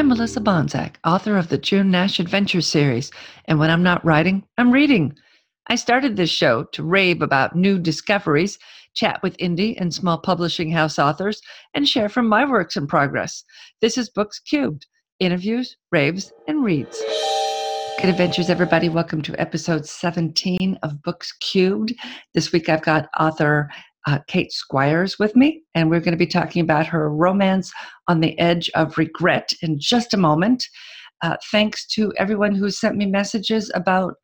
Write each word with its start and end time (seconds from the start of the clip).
I'm 0.00 0.08
Melissa 0.08 0.40
Banczak, 0.40 0.94
author 1.04 1.36
of 1.36 1.50
the 1.50 1.58
June 1.58 1.90
Nash 1.90 2.20
Adventure 2.20 2.62
series, 2.62 3.10
and 3.44 3.58
when 3.58 3.68
I'm 3.68 3.82
not 3.82 4.02
writing, 4.02 4.42
I'm 4.56 4.72
reading. 4.72 5.14
I 5.66 5.74
started 5.74 6.16
this 6.16 6.30
show 6.30 6.64
to 6.72 6.82
rave 6.82 7.20
about 7.20 7.54
new 7.54 7.78
discoveries, 7.78 8.58
chat 8.94 9.22
with 9.22 9.36
indie 9.36 9.78
and 9.78 9.92
small 9.92 10.16
publishing 10.16 10.70
house 10.70 10.98
authors, 10.98 11.42
and 11.74 11.86
share 11.86 12.08
from 12.08 12.30
my 12.30 12.48
works 12.48 12.78
in 12.78 12.86
progress. 12.86 13.44
This 13.82 13.98
is 13.98 14.08
Books 14.08 14.40
Cubed 14.40 14.86
interviews, 15.18 15.76
raves, 15.92 16.32
and 16.48 16.64
reads. 16.64 16.98
Good 18.00 18.08
adventures, 18.08 18.48
everybody. 18.48 18.88
Welcome 18.88 19.20
to 19.20 19.38
episode 19.38 19.84
17 19.84 20.78
of 20.82 21.02
Books 21.02 21.34
Cubed. 21.42 21.92
This 22.32 22.52
week 22.52 22.70
I've 22.70 22.80
got 22.80 23.10
author 23.18 23.68
uh, 24.06 24.18
Kate 24.28 24.52
Squires 24.52 25.18
with 25.18 25.36
me, 25.36 25.62
and 25.74 25.90
we're 25.90 26.00
going 26.00 26.12
to 26.12 26.18
be 26.18 26.26
talking 26.26 26.62
about 26.62 26.86
her 26.86 27.10
romance 27.10 27.72
on 28.08 28.20
the 28.20 28.38
edge 28.38 28.70
of 28.74 28.96
regret 28.98 29.52
in 29.62 29.78
just 29.78 30.14
a 30.14 30.18
moment. 30.18 30.64
Uh, 31.22 31.36
thanks 31.50 31.86
to 31.86 32.12
everyone 32.16 32.54
who 32.54 32.70
sent 32.70 32.96
me 32.96 33.04
messages 33.04 33.70
about 33.74 34.14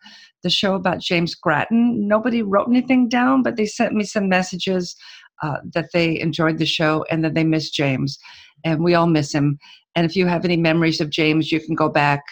the 0.42 0.50
show 0.50 0.74
about 0.74 1.00
James 1.00 1.34
Grattan. 1.34 2.08
Nobody 2.08 2.42
wrote 2.42 2.68
anything 2.68 3.08
down, 3.08 3.42
but 3.42 3.56
they 3.56 3.66
sent 3.66 3.92
me 3.92 4.04
some 4.04 4.28
messages 4.28 4.96
uh, 5.42 5.58
that 5.74 5.90
they 5.92 6.18
enjoyed 6.20 6.58
the 6.58 6.66
show 6.66 7.04
and 7.10 7.22
that 7.24 7.34
they 7.34 7.44
miss 7.44 7.70
James. 7.70 8.18
And 8.64 8.82
we 8.82 8.94
all 8.94 9.06
miss 9.06 9.32
him. 9.32 9.58
And 9.94 10.06
if 10.06 10.16
you 10.16 10.26
have 10.26 10.44
any 10.44 10.56
memories 10.56 11.00
of 11.00 11.10
James, 11.10 11.52
you 11.52 11.60
can 11.60 11.74
go 11.74 11.88
back 11.88 12.22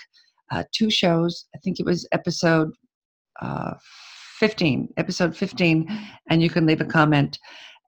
uh, 0.51 0.65
two 0.73 0.91
shows. 0.91 1.47
I 1.55 1.59
think 1.59 1.81
it 1.81 1.87
was 1.87 2.09
episode 2.13 2.71
uh, 3.41 3.75
15, 4.39 4.89
episode 4.97 5.37
15, 5.37 5.89
and 6.31 6.43
you 6.43 6.51
can 6.51 6.67
leave 6.67 6.81
a 6.81 6.85
comment. 6.85 7.39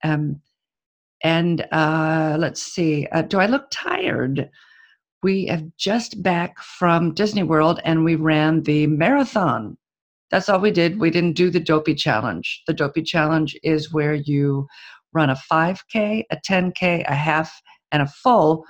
Um, 0.03 0.41
and 1.23 1.65
uh, 1.71 2.37
let's 2.39 2.61
see, 2.61 3.07
uh, 3.11 3.23
do 3.23 3.39
I 3.39 3.47
look 3.47 3.67
tired? 3.71 4.49
We 5.23 5.47
have 5.47 5.65
just 5.77 6.21
back 6.21 6.59
from 6.59 7.13
Disney 7.13 7.43
World 7.43 7.79
and 7.83 8.05
we 8.05 8.15
ran 8.15 8.63
the 8.63 8.87
marathon. 8.87 9.77
That's 10.29 10.49
all 10.49 10.59
we 10.59 10.71
did. 10.71 10.99
We 10.99 11.09
didn't 11.09 11.33
do 11.33 11.49
the 11.49 11.59
Dopey 11.59 11.95
Challenge. 11.95 12.63
The 12.67 12.73
Dopey 12.73 13.01
Challenge 13.01 13.57
is 13.63 13.93
where 13.93 14.13
you 14.13 14.67
run 15.13 15.29
a 15.29 15.37
5K, 15.51 16.23
a 16.29 16.37
10K, 16.37 17.03
a 17.07 17.15
half, 17.15 17.61
and 17.91 18.01
a 18.03 18.07
full 18.07 18.65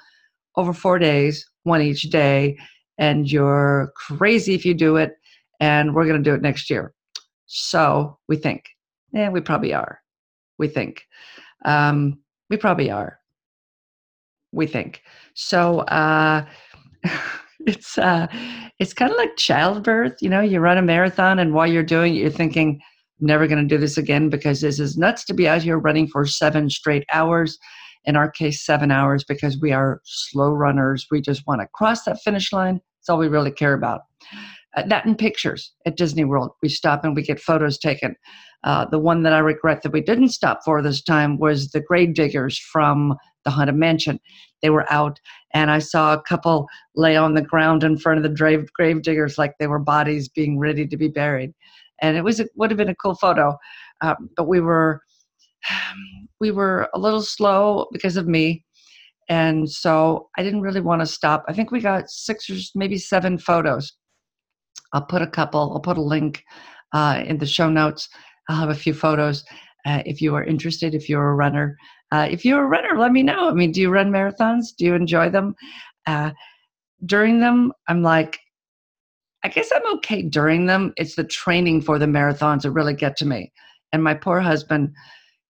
over 0.56 0.74
four 0.74 1.00
days, 1.00 1.46
one 1.64 1.82
each 1.82 2.04
day. 2.04 2.58
And 2.98 3.30
you're 3.30 3.92
crazy 3.96 4.54
if 4.54 4.66
you 4.66 4.74
do 4.74 4.96
it. 4.96 5.14
And 5.60 5.94
we're 5.96 6.06
going 6.06 6.24
to 6.24 6.30
do 6.30 6.36
it 6.36 6.42
next 6.42 6.70
year. 6.70 6.94
So 7.48 8.20
we 8.28 8.36
think. 8.38 8.66
Yeah, 9.14 9.30
we 9.30 9.42
probably 9.42 9.74
are. 9.74 10.00
We 10.60 10.68
think. 10.68 11.04
Um, 11.66 12.20
we 12.50 12.58
probably 12.58 12.92
are. 12.92 13.20
We 14.52 14.68
think. 14.68 15.02
So 15.34 15.80
uh, 15.80 16.46
it's 17.62 17.98
uh, 17.98 18.28
it's 18.80 18.94
kind 18.94 19.12
of 19.12 19.18
like 19.18 19.36
childbirth. 19.38 20.14
You 20.22 20.30
know, 20.30 20.42
you 20.42 20.60
run 20.60 20.78
a 20.78 20.82
marathon, 20.82 21.40
and 21.40 21.54
while 21.54 21.68
you're 21.68 21.84
doing 21.84 22.16
it, 22.16 22.20
you're 22.20 22.30
thinking, 22.30 22.82
never 23.20 23.48
going 23.48 23.68
to 23.68 23.76
do 23.76 23.80
this 23.80 23.98
again 23.98 24.30
because 24.30 24.62
this 24.62 24.80
is 24.80 24.98
nuts 24.98 25.26
to 25.26 25.34
be 25.34 25.48
out 25.48 25.64
here 25.64 25.80
running 25.80 26.08
for 26.08 26.26
seven 26.26 26.70
straight 26.70 27.06
hours. 27.12 27.58
In 28.06 28.16
our 28.16 28.32
case, 28.32 28.66
seven 28.66 28.90
hours 28.90 29.26
because 29.28 29.60
we 29.60 29.74
are 29.74 30.00
slow 30.06 30.52
runners. 30.52 31.08
We 31.12 31.20
just 31.20 31.46
want 31.46 31.60
to 31.62 31.68
cross 31.74 32.04
that 32.04 32.22
finish 32.22 32.54
line. 32.54 32.76
That's 32.76 33.10
all 33.10 33.18
we 33.18 33.28
really 33.28 33.52
care 33.52 33.74
about. 33.74 34.02
Uh, 34.78 34.84
that 34.86 35.08
in 35.08 35.16
pictures 35.16 35.74
at 35.88 35.98
Disney 35.98 36.24
World. 36.24 36.52
We 36.62 36.70
stop 36.70 37.04
and 37.04 37.16
we 37.16 37.24
get 37.24 37.40
photos 37.40 37.80
taken. 37.80 38.16
Uh, 38.64 38.86
the 38.86 39.00
one 39.00 39.24
that 39.24 39.34
I 39.34 39.40
regret 39.40 39.82
that 39.82 39.92
we 39.92 40.02
didn't 40.02 40.30
stop 40.30 40.60
for 40.64 40.84
this 40.84 41.02
time 41.02 41.40
was 41.40 41.72
the 41.72 41.82
grave 41.82 42.14
diggers 42.14 42.60
from 42.60 43.16
the 43.44 43.50
Haunted 43.50 43.76
Mansion. 43.76 44.20
They 44.62 44.70
were 44.70 44.92
out, 44.94 45.20
and 45.52 45.72
I 45.72 45.80
saw 45.80 46.14
a 46.14 46.22
couple 46.22 46.68
lay 46.96 47.16
on 47.16 47.34
the 47.34 47.42
ground 47.42 47.84
in 47.84 47.98
front 47.98 48.18
of 48.18 48.24
the 48.24 48.38
grave, 48.38 48.72
grave 48.74 49.02
diggers 49.02 49.40
like 49.40 49.54
they 49.58 49.66
were 49.66 49.80
bodies 49.80 50.30
being 50.30 50.60
ready 50.60 50.86
to 50.86 50.98
be 50.98 51.08
buried. 51.08 51.54
And 52.00 52.16
it 52.16 52.24
was 52.24 52.40
would 52.56 52.70
have 52.70 52.78
been 52.78 52.90
a 52.90 52.96
cool 52.96 53.16
photo, 53.16 53.58
uh, 54.02 54.14
but 54.36 54.48
we 54.48 54.60
were 54.60 55.02
we 56.40 56.52
were 56.52 56.88
a 56.94 57.00
little 57.00 57.24
slow 57.24 57.88
because 57.92 58.16
of 58.16 58.28
me, 58.28 58.64
and 59.28 59.68
so 59.68 60.30
I 60.38 60.44
didn't 60.44 60.62
really 60.62 60.82
want 60.82 61.02
to 61.02 61.08
stop. 61.08 61.46
I 61.48 61.54
think 61.54 61.72
we 61.72 61.80
got 61.82 62.12
six 62.12 62.48
or 62.48 62.58
maybe 62.76 63.00
seven 63.00 63.40
photos 63.40 63.92
I'll 64.94 65.06
put 65.06 65.22
a 65.22 65.28
couple, 65.28 65.72
I'll 65.74 65.80
put 65.80 65.98
a 65.98 66.02
link 66.02 66.44
uh, 66.94 67.24
in 67.26 67.38
the 67.38 67.46
show 67.46 67.70
notes. 67.70 68.10
I'll 68.50 68.58
have 68.58 68.70
a 68.70 68.76
few 68.76 68.94
photos 68.94 69.44
uh, 69.86 70.02
if 70.06 70.22
you 70.22 70.36
are 70.36 70.44
interested, 70.44 70.96
if 70.96 71.10
you're 71.10 71.30
a 71.30 71.36
runner. 71.36 71.78
Uh, 72.12 72.28
if 72.30 72.46
you're 72.46 72.64
a 72.64 72.68
runner, 72.68 72.98
let 72.98 73.12
me 73.12 73.24
know. 73.24 73.50
I 73.50 73.54
mean, 73.54 73.72
do 73.72 73.82
you 73.82 73.90
run 73.90 74.12
marathons? 74.12 74.68
Do 74.78 74.86
you 74.86 74.94
enjoy 74.94 75.30
them? 75.30 75.56
Uh, 76.06 76.32
during 77.06 77.40
them, 77.40 77.74
I'm 77.88 78.02
like, 78.02 78.40
I 79.44 79.50
guess 79.50 79.72
I'm 79.74 79.96
okay 79.98 80.24
during 80.24 80.66
them. 80.66 80.94
It's 80.98 81.16
the 81.16 81.24
training 81.24 81.82
for 81.82 82.00
the 82.00 82.06
marathons 82.06 82.64
that 82.64 82.72
really 82.72 82.96
get 82.96 83.18
to 83.18 83.26
me. 83.26 83.52
And 83.94 84.04
my 84.04 84.14
poor 84.14 84.40
husband, 84.40 84.94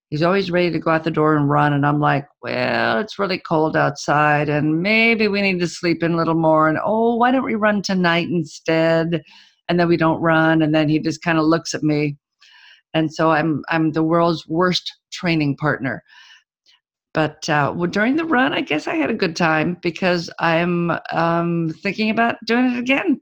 he's 0.10 0.24
always 0.24 0.50
ready 0.50 0.72
to 0.72 0.80
go 0.80 0.92
out 0.92 1.04
the 1.04 1.12
door 1.12 1.36
and 1.36 1.50
run 1.50 1.74
and 1.74 1.86
i'm 1.86 2.00
like 2.00 2.26
well 2.42 3.00
it's 3.00 3.20
really 3.20 3.40
cold 3.40 3.76
outside 3.76 4.50
and 4.50 4.82
maybe 4.82 5.28
we 5.28 5.42
need 5.42 5.60
to 5.60 5.68
sleep 5.68 6.02
in 6.04 6.14
a 6.14 6.18
little 6.18 6.36
more 6.36 6.70
and 6.70 6.78
oh 6.84 7.16
why 7.16 7.32
don't 7.32 7.44
we 7.44 7.56
run 7.56 7.82
tonight 7.82 8.28
instead? 8.30 9.22
And 9.70 9.78
then 9.78 9.90
we 9.90 9.98
don't 9.98 10.22
run 10.22 10.62
and 10.62 10.74
then 10.74 10.88
he 10.88 11.00
just 11.00 11.22
kind 11.22 11.38
of 11.38 11.44
looks 11.44 11.74
at 11.74 11.84
me. 11.84 12.18
And 12.94 13.14
so 13.14 13.32
i'm 13.32 13.64
i'm 13.70 13.92
the 13.92 14.04
world's 14.04 14.48
worst 14.48 14.92
training 15.12 15.58
partner. 15.58 16.04
But 17.14 17.50
uh, 17.50 17.74
well, 17.76 17.90
during 17.90 18.16
the 18.16 18.26
run 18.26 18.54
i 18.54 18.62
guess 18.62 18.88
i 18.88 18.96
had 18.96 19.10
a 19.10 19.16
good 19.16 19.36
time 19.36 19.78
because 19.82 20.30
i'm 20.40 20.92
um, 21.12 21.74
thinking 21.82 22.10
about 22.10 22.38
doing 22.46 22.72
it 22.72 22.80
again. 22.80 23.22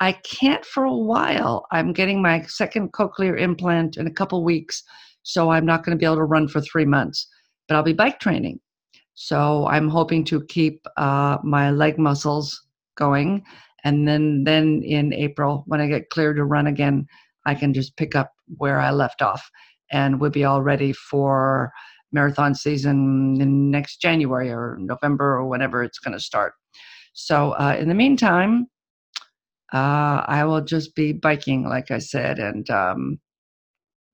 I 0.00 0.12
can't 0.12 0.64
for 0.64 0.84
a 0.84 0.94
while. 0.94 1.66
I'm 1.72 1.92
getting 1.92 2.22
my 2.22 2.42
second 2.42 2.92
cochlear 2.92 3.36
implant 3.36 3.96
in 3.96 4.06
a 4.06 4.12
couple 4.12 4.44
weeks 4.44 4.84
so 5.28 5.50
I'm 5.50 5.66
not 5.66 5.84
going 5.84 5.94
to 5.94 6.00
be 6.00 6.06
able 6.06 6.16
to 6.16 6.24
run 6.24 6.48
for 6.48 6.62
three 6.62 6.86
months, 6.86 7.28
but 7.68 7.76
I'll 7.76 7.82
be 7.82 7.92
bike 7.92 8.18
training. 8.18 8.60
So 9.12 9.66
I'm 9.66 9.90
hoping 9.90 10.24
to 10.24 10.42
keep 10.46 10.80
uh, 10.96 11.36
my 11.44 11.70
leg 11.70 11.98
muscles 11.98 12.58
going, 12.96 13.44
and 13.84 14.08
then 14.08 14.44
then 14.44 14.82
in 14.82 15.12
April 15.12 15.64
when 15.66 15.82
I 15.82 15.86
get 15.86 16.08
cleared 16.08 16.36
to 16.36 16.44
run 16.44 16.66
again, 16.66 17.06
I 17.44 17.54
can 17.54 17.74
just 17.74 17.94
pick 17.98 18.16
up 18.16 18.32
where 18.56 18.80
I 18.80 18.90
left 18.90 19.20
off, 19.20 19.46
and 19.92 20.18
we'll 20.18 20.30
be 20.30 20.44
all 20.44 20.62
ready 20.62 20.94
for 20.94 21.72
marathon 22.10 22.54
season 22.54 23.38
in 23.38 23.70
next 23.70 24.00
January 24.00 24.50
or 24.50 24.78
November 24.80 25.36
or 25.36 25.46
whenever 25.46 25.82
it's 25.82 25.98
going 25.98 26.16
to 26.16 26.24
start. 26.24 26.54
So 27.12 27.52
uh, 27.52 27.76
in 27.78 27.88
the 27.88 27.94
meantime, 27.94 28.66
uh, 29.74 30.24
I 30.26 30.44
will 30.44 30.62
just 30.62 30.94
be 30.94 31.12
biking, 31.12 31.68
like 31.68 31.90
I 31.90 31.98
said, 31.98 32.38
and 32.38 32.70
um, 32.70 33.20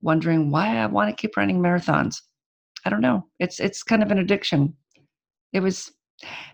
wondering 0.04 0.50
why 0.50 0.76
I 0.76 0.86
want 0.86 1.08
to 1.10 1.20
keep 1.20 1.36
running 1.36 1.58
marathons. 1.60 2.16
I 2.84 2.90
don't 2.90 3.00
know. 3.00 3.26
It's 3.40 3.58
it's 3.58 3.82
kind 3.82 4.02
of 4.02 4.10
an 4.10 4.18
addiction. 4.18 4.74
It 5.52 5.60
was 5.60 5.90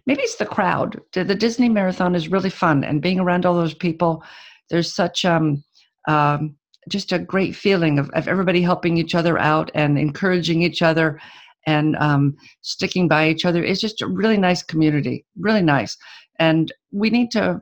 maybe 0.07 0.23
it's 0.23 0.37
the 0.37 0.47
crowd. 0.47 1.01
The, 1.13 1.25
the 1.25 1.35
Disney 1.35 1.69
marathon 1.69 2.15
is 2.15 2.29
really 2.29 2.51
fun, 2.51 2.85
and 2.85 3.03
being 3.03 3.19
around 3.21 3.45
all 3.45 3.55
those 3.55 3.75
people, 3.75 4.23
there's 4.71 4.95
such 4.95 5.25
um, 5.25 5.65
um, 6.09 6.57
just 6.89 7.13
a 7.13 7.19
great 7.19 7.55
feeling 7.55 7.99
of, 7.99 8.09
of 8.11 8.29
everybody 8.29 8.63
helping 8.63 8.97
each 8.97 9.15
other 9.15 9.39
out 9.39 9.71
and 9.75 9.99
encouraging 9.99 10.63
each 10.63 10.83
other 10.83 11.21
and 11.67 11.97
um, 11.97 12.37
sticking 12.63 13.09
by 13.09 13.29
each 13.29 13.45
other. 13.45 13.63
It's 13.63 13.81
just 13.81 14.01
a 14.01 14.07
really 14.07 14.39
nice 14.39 14.63
community, 14.63 15.27
really 15.39 15.63
nice. 15.63 15.97
And 16.39 16.73
we 16.91 17.11
need 17.11 17.31
to, 17.33 17.61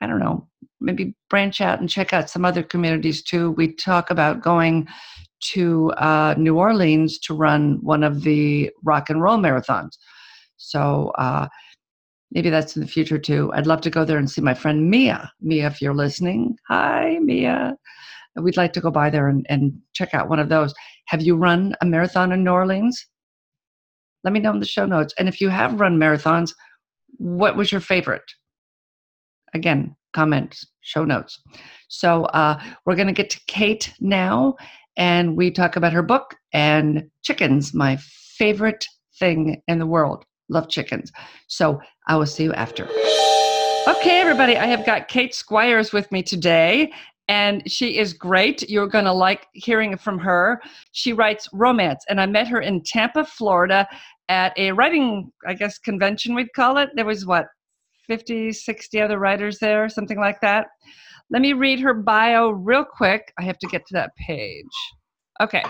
I 0.00 0.06
don't 0.06 0.20
know, 0.20 0.48
maybe 0.82 1.14
branch 1.30 1.60
out 1.60 1.80
and 1.80 1.88
check 1.88 2.12
out 2.12 2.30
some 2.30 2.44
other 2.44 2.62
communities 2.62 3.22
too. 3.22 3.52
We 3.52 3.74
talk 3.74 4.10
about 4.10 4.42
going 4.42 4.88
to 5.52 5.90
uh, 5.92 6.34
New 6.38 6.58
Orleans 6.58 7.18
to 7.20 7.34
run 7.34 7.78
one 7.82 8.02
of 8.04 8.22
the 8.22 8.70
rock 8.84 9.10
and 9.10 9.22
roll 9.22 9.38
marathons. 9.38 9.98
So 10.56 11.12
uh, 11.18 11.48
maybe 12.30 12.50
that's 12.50 12.76
in 12.76 12.82
the 12.82 12.88
future 12.88 13.18
too. 13.18 13.50
I'd 13.54 13.66
love 13.66 13.80
to 13.82 13.90
go 13.90 14.04
there 14.04 14.18
and 14.18 14.30
see 14.30 14.40
my 14.40 14.54
friend 14.54 14.90
Mia. 14.90 15.30
Mia, 15.40 15.66
if 15.66 15.82
you're 15.82 15.94
listening, 15.94 16.56
hi, 16.68 17.18
Mia. 17.20 17.76
We'd 18.36 18.56
like 18.56 18.72
to 18.74 18.80
go 18.80 18.90
by 18.90 19.10
there 19.10 19.28
and, 19.28 19.44
and 19.48 19.72
check 19.92 20.14
out 20.14 20.28
one 20.28 20.38
of 20.38 20.48
those. 20.48 20.72
Have 21.06 21.22
you 21.22 21.36
run 21.36 21.74
a 21.80 21.86
marathon 21.86 22.32
in 22.32 22.44
New 22.44 22.50
Orleans? 22.50 23.06
Let 24.24 24.32
me 24.32 24.40
know 24.40 24.52
in 24.52 24.60
the 24.60 24.66
show 24.66 24.86
notes. 24.86 25.12
And 25.18 25.28
if 25.28 25.40
you 25.40 25.48
have 25.48 25.80
run 25.80 25.98
marathons, 25.98 26.54
what 27.18 27.56
was 27.56 27.70
your 27.70 27.80
favorite? 27.80 28.22
Again, 29.52 29.94
comments, 30.12 30.66
show 30.80 31.04
notes. 31.04 31.40
So 31.88 32.24
uh, 32.26 32.60
we're 32.84 32.96
going 32.96 33.08
to 33.08 33.12
get 33.12 33.30
to 33.30 33.40
Kate 33.46 33.92
now, 34.00 34.56
and 34.96 35.36
we 35.36 35.50
talk 35.50 35.76
about 35.76 35.92
her 35.92 36.02
book 36.02 36.36
and 36.52 37.08
chickens, 37.22 37.74
my 37.74 37.98
favorite 38.36 38.86
thing 39.18 39.62
in 39.68 39.78
the 39.78 39.86
world. 39.86 40.24
Love 40.48 40.68
chickens. 40.68 41.12
So 41.48 41.80
I 42.08 42.16
will 42.16 42.26
see 42.26 42.44
you 42.44 42.52
after. 42.54 42.88
Okay, 43.88 44.20
everybody, 44.20 44.56
I 44.56 44.66
have 44.66 44.86
got 44.86 45.08
Kate 45.08 45.34
Squires 45.34 45.92
with 45.92 46.10
me 46.12 46.22
today, 46.22 46.92
and 47.28 47.68
she 47.70 47.98
is 47.98 48.12
great. 48.12 48.68
You're 48.68 48.86
going 48.86 49.06
to 49.06 49.12
like 49.12 49.46
hearing 49.54 49.96
from 49.96 50.18
her. 50.18 50.60
She 50.92 51.12
writes 51.12 51.48
romance, 51.52 52.04
and 52.08 52.20
I 52.20 52.26
met 52.26 52.48
her 52.48 52.60
in 52.60 52.82
Tampa, 52.82 53.24
Florida 53.24 53.88
at 54.28 54.56
a 54.56 54.72
writing, 54.72 55.30
I 55.46 55.54
guess, 55.54 55.78
convention, 55.78 56.34
we'd 56.34 56.52
call 56.54 56.78
it. 56.78 56.90
There 56.94 57.04
was 57.04 57.26
what, 57.26 57.46
50, 58.06 58.52
60 58.52 59.00
other 59.00 59.18
writers 59.18 59.58
there, 59.58 59.88
something 59.88 60.18
like 60.18 60.40
that. 60.40 60.66
Let 61.30 61.42
me 61.42 61.52
read 61.52 61.80
her 61.80 61.94
bio 61.94 62.50
real 62.50 62.84
quick. 62.84 63.32
I 63.38 63.42
have 63.42 63.58
to 63.58 63.66
get 63.66 63.86
to 63.86 63.94
that 63.94 64.14
page. 64.16 64.66
Okay. 65.40 65.62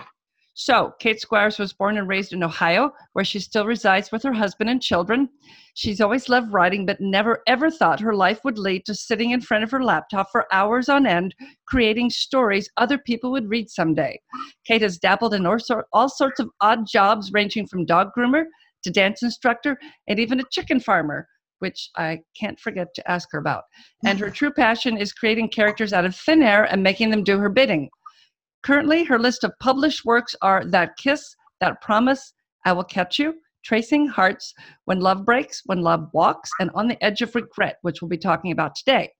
So, 0.54 0.92
Kate 0.98 1.18
Squires 1.18 1.58
was 1.58 1.72
born 1.72 1.96
and 1.96 2.06
raised 2.06 2.34
in 2.34 2.42
Ohio, 2.42 2.90
where 3.14 3.24
she 3.24 3.38
still 3.38 3.64
resides 3.64 4.12
with 4.12 4.22
her 4.22 4.34
husband 4.34 4.68
and 4.68 4.82
children. 4.82 5.30
She's 5.72 6.00
always 6.00 6.28
loved 6.28 6.52
writing, 6.52 6.84
but 6.84 7.00
never 7.00 7.42
ever 7.46 7.70
thought 7.70 8.00
her 8.00 8.14
life 8.14 8.40
would 8.44 8.58
lead 8.58 8.84
to 8.84 8.94
sitting 8.94 9.30
in 9.30 9.40
front 9.40 9.64
of 9.64 9.70
her 9.70 9.82
laptop 9.82 10.30
for 10.30 10.52
hours 10.52 10.90
on 10.90 11.06
end, 11.06 11.34
creating 11.66 12.10
stories 12.10 12.68
other 12.76 12.98
people 12.98 13.32
would 13.32 13.48
read 13.48 13.70
someday. 13.70 14.20
Kate 14.66 14.82
has 14.82 14.98
dabbled 14.98 15.32
in 15.32 15.46
all 15.46 16.08
sorts 16.10 16.38
of 16.38 16.50
odd 16.60 16.86
jobs, 16.86 17.32
ranging 17.32 17.66
from 17.66 17.86
dog 17.86 18.10
groomer 18.14 18.44
to 18.84 18.90
dance 18.90 19.22
instructor 19.22 19.78
and 20.06 20.18
even 20.18 20.40
a 20.40 20.44
chicken 20.50 20.80
farmer, 20.80 21.26
which 21.62 21.88
I 21.96 22.18
can't 22.38 22.58
forget 22.58 22.92
to 22.94 23.10
ask 23.10 23.30
her 23.30 23.38
about. 23.38 23.62
And 24.04 24.18
her 24.18 24.30
true 24.30 24.52
passion 24.52 24.98
is 24.98 25.12
creating 25.12 25.50
characters 25.50 25.92
out 25.92 26.04
of 26.04 26.16
thin 26.16 26.42
air 26.42 26.64
and 26.64 26.82
making 26.82 27.10
them 27.10 27.22
do 27.22 27.38
her 27.38 27.48
bidding. 27.48 27.88
Currently, 28.64 29.04
her 29.04 29.18
list 29.18 29.44
of 29.44 29.52
published 29.60 30.04
works 30.04 30.34
are 30.42 30.64
That 30.66 30.96
Kiss, 30.96 31.36
That 31.60 31.80
Promise, 31.80 32.34
I 32.66 32.72
Will 32.72 32.82
Catch 32.82 33.20
You, 33.20 33.34
Tracing 33.64 34.08
Hearts, 34.08 34.52
When 34.86 34.98
Love 34.98 35.24
Breaks, 35.24 35.62
When 35.66 35.82
Love 35.82 36.08
Walks, 36.12 36.50
and 36.58 36.68
On 36.74 36.88
the 36.88 37.00
Edge 37.02 37.22
of 37.22 37.32
Regret, 37.34 37.76
which 37.82 38.02
we'll 38.02 38.08
be 38.08 38.18
talking 38.18 38.50
about 38.50 38.74
today. 38.74 39.12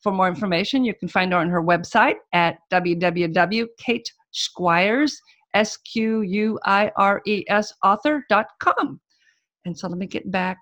For 0.00 0.12
more 0.12 0.28
information, 0.28 0.84
you 0.84 0.94
can 0.94 1.08
find 1.08 1.32
her 1.32 1.38
on 1.38 1.50
her 1.50 1.62
website 1.62 2.14
at 2.32 2.58
www.katesquires, 2.72 5.12
S-Q-U-I-R-E-S, 5.54 6.12
author.com. 7.84 9.00
And 9.64 9.76
so 9.76 9.88
let 9.88 9.98
me 9.98 10.06
get 10.06 10.30
back 10.30 10.58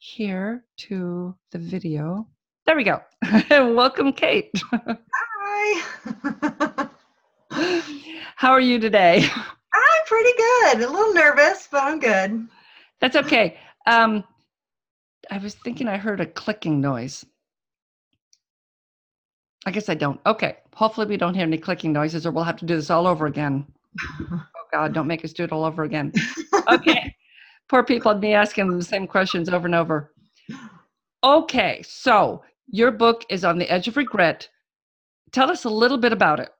here 0.00 0.64
to 0.78 1.34
the 1.52 1.58
video. 1.58 2.26
There 2.66 2.74
we 2.74 2.84
go. 2.84 3.00
Welcome, 3.50 4.12
Kate. 4.12 4.50
Hi. 4.72 6.88
How 8.36 8.50
are 8.50 8.60
you 8.60 8.78
today? 8.78 9.22
I'm 9.22 10.06
pretty 10.06 10.30
good. 10.36 10.80
A 10.80 10.90
little 10.90 11.12
nervous, 11.12 11.68
but 11.70 11.82
I'm 11.82 12.00
good. 12.00 12.48
That's 13.00 13.16
okay. 13.16 13.58
Um, 13.86 14.24
I 15.30 15.38
was 15.38 15.54
thinking 15.54 15.86
I 15.86 15.98
heard 15.98 16.20
a 16.20 16.26
clicking 16.26 16.80
noise. 16.80 17.24
I 19.66 19.70
guess 19.70 19.90
I 19.90 19.94
don't. 19.94 20.18
Okay. 20.24 20.56
Hopefully, 20.74 21.06
we 21.06 21.18
don't 21.18 21.34
hear 21.34 21.42
any 21.42 21.58
clicking 21.58 21.92
noises, 21.92 22.24
or 22.24 22.30
we'll 22.30 22.44
have 22.44 22.56
to 22.56 22.64
do 22.64 22.76
this 22.76 22.88
all 22.88 23.06
over 23.06 23.26
again. 23.26 23.66
oh, 24.32 24.46
God, 24.72 24.94
don't 24.94 25.06
make 25.06 25.24
us 25.26 25.34
do 25.34 25.44
it 25.44 25.52
all 25.52 25.64
over 25.64 25.82
again. 25.82 26.12
Okay. 26.72 27.14
Poor 27.70 27.84
people, 27.84 28.12
me 28.16 28.34
asking 28.34 28.66
them 28.66 28.78
the 28.80 28.84
same 28.84 29.06
questions 29.06 29.48
over 29.48 29.64
and 29.64 29.76
over. 29.76 30.12
Okay. 31.22 31.80
So, 31.86 32.42
your 32.66 32.90
book 32.90 33.24
is 33.30 33.44
On 33.44 33.58
the 33.58 33.70
Edge 33.70 33.86
of 33.86 33.96
Regret. 33.96 34.48
Tell 35.30 35.48
us 35.48 35.64
a 35.64 35.70
little 35.70 35.96
bit 35.96 36.12
about 36.12 36.40
it. 36.40 36.50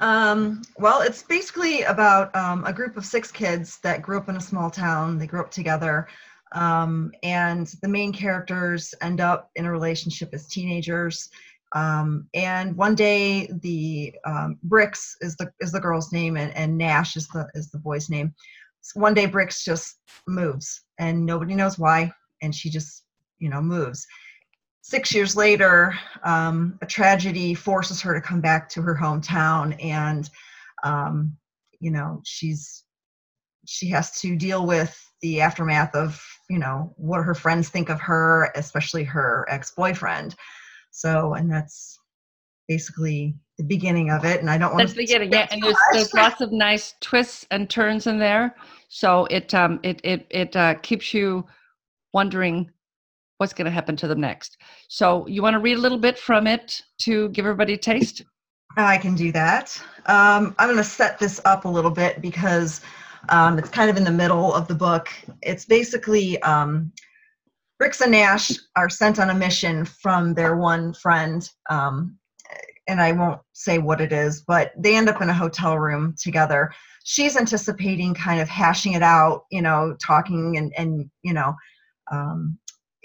Um, 0.00 0.62
well, 0.78 1.00
it's 1.00 1.24
basically 1.24 1.82
about 1.82 2.32
um, 2.36 2.64
a 2.66 2.72
group 2.72 2.96
of 2.96 3.04
six 3.04 3.32
kids 3.32 3.80
that 3.82 4.00
grew 4.00 4.16
up 4.16 4.28
in 4.28 4.36
a 4.36 4.40
small 4.40 4.70
town. 4.70 5.18
They 5.18 5.26
grew 5.26 5.40
up 5.40 5.50
together. 5.50 6.06
Um, 6.52 7.10
and 7.24 7.66
the 7.82 7.88
main 7.88 8.12
characters 8.12 8.94
end 9.02 9.20
up 9.20 9.50
in 9.56 9.66
a 9.66 9.72
relationship 9.72 10.30
as 10.32 10.46
teenagers. 10.46 11.30
Um, 11.74 12.28
and 12.34 12.76
one 12.76 12.94
day, 12.94 13.48
the 13.60 14.14
um, 14.24 14.58
Bricks 14.62 15.16
is 15.20 15.34
the 15.36 15.52
is 15.60 15.72
the 15.72 15.80
girl's 15.80 16.12
name, 16.12 16.36
and, 16.36 16.54
and 16.56 16.78
Nash 16.78 17.16
is 17.16 17.28
the 17.28 17.48
is 17.54 17.70
the 17.70 17.78
boy's 17.78 18.08
name. 18.08 18.34
One 18.94 19.14
day, 19.14 19.26
Bricks 19.26 19.64
just 19.64 19.98
moves, 20.26 20.82
and 20.98 21.24
nobody 21.24 21.54
knows 21.54 21.78
why, 21.78 22.12
and 22.42 22.54
she 22.54 22.70
just 22.70 23.04
you 23.38 23.48
know 23.48 23.60
moves 23.60 24.06
six 24.82 25.14
years 25.14 25.36
later, 25.36 25.94
um, 26.24 26.78
a 26.82 26.86
tragedy 26.86 27.54
forces 27.54 28.00
her 28.02 28.14
to 28.14 28.20
come 28.20 28.40
back 28.40 28.68
to 28.70 28.82
her 28.82 28.94
hometown, 28.94 29.82
and 29.82 30.28
um, 30.82 31.36
you 31.78 31.90
know 31.90 32.20
she's 32.24 32.84
she 33.66 33.88
has 33.88 34.20
to 34.20 34.36
deal 34.36 34.66
with 34.66 34.98
the 35.22 35.40
aftermath 35.40 35.94
of 35.94 36.20
you 36.48 36.58
know 36.58 36.92
what 36.96 37.22
her 37.22 37.34
friends 37.34 37.68
think 37.68 37.88
of 37.88 38.00
her, 38.00 38.50
especially 38.54 39.04
her 39.04 39.46
ex-boyfriend. 39.48 40.34
So, 40.90 41.34
and 41.34 41.50
that's 41.50 41.98
basically 42.66 43.34
beginning 43.62 44.10
of 44.10 44.24
it. 44.24 44.40
And 44.40 44.50
I 44.50 44.58
don't 44.58 44.72
want 44.72 44.78
that's 44.78 44.92
the 44.92 45.02
beginning, 45.02 45.32
yeah. 45.32 45.46
And 45.50 45.62
there's 45.62 45.76
there's 45.92 46.14
lots 46.14 46.40
of 46.40 46.52
nice 46.52 46.94
twists 47.00 47.46
and 47.50 47.68
turns 47.68 48.06
in 48.06 48.18
there, 48.18 48.54
so 48.88 49.26
it 49.26 49.54
um 49.54 49.80
it 49.82 50.00
it 50.04 50.26
it 50.30 50.56
uh, 50.56 50.74
keeps 50.74 51.14
you 51.14 51.46
wondering 52.12 52.70
what's 53.38 53.54
going 53.54 53.64
to 53.64 53.70
happen 53.70 53.96
to 53.96 54.06
them 54.06 54.20
next. 54.20 54.58
So, 54.88 55.26
you 55.26 55.42
want 55.42 55.54
to 55.54 55.60
read 55.60 55.78
a 55.78 55.80
little 55.80 55.98
bit 55.98 56.18
from 56.18 56.46
it 56.46 56.82
to 56.98 57.30
give 57.30 57.46
everybody 57.46 57.72
a 57.72 57.78
taste? 57.78 58.22
I 58.76 58.98
can 58.98 59.14
do 59.14 59.32
that. 59.32 59.82
Um, 60.06 60.54
I'm 60.58 60.68
going 60.68 60.76
to 60.76 60.84
set 60.84 61.18
this 61.18 61.40
up 61.46 61.64
a 61.64 61.68
little 61.68 61.90
bit 61.90 62.20
because 62.20 62.82
um, 63.30 63.58
it's 63.58 63.70
kind 63.70 63.88
of 63.88 63.96
in 63.96 64.04
the 64.04 64.10
middle 64.10 64.54
of 64.54 64.68
the 64.68 64.74
book. 64.74 65.08
It's 65.42 65.64
basically 65.64 66.40
um, 66.42 66.92
Bricks 67.78 68.02
and 68.02 68.12
Nash 68.12 68.52
are 68.76 68.90
sent 68.90 69.18
on 69.18 69.30
a 69.30 69.34
mission 69.34 69.86
from 69.86 70.34
their 70.34 70.56
one 70.56 70.92
friend, 70.92 71.48
um, 71.70 72.18
and 72.90 73.00
I 73.00 73.12
won't 73.12 73.40
say 73.52 73.78
what 73.78 74.00
it 74.00 74.12
is, 74.12 74.42
but 74.42 74.72
they 74.76 74.96
end 74.96 75.08
up 75.08 75.22
in 75.22 75.30
a 75.30 75.34
hotel 75.34 75.78
room 75.78 76.16
together. 76.20 76.72
She's 77.04 77.36
anticipating 77.36 78.14
kind 78.14 78.40
of 78.40 78.48
hashing 78.48 78.94
it 78.94 79.02
out, 79.02 79.44
you 79.50 79.62
know, 79.62 79.96
talking 80.04 80.56
and, 80.56 80.72
and 80.76 81.08
you 81.22 81.32
know, 81.32 81.54
um, 82.10 82.58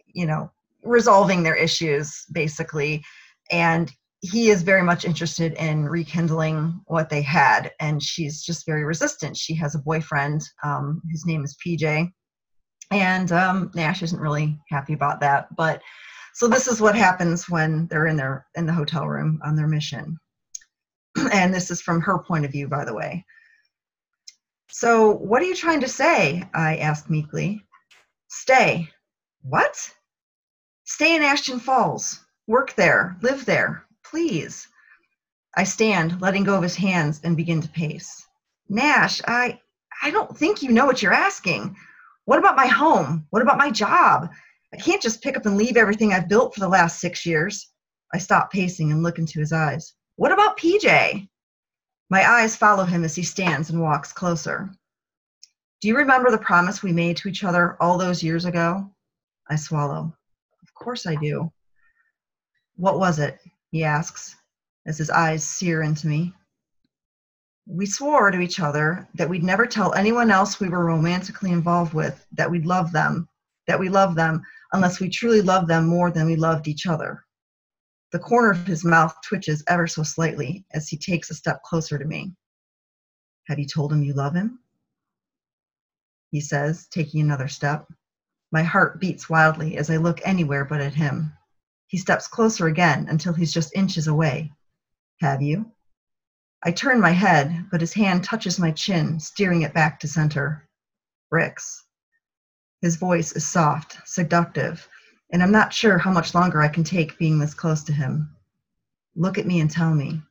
you 0.07 0.25
know 0.25 0.51
resolving 0.81 1.43
their 1.43 1.55
issues 1.55 2.25
basically. 2.31 3.03
And 3.51 3.91
he 4.21 4.49
is 4.49 4.63
very 4.63 4.81
much 4.81 5.05
interested 5.05 5.53
in 5.53 5.85
rekindling 5.85 6.81
what 6.87 7.09
they 7.09 7.21
had 7.21 7.71
and 7.79 8.01
she's 8.01 8.43
just 8.43 8.65
very 8.65 8.83
resistant. 8.83 9.37
She 9.37 9.53
has 9.55 9.75
a 9.75 9.79
boyfriend 9.79 10.41
um, 10.63 11.01
whose 11.11 11.25
name 11.27 11.43
is 11.43 11.55
pj 11.63 12.11
and 12.91 13.31
um, 13.31 13.71
nash 13.75 14.01
isn't 14.03 14.19
really 14.19 14.59
happy 14.69 14.93
about 14.93 15.19
that 15.19 15.47
but 15.55 15.81
so 16.35 16.47
this 16.47 16.67
is 16.67 16.79
what 16.81 16.95
happens 16.95 17.49
when 17.49 17.87
they're 17.87 18.07
in 18.07 18.17
their 18.17 18.45
in 18.55 18.65
the 18.65 18.73
hotel 18.73 19.07
room 19.07 19.39
on 19.43 19.55
their 19.55 19.67
mission 19.67 20.17
and 21.31 21.53
this 21.53 21.71
is 21.71 21.81
from 21.81 22.01
her 22.01 22.19
point 22.19 22.45
of 22.45 22.51
view 22.51 22.67
by 22.67 22.85
the 22.85 22.93
way 22.93 23.25
so 24.69 25.11
what 25.11 25.41
are 25.41 25.45
you 25.45 25.55
trying 25.55 25.81
to 25.81 25.87
say 25.87 26.43
i 26.53 26.77
asked 26.77 27.09
meekly 27.09 27.61
stay 28.27 28.87
what 29.41 29.91
Stay 30.87 31.15
in 31.15 31.23
Ashton 31.23 31.59
Falls. 31.59 32.19
Work 32.45 32.75
there. 32.75 33.17
Live 33.21 33.45
there. 33.45 33.85
Please. 34.03 34.67
I 35.57 35.63
stand, 35.63 36.21
letting 36.21 36.43
go 36.43 36.55
of 36.55 36.61
his 36.61 36.75
hands, 36.75 37.21
and 37.23 37.35
begin 37.35 37.59
to 37.61 37.69
pace. 37.69 38.27
Nash, 38.69 39.19
I 39.27 39.59
I 40.03 40.11
don't 40.11 40.37
think 40.37 40.61
you 40.61 40.71
know 40.71 40.85
what 40.85 41.01
you're 41.01 41.11
asking. 41.11 41.75
What 42.25 42.37
about 42.37 42.55
my 42.55 42.67
home? 42.67 43.25
What 43.31 43.41
about 43.41 43.57
my 43.57 43.71
job? 43.71 44.29
I 44.75 44.77
can't 44.77 45.01
just 45.01 45.21
pick 45.21 45.37
up 45.37 45.45
and 45.45 45.55
leave 45.55 45.77
everything 45.77 46.11
I've 46.11 46.27
built 46.27 46.53
for 46.53 46.59
the 46.59 46.67
last 46.67 46.99
six 46.99 47.25
years. 47.25 47.71
I 48.13 48.17
stop 48.17 48.51
pacing 48.51 48.91
and 48.91 49.03
look 49.03 49.19
into 49.19 49.39
his 49.39 49.53
eyes. 49.53 49.93
What 50.17 50.33
about 50.33 50.57
PJ? 50.57 51.29
My 52.09 52.29
eyes 52.29 52.57
follow 52.57 52.83
him 52.83 53.05
as 53.05 53.15
he 53.15 53.23
stands 53.23 53.69
and 53.69 53.79
walks 53.79 54.11
closer. 54.11 54.69
Do 55.79 55.87
you 55.87 55.95
remember 55.95 56.29
the 56.29 56.37
promise 56.37 56.83
we 56.83 56.91
made 56.91 57.15
to 57.17 57.29
each 57.29 57.45
other 57.45 57.81
all 57.81 57.97
those 57.97 58.21
years 58.21 58.43
ago? 58.43 58.91
I 59.49 59.55
swallow 59.55 60.13
Of 60.61 60.73
course 60.73 61.07
I 61.07 61.15
do. 61.15 61.53
What 62.75 62.99
was 62.99 63.17
it? 63.17 63.39
he 63.71 63.85
asks 63.85 64.35
as 64.85 64.97
his 64.97 65.09
eyes 65.09 65.41
sear 65.45 65.83
into 65.83 66.07
me. 66.07 66.33
We 67.65 67.85
swore 67.85 68.29
to 68.29 68.41
each 68.41 68.59
other 68.59 69.07
that 69.13 69.29
we'd 69.29 69.41
never 69.41 69.67
tell 69.67 69.93
anyone 69.93 70.31
else 70.31 70.59
we 70.59 70.67
were 70.67 70.83
romantically 70.83 71.51
involved 71.53 71.93
with 71.93 72.27
that 72.33 72.51
we'd 72.51 72.65
love 72.65 72.91
them, 72.91 73.29
that 73.67 73.79
we 73.79 73.87
love 73.87 74.15
them, 74.15 74.43
unless 74.73 74.99
we 74.99 75.09
truly 75.09 75.41
loved 75.41 75.67
them 75.67 75.85
more 75.87 76.11
than 76.11 76.25
we 76.25 76.35
loved 76.35 76.67
each 76.67 76.87
other. 76.87 77.23
The 78.11 78.19
corner 78.19 78.51
of 78.51 78.65
his 78.67 78.85
mouth 78.85 79.15
twitches 79.27 79.63
ever 79.67 79.87
so 79.87 80.03
slightly 80.03 80.65
as 80.73 80.87
he 80.87 80.97
takes 80.97 81.29
a 81.29 81.35
step 81.35 81.63
closer 81.63 81.97
to 81.97 82.05
me. 82.05 82.33
Have 83.47 83.59
you 83.59 83.65
told 83.65 83.91
him 83.91 84.03
you 84.03 84.13
love 84.13 84.33
him? 84.33 84.59
He 86.31 86.41
says, 86.41 86.87
taking 86.87 87.21
another 87.21 87.47
step. 87.47 87.87
My 88.51 88.63
heart 88.63 88.99
beats 88.99 89.29
wildly 89.29 89.77
as 89.77 89.89
I 89.89 89.97
look 89.97 90.19
anywhere 90.23 90.65
but 90.65 90.81
at 90.81 90.93
him. 90.93 91.33
He 91.87 91.97
steps 91.97 92.27
closer 92.27 92.67
again 92.67 93.07
until 93.09 93.33
he's 93.33 93.53
just 93.53 93.75
inches 93.75 94.07
away. 94.07 94.51
Have 95.21 95.41
you? 95.41 95.71
I 96.63 96.71
turn 96.71 96.99
my 96.99 97.11
head, 97.11 97.67
but 97.71 97.81
his 97.81 97.93
hand 97.93 98.23
touches 98.23 98.59
my 98.59 98.71
chin, 98.71 99.19
steering 99.19 99.61
it 99.61 99.73
back 99.73 99.99
to 99.99 100.07
center. 100.07 100.67
Bricks. 101.29 101.84
His 102.81 102.97
voice 102.97 103.31
is 103.31 103.47
soft, 103.47 103.97
seductive, 104.05 104.87
and 105.31 105.41
I'm 105.41 105.51
not 105.51 105.73
sure 105.73 105.97
how 105.97 106.11
much 106.11 106.35
longer 106.35 106.61
I 106.61 106.67
can 106.67 106.83
take 106.83 107.17
being 107.17 107.39
this 107.39 107.53
close 107.53 107.83
to 107.83 107.93
him. 107.93 108.35
Look 109.15 109.37
at 109.37 109.47
me 109.47 109.59
and 109.59 109.71
tell 109.71 109.93
me. 109.93 110.21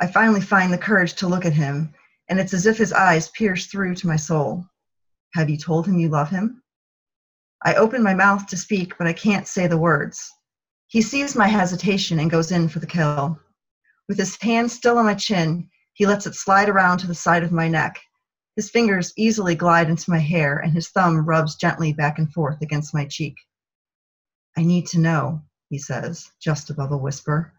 I 0.00 0.06
finally 0.06 0.40
find 0.40 0.72
the 0.72 0.78
courage 0.78 1.14
to 1.14 1.28
look 1.28 1.44
at 1.44 1.52
him, 1.52 1.94
and 2.28 2.40
it's 2.40 2.54
as 2.54 2.66
if 2.66 2.78
his 2.78 2.92
eyes 2.92 3.28
pierce 3.28 3.66
through 3.66 3.94
to 3.96 4.06
my 4.06 4.16
soul. 4.16 4.66
Have 5.34 5.48
you 5.50 5.56
told 5.56 5.86
him 5.86 5.98
you 5.98 6.08
love 6.08 6.30
him? 6.30 6.62
I 7.62 7.74
open 7.74 8.02
my 8.02 8.14
mouth 8.14 8.46
to 8.48 8.56
speak, 8.56 8.96
but 8.98 9.06
I 9.06 9.12
can't 9.12 9.46
say 9.46 9.66
the 9.66 9.78
words. 9.78 10.32
He 10.88 11.02
sees 11.02 11.34
my 11.34 11.48
hesitation 11.48 12.18
and 12.18 12.30
goes 12.30 12.52
in 12.52 12.68
for 12.68 12.78
the 12.78 12.86
kill. 12.86 13.40
With 14.08 14.18
his 14.18 14.36
hand 14.40 14.70
still 14.70 14.98
on 14.98 15.04
my 15.04 15.14
chin, 15.14 15.68
he 15.94 16.06
lets 16.06 16.26
it 16.26 16.34
slide 16.34 16.68
around 16.68 16.98
to 16.98 17.06
the 17.06 17.14
side 17.14 17.42
of 17.42 17.52
my 17.52 17.68
neck. 17.68 18.00
His 18.56 18.70
fingers 18.70 19.12
easily 19.16 19.54
glide 19.54 19.90
into 19.90 20.10
my 20.10 20.18
hair, 20.18 20.56
and 20.56 20.72
his 20.72 20.88
thumb 20.88 21.26
rubs 21.26 21.56
gently 21.56 21.92
back 21.92 22.18
and 22.18 22.32
forth 22.32 22.62
against 22.62 22.94
my 22.94 23.04
cheek. 23.04 23.36
I 24.56 24.62
need 24.62 24.86
to 24.88 24.98
know, 24.98 25.42
he 25.68 25.78
says, 25.78 26.30
just 26.40 26.70
above 26.70 26.90
a 26.90 26.96
whisper. 26.96 27.52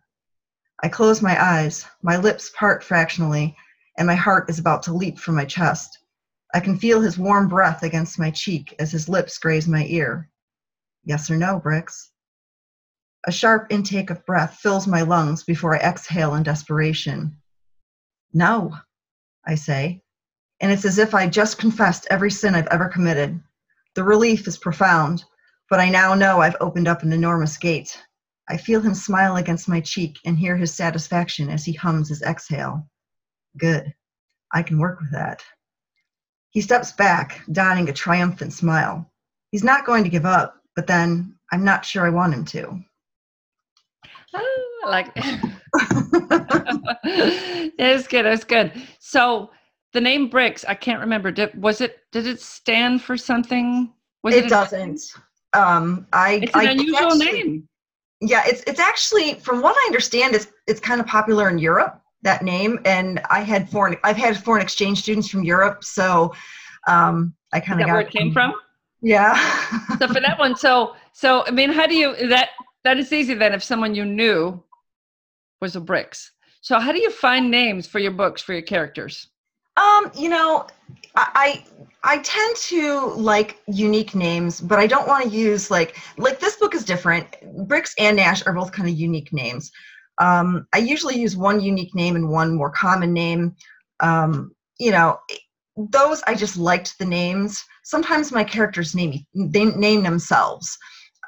I 0.81 0.89
close 0.89 1.21
my 1.21 1.39
eyes, 1.39 1.85
my 2.01 2.17
lips 2.17 2.51
part 2.57 2.83
fractionally, 2.83 3.55
and 3.97 4.07
my 4.07 4.15
heart 4.15 4.49
is 4.49 4.57
about 4.57 4.81
to 4.83 4.93
leap 4.93 5.19
from 5.19 5.35
my 5.35 5.45
chest. 5.45 5.99
I 6.55 6.59
can 6.59 6.79
feel 6.79 7.01
his 7.01 7.17
warm 7.17 7.47
breath 7.47 7.83
against 7.83 8.17
my 8.17 8.31
cheek 8.31 8.73
as 8.79 8.91
his 8.91 9.07
lips 9.07 9.37
graze 9.37 9.67
my 9.67 9.85
ear. 9.85 10.29
Yes 11.03 11.29
or 11.29 11.37
no, 11.37 11.59
Brix? 11.59 12.09
A 13.27 13.31
sharp 13.31 13.67
intake 13.69 14.09
of 14.09 14.25
breath 14.25 14.55
fills 14.55 14.87
my 14.87 15.03
lungs 15.03 15.43
before 15.43 15.75
I 15.75 15.79
exhale 15.79 16.33
in 16.33 16.41
desperation. 16.41 17.37
No, 18.33 18.75
I 19.45 19.55
say, 19.55 20.01
and 20.59 20.71
it's 20.71 20.85
as 20.85 20.97
if 20.97 21.13
I 21.13 21.27
just 21.27 21.57
confessed 21.57 22.07
every 22.09 22.31
sin 22.31 22.55
I've 22.55 22.67
ever 22.67 22.87
committed. 22.87 23.39
The 23.95 24.03
relief 24.03 24.47
is 24.47 24.57
profound, 24.57 25.23
but 25.69 25.79
I 25.79 25.89
now 25.89 26.13
know 26.13 26.41
I've 26.41 26.55
opened 26.59 26.87
up 26.87 27.03
an 27.03 27.13
enormous 27.13 27.57
gate. 27.57 28.01
I 28.49 28.57
feel 28.57 28.79
him 28.79 28.93
smile 28.93 29.35
against 29.35 29.67
my 29.67 29.81
cheek 29.81 30.17
and 30.25 30.37
hear 30.37 30.55
his 30.55 30.73
satisfaction 30.73 31.49
as 31.49 31.65
he 31.65 31.73
hums 31.73 32.09
his 32.09 32.21
exhale. 32.21 32.87
Good. 33.57 33.93
I 34.53 34.63
can 34.63 34.79
work 34.79 34.99
with 34.99 35.11
that. 35.11 35.43
He 36.51 36.61
steps 36.61 36.93
back, 36.93 37.41
donning 37.51 37.89
a 37.89 37.93
triumphant 37.93 38.53
smile. 38.53 39.11
He's 39.51 39.63
not 39.63 39.85
going 39.85 40.03
to 40.03 40.09
give 40.09 40.25
up, 40.25 40.55
but 40.75 40.87
then 40.87 41.35
I'm 41.51 41.63
not 41.63 41.85
sure 41.85 42.05
I 42.05 42.09
want 42.09 42.33
him 42.33 42.45
to. 42.45 42.79
Oh, 44.33 44.81
I 44.85 44.89
like 44.89 45.11
it's 47.77 48.07
good. 48.07 48.25
It's 48.25 48.43
good. 48.43 48.71
So 48.99 49.51
the 49.97 50.01
name 50.01 50.29
Brix, 50.29 50.63
I 50.67 50.75
can't 50.75 50.99
remember. 50.99 51.31
Did, 51.31 51.61
was 51.61 51.81
it? 51.81 51.99
Did 52.11 52.27
it 52.27 52.39
stand 52.39 53.01
for 53.01 53.17
something? 53.17 53.91
Was 54.23 54.35
it, 54.35 54.45
it 54.45 54.49
doesn't. 54.49 55.01
Um, 55.53 56.07
I. 56.13 56.39
It's 56.43 56.53
an 56.53 56.59
I 56.59 56.71
unusual 56.71 57.13
actually, 57.13 57.31
name. 57.31 57.69
Yeah, 58.21 58.43
it's 58.45 58.63
it's 58.67 58.79
actually, 58.79 59.35
from 59.35 59.61
what 59.61 59.75
I 59.75 59.85
understand, 59.87 60.35
it's 60.35 60.47
it's 60.67 60.79
kind 60.79 61.01
of 61.01 61.07
popular 61.07 61.49
in 61.49 61.57
Europe 61.57 62.01
that 62.23 62.43
name 62.43 62.79
and 62.85 63.21
i 63.29 63.41
had 63.41 63.69
foreign 63.69 63.95
i've 64.03 64.17
had 64.17 64.41
foreign 64.43 64.61
exchange 64.61 65.01
students 65.01 65.29
from 65.29 65.43
europe 65.43 65.83
so 65.83 66.33
um 66.87 67.33
i 67.53 67.59
kind 67.59 67.79
of 67.79 67.87
got 67.87 67.93
where 67.93 68.01
it 68.01 68.09
came 68.09 68.31
from 68.33 68.53
yeah 69.01 69.35
so 69.99 70.07
for 70.07 70.19
that 70.19 70.37
one 70.39 70.55
so 70.55 70.95
so 71.13 71.45
i 71.45 71.51
mean 71.51 71.71
how 71.71 71.85
do 71.85 71.95
you 71.95 72.27
that 72.27 72.49
that 72.83 72.97
is 72.97 73.13
easy 73.13 73.33
then 73.33 73.53
if 73.53 73.63
someone 73.63 73.93
you 73.93 74.03
knew 74.03 74.61
was 75.61 75.75
a 75.75 75.81
brix 75.81 76.29
so 76.61 76.79
how 76.79 76.91
do 76.91 76.99
you 76.99 77.11
find 77.11 77.51
names 77.51 77.85
for 77.85 77.99
your 77.99 78.11
books 78.11 78.41
for 78.41 78.53
your 78.53 78.61
characters 78.63 79.29
um 79.77 80.11
you 80.15 80.29
know 80.29 80.67
i 81.15 81.63
i 82.03 82.17
tend 82.19 82.55
to 82.57 83.11
like 83.15 83.61
unique 83.67 84.13
names 84.13 84.59
but 84.59 84.79
i 84.79 84.85
don't 84.85 85.07
want 85.07 85.23
to 85.23 85.29
use 85.29 85.71
like 85.71 85.97
like 86.17 86.39
this 86.39 86.57
book 86.57 86.75
is 86.75 86.83
different 86.83 87.27
Bricks 87.67 87.93
and 87.97 88.17
nash 88.17 88.45
are 88.45 88.53
both 88.53 88.71
kind 88.71 88.89
of 88.89 88.95
unique 88.95 89.31
names 89.31 89.71
um, 90.19 90.67
I 90.73 90.79
usually 90.79 91.19
use 91.19 91.37
one 91.37 91.61
unique 91.61 91.93
name 91.93 92.15
and 92.15 92.29
one 92.29 92.55
more 92.55 92.71
common 92.71 93.13
name. 93.13 93.55
Um, 93.99 94.51
you 94.79 94.91
know, 94.91 95.19
those 95.75 96.23
I 96.23 96.33
just 96.33 96.57
liked 96.57 96.97
the 96.97 97.05
names. 97.05 97.63
Sometimes 97.83 98.31
my 98.31 98.43
characters 98.43 98.95
name 98.95 99.25
they 99.33 99.65
name 99.65 100.03
themselves. 100.03 100.77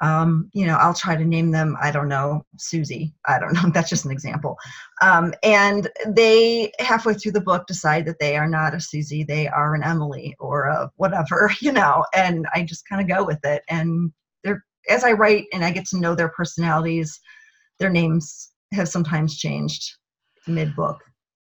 Um, 0.00 0.50
you 0.54 0.66
know, 0.66 0.76
I'll 0.76 0.94
try 0.94 1.14
to 1.14 1.24
name 1.24 1.50
them. 1.50 1.76
I 1.80 1.90
don't 1.90 2.08
know, 2.08 2.42
Susie. 2.56 3.14
I 3.26 3.38
don't 3.38 3.52
know. 3.54 3.70
That's 3.72 3.90
just 3.90 4.04
an 4.04 4.10
example. 4.10 4.56
Um, 5.02 5.34
and 5.42 5.88
they 6.06 6.72
halfway 6.78 7.14
through 7.14 7.32
the 7.32 7.40
book 7.40 7.66
decide 7.66 8.06
that 8.06 8.18
they 8.18 8.36
are 8.36 8.48
not 8.48 8.74
a 8.74 8.80
Susie. 8.80 9.24
They 9.24 9.48
are 9.48 9.74
an 9.74 9.82
Emily 9.82 10.34
or 10.38 10.66
a 10.66 10.90
whatever. 10.96 11.50
You 11.60 11.72
know, 11.72 12.04
and 12.14 12.46
I 12.54 12.62
just 12.62 12.88
kind 12.88 13.02
of 13.02 13.16
go 13.16 13.22
with 13.22 13.44
it. 13.44 13.62
And 13.68 14.10
they're 14.42 14.64
as 14.88 15.04
I 15.04 15.12
write 15.12 15.44
and 15.52 15.64
I 15.64 15.70
get 15.70 15.86
to 15.88 15.98
know 15.98 16.14
their 16.14 16.30
personalities, 16.30 17.20
their 17.78 17.90
names 17.90 18.50
have 18.72 18.88
sometimes 18.88 19.36
changed 19.36 19.96
mid 20.46 20.74
book. 20.74 21.00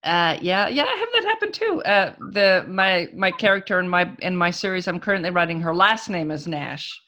Uh, 0.03 0.37
yeah, 0.41 0.67
yeah, 0.67 0.85
I 0.85 0.95
have 0.95 1.09
that 1.13 1.23
happen 1.25 1.51
too. 1.51 1.83
Uh, 1.83 2.15
the 2.31 2.65
my 2.67 3.07
my 3.13 3.29
character 3.29 3.79
in 3.79 3.87
my 3.87 4.11
in 4.19 4.35
my 4.35 4.49
series 4.49 4.87
I'm 4.87 4.99
currently 4.99 5.29
writing, 5.29 5.61
her 5.61 5.75
last 5.75 6.09
name 6.09 6.31
is 6.31 6.47
Nash. 6.47 6.99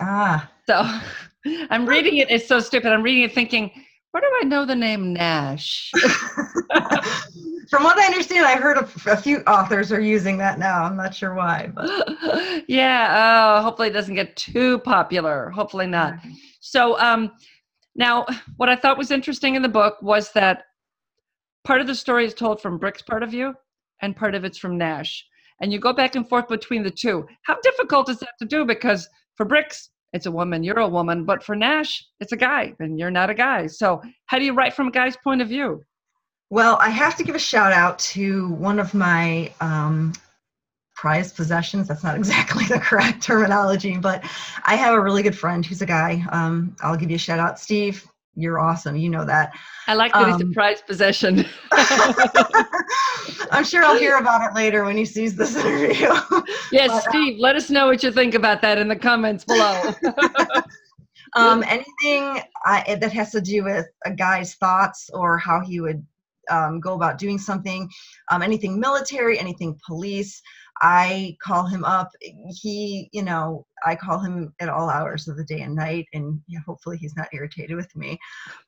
Ah. 0.00 0.50
So 0.66 0.82
I'm 1.70 1.86
reading 1.86 2.18
it. 2.18 2.30
It's 2.30 2.46
so 2.46 2.60
stupid. 2.60 2.92
I'm 2.92 3.02
reading 3.02 3.22
it 3.22 3.34
thinking, 3.34 3.70
where 4.12 4.20
do 4.20 4.28
I 4.40 4.44
know 4.44 4.64
the 4.64 4.76
name 4.76 5.12
Nash? 5.12 5.90
From 7.70 7.84
what 7.84 7.98
I 7.98 8.04
understand, 8.04 8.44
I 8.44 8.56
heard 8.56 8.76
a, 8.76 8.88
a, 9.10 9.16
few 9.16 9.38
authors 9.46 9.90
are 9.90 10.00
using 10.00 10.36
that 10.36 10.58
now. 10.58 10.82
I'm 10.84 10.96
not 10.96 11.14
sure 11.14 11.34
why, 11.34 11.70
but 11.74 11.88
yeah. 12.68 13.56
Oh, 13.58 13.62
hopefully 13.62 13.88
it 13.88 13.92
doesn't 13.92 14.14
get 14.14 14.36
too 14.36 14.80
popular. 14.80 15.48
Hopefully 15.48 15.86
not. 15.86 16.16
So, 16.60 16.98
um, 17.00 17.32
now, 17.94 18.26
what 18.58 18.68
I 18.68 18.76
thought 18.76 18.98
was 18.98 19.10
interesting 19.10 19.54
in 19.54 19.62
the 19.62 19.68
book 19.68 19.96
was 20.02 20.32
that 20.32 20.64
part 21.64 21.80
of 21.80 21.86
the 21.86 21.94
story 21.94 22.26
is 22.26 22.34
told 22.34 22.60
from 22.60 22.76
Brix's 22.76 23.04
part 23.04 23.22
of 23.22 23.30
view 23.30 23.54
and 24.02 24.14
part 24.14 24.34
of 24.34 24.44
it's 24.44 24.58
from 24.58 24.76
Nash. 24.76 25.24
And 25.62 25.72
you 25.72 25.78
go 25.78 25.94
back 25.94 26.14
and 26.14 26.28
forth 26.28 26.48
between 26.48 26.82
the 26.82 26.90
two. 26.90 27.26
How 27.42 27.56
difficult 27.62 28.10
is 28.10 28.18
that 28.18 28.34
to 28.40 28.44
do? 28.44 28.66
Because 28.66 29.08
for 29.36 29.44
Bricks, 29.44 29.90
it's 30.12 30.26
a 30.26 30.30
woman, 30.30 30.62
you're 30.62 30.78
a 30.78 30.88
woman, 30.88 31.24
but 31.24 31.42
for 31.42 31.56
Nash, 31.56 32.04
it's 32.20 32.32
a 32.32 32.36
guy, 32.36 32.74
and 32.80 32.98
you're 32.98 33.10
not 33.10 33.30
a 33.30 33.34
guy. 33.34 33.66
So, 33.66 34.02
how 34.26 34.38
do 34.38 34.44
you 34.44 34.52
write 34.52 34.74
from 34.74 34.88
a 34.88 34.90
guy's 34.90 35.16
point 35.16 35.40
of 35.40 35.48
view? 35.48 35.82
Well, 36.50 36.76
I 36.80 36.90
have 36.90 37.16
to 37.16 37.24
give 37.24 37.34
a 37.34 37.38
shout 37.38 37.72
out 37.72 37.98
to 38.00 38.50
one 38.50 38.78
of 38.78 38.92
my 38.92 39.50
um, 39.62 40.12
prized 40.94 41.34
possessions. 41.34 41.88
That's 41.88 42.04
not 42.04 42.16
exactly 42.22 42.66
the 42.66 42.78
correct 42.78 43.22
terminology, 43.22 43.96
but 43.96 44.22
I 44.64 44.76
have 44.76 44.92
a 44.92 45.00
really 45.00 45.22
good 45.22 45.36
friend 45.36 45.64
who's 45.64 45.80
a 45.80 45.86
guy. 45.86 46.22
Um, 46.30 46.76
I'll 46.82 46.96
give 46.96 47.10
you 47.10 47.16
a 47.16 47.18
shout 47.18 47.38
out, 47.38 47.58
Steve. 47.58 48.06
You're 48.34 48.58
awesome. 48.58 48.96
You 48.96 49.10
know 49.10 49.24
that. 49.26 49.52
I 49.86 49.94
like 49.94 50.12
that 50.12 50.22
um, 50.22 50.32
he's 50.32 50.40
a 50.40 50.44
um, 50.44 50.52
prized 50.52 50.86
possession. 50.86 51.44
I'm 53.50 53.64
sure 53.64 53.84
I'll 53.84 53.98
hear 53.98 54.16
about 54.16 54.50
it 54.50 54.54
later 54.54 54.84
when 54.84 54.96
he 54.96 55.04
sees 55.04 55.36
this 55.36 55.56
interview. 55.64 56.08
yes, 56.72 56.88
but, 56.88 56.90
uh, 56.90 57.00
Steve, 57.10 57.38
let 57.38 57.56
us 57.56 57.68
know 57.68 57.86
what 57.86 58.02
you 58.02 58.10
think 58.10 58.34
about 58.34 58.62
that 58.62 58.78
in 58.78 58.88
the 58.88 58.96
comments 58.96 59.44
below. 59.44 59.92
um, 61.34 61.62
anything 61.64 62.42
I, 62.64 62.96
that 63.00 63.12
has 63.12 63.32
to 63.32 63.40
do 63.40 63.64
with 63.64 63.86
a 64.06 64.12
guy's 64.12 64.54
thoughts 64.54 65.10
or 65.12 65.36
how 65.36 65.60
he 65.60 65.80
would 65.80 66.04
um, 66.50 66.80
go 66.80 66.94
about 66.94 67.18
doing 67.18 67.38
something, 67.38 67.88
um, 68.30 68.42
anything 68.42 68.80
military, 68.80 69.38
anything 69.38 69.78
police. 69.86 70.40
I 70.82 71.36
call 71.40 71.64
him 71.64 71.84
up. 71.84 72.10
He, 72.20 73.08
you 73.12 73.22
know, 73.22 73.64
I 73.86 73.94
call 73.94 74.18
him 74.18 74.52
at 74.60 74.68
all 74.68 74.90
hours 74.90 75.28
of 75.28 75.36
the 75.36 75.44
day 75.44 75.60
and 75.60 75.76
night, 75.76 76.06
and 76.12 76.40
hopefully 76.66 76.96
he's 76.98 77.16
not 77.16 77.28
irritated 77.32 77.76
with 77.76 77.94
me. 77.94 78.18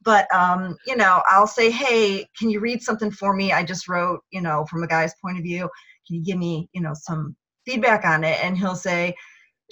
But 0.02 0.32
um, 0.32 0.76
you 0.86 0.94
know, 0.96 1.22
I'll 1.28 1.48
say, 1.48 1.70
"Hey, 1.72 2.28
can 2.38 2.50
you 2.50 2.60
read 2.60 2.82
something 2.82 3.10
for 3.10 3.34
me? 3.34 3.52
I 3.52 3.64
just 3.64 3.88
wrote, 3.88 4.20
you 4.30 4.40
know, 4.40 4.64
from 4.66 4.84
a 4.84 4.86
guy's 4.86 5.14
point 5.20 5.38
of 5.38 5.42
view. 5.44 5.68
Can 6.06 6.16
you 6.16 6.24
give 6.24 6.38
me, 6.38 6.68
you 6.72 6.80
know, 6.80 6.94
some 6.94 7.34
feedback 7.66 8.04
on 8.04 8.22
it?" 8.22 8.42
And 8.44 8.56
he'll 8.56 8.76
say, 8.76 9.16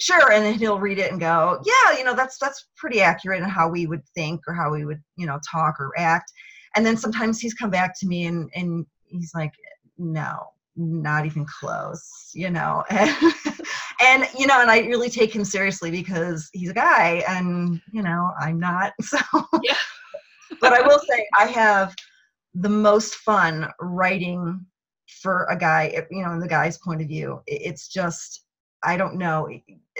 "Sure," 0.01 0.33
and 0.33 0.45
then 0.45 0.55
he'll 0.55 0.79
read 0.79 0.99
it 0.99 1.11
and 1.11 1.21
go, 1.21 1.61
"Yeah, 1.65 1.97
you 1.97 2.03
know, 2.03 2.15
that's 2.15 2.37
that's 2.39 2.67
pretty 2.75 2.99
accurate 3.01 3.41
in 3.41 3.47
how 3.47 3.69
we 3.69 3.87
would 3.87 4.03
think 4.15 4.41
or 4.47 4.53
how 4.53 4.69
we 4.71 4.83
would, 4.85 5.01
you 5.15 5.25
know, 5.27 5.39
talk 5.49 5.79
or 5.79 5.91
act." 5.97 6.31
And 6.75 6.85
then 6.85 6.97
sometimes 6.97 7.39
he's 7.39 7.53
come 7.53 7.69
back 7.69 7.97
to 7.99 8.07
me 8.07 8.25
and 8.25 8.49
and 8.53 8.85
he's 9.07 9.31
like, 9.33 9.53
"No, 9.97 10.52
not 10.75 11.25
even 11.25 11.45
close 11.45 12.31
you 12.33 12.49
know 12.49 12.83
and, 12.89 13.11
and 14.01 14.27
you 14.37 14.47
know 14.47 14.61
and 14.61 14.71
i 14.71 14.79
really 14.79 15.09
take 15.09 15.33
him 15.33 15.45
seriously 15.45 15.91
because 15.91 16.49
he's 16.53 16.69
a 16.69 16.73
guy 16.73 17.23
and 17.27 17.81
you 17.91 18.01
know 18.01 18.31
i'm 18.39 18.59
not 18.59 18.93
so 19.01 19.17
yeah. 19.61 19.75
but 20.61 20.73
i 20.73 20.81
will 20.81 20.99
say 21.09 21.25
i 21.37 21.45
have 21.45 21.95
the 22.55 22.69
most 22.69 23.15
fun 23.15 23.67
writing 23.79 24.65
for 25.21 25.45
a 25.49 25.57
guy 25.57 26.03
you 26.09 26.23
know 26.23 26.31
in 26.31 26.39
the 26.39 26.47
guy's 26.47 26.77
point 26.79 27.01
of 27.01 27.07
view 27.07 27.39
it's 27.45 27.87
just 27.87 28.45
i 28.83 28.97
don't 28.97 29.15
know 29.15 29.47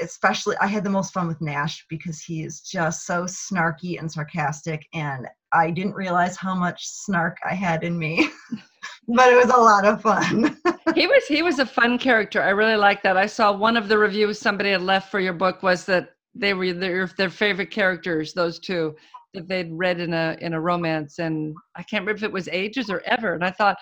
especially 0.02 0.56
i 0.58 0.66
had 0.66 0.84
the 0.84 0.90
most 0.90 1.14
fun 1.14 1.28
with 1.28 1.40
nash 1.40 1.86
because 1.88 2.20
he 2.20 2.44
is 2.44 2.62
just 2.62 3.06
so 3.06 3.26
snarky 3.26 4.00
and 4.00 4.12
sarcastic 4.12 4.86
and 4.94 5.28
i 5.52 5.70
didn't 5.70 5.94
realize 5.94 6.36
how 6.36 6.56
much 6.56 6.88
snark 6.88 7.38
i 7.48 7.54
had 7.54 7.84
in 7.84 7.98
me 7.98 8.28
but 9.08 9.32
it 9.32 9.36
was 9.36 9.54
a 9.54 9.60
lot 9.60 9.86
of 9.86 10.02
fun. 10.02 10.58
He 10.96 11.08
was 11.08 11.26
he 11.28 11.42
was 11.42 11.60
a 11.60 11.66
fun 11.66 11.98
character. 11.98 12.42
I 12.42 12.50
really 12.50 12.76
like 12.76 13.02
that. 13.04 13.18
I 13.18 13.26
saw 13.26 13.52
one 13.52 13.78
of 13.78 13.88
the 13.88 13.98
reviews 13.98 14.40
somebody 14.40 14.72
had 14.72 14.82
left 14.82 15.12
for 15.12 15.20
your 15.20 15.34
book 15.34 15.64
was 15.64 15.86
that 15.86 16.16
they 16.36 16.54
were 16.54 16.74
their 16.74 17.08
their 17.18 17.30
favorite 17.30 17.72
characters, 17.72 18.34
those 18.34 18.60
two 18.60 18.96
that 19.34 19.48
they'd 19.48 19.72
read 19.72 20.00
in 20.00 20.14
a 20.14 20.38
in 20.42 20.54
a 20.54 20.62
romance, 20.62 21.20
and 21.20 21.56
I 21.76 21.84
can't 21.84 22.02
remember 22.04 22.18
if 22.18 22.24
it 22.24 22.32
was 22.32 22.48
ages 22.50 22.90
or 22.90 23.02
ever. 23.06 23.34
And 23.34 23.44
I 23.44 23.52
thought, 23.52 23.78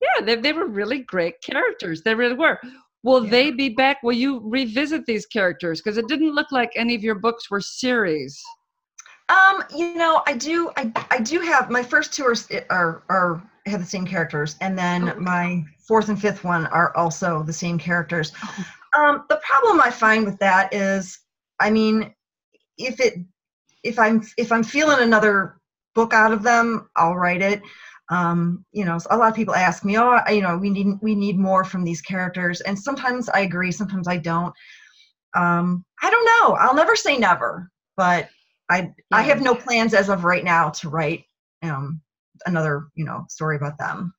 yeah, 0.00 0.24
they 0.24 0.36
they 0.36 0.52
were 0.52 0.66
really 0.66 1.00
great 1.00 1.34
characters. 1.42 2.02
They 2.02 2.14
really 2.14 2.34
were. 2.34 2.58
Will 3.02 3.24
Yeah. 3.24 3.30
they 3.30 3.50
be 3.52 3.68
back? 3.68 4.02
Will 4.02 4.14
you 4.16 4.40
revisit 4.44 5.06
these 5.06 5.26
characters? 5.26 5.80
Because 5.80 5.96
it 5.96 6.08
didn't 6.08 6.34
look 6.34 6.50
like 6.50 6.70
any 6.76 6.94
of 6.94 7.02
your 7.02 7.14
books 7.14 7.50
were 7.50 7.60
series. 7.60 8.42
Um, 9.28 9.64
you 9.74 9.94
know, 9.94 10.22
I 10.26 10.34
do, 10.34 10.70
I, 10.76 10.92
I 11.10 11.18
do 11.18 11.40
have 11.40 11.68
my 11.68 11.82
first 11.82 12.12
two 12.12 12.24
are, 12.24 12.36
are, 12.70 13.02
are 13.08 13.42
have 13.66 13.80
the 13.80 13.86
same 13.86 14.06
characters, 14.06 14.56
and 14.60 14.78
then 14.78 15.08
Oh, 15.08 15.12
okay. 15.12 15.20
my 15.20 15.64
fourth 15.86 16.08
and 16.08 16.20
fifth 16.20 16.44
one 16.44 16.66
are 16.66 16.96
also 16.96 17.42
the 17.42 17.52
same 17.52 17.78
characters. 17.78 18.32
Oh. 18.42 18.64
Um, 18.96 19.24
the 19.28 19.40
problem 19.44 19.80
I 19.80 19.90
find 19.90 20.24
with 20.24 20.38
that 20.38 20.72
is, 20.72 21.18
I 21.60 21.70
mean, 21.70 22.14
if 22.78 22.98
it, 22.98 23.14
if 23.82 23.98
I'm, 23.98 24.22
if 24.38 24.50
I'm 24.50 24.62
feeling 24.62 25.00
another 25.00 25.58
book 25.94 26.14
out 26.14 26.32
of 26.32 26.42
them, 26.42 26.88
I'll 26.96 27.16
write 27.16 27.42
it. 27.42 27.62
Um, 28.08 28.64
you 28.72 28.84
know, 28.84 28.98
a 29.10 29.16
lot 29.16 29.28
of 29.28 29.36
people 29.36 29.54
ask 29.54 29.84
me, 29.84 29.98
oh, 29.98 30.18
you 30.30 30.40
know, 30.40 30.56
we 30.56 30.70
need, 30.70 30.86
we 31.02 31.14
need 31.14 31.38
more 31.38 31.64
from 31.64 31.84
these 31.84 32.00
characters, 32.00 32.60
and 32.62 32.78
sometimes 32.78 33.28
I 33.28 33.40
agree, 33.40 33.72
sometimes 33.72 34.08
I 34.08 34.16
don't. 34.16 34.54
Um, 35.34 35.84
I 36.02 36.10
don't 36.10 36.24
know. 36.24 36.54
I'll 36.56 36.74
never 36.74 36.96
say 36.96 37.18
never, 37.18 37.70
but 37.96 38.28
I 38.70 38.92
I 39.12 39.22
have 39.22 39.42
no 39.42 39.54
plans 39.54 39.94
as 39.94 40.08
of 40.08 40.24
right 40.24 40.44
now 40.44 40.70
to 40.70 40.88
write 40.88 41.24
um 41.62 42.00
another 42.46 42.88
you 42.94 43.04
know 43.04 43.26
story 43.28 43.56
about 43.56 43.78
them. 43.78 44.14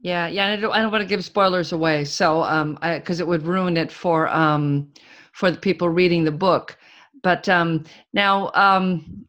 Yeah, 0.00 0.28
yeah. 0.28 0.46
And 0.46 0.58
I 0.58 0.60
don't, 0.60 0.72
I 0.72 0.82
don't 0.82 0.92
want 0.92 1.02
to 1.02 1.08
give 1.08 1.24
spoilers 1.24 1.72
away, 1.72 2.04
so 2.04 2.42
um, 2.42 2.78
because 2.82 3.20
it 3.20 3.26
would 3.26 3.46
ruin 3.46 3.76
it 3.76 3.90
for 3.90 4.28
um, 4.28 4.92
for 5.32 5.50
the 5.50 5.58
people 5.58 5.88
reading 5.88 6.24
the 6.24 6.32
book. 6.32 6.76
But 7.22 7.48
um, 7.48 7.84
now, 8.12 8.50
um, 8.54 9.26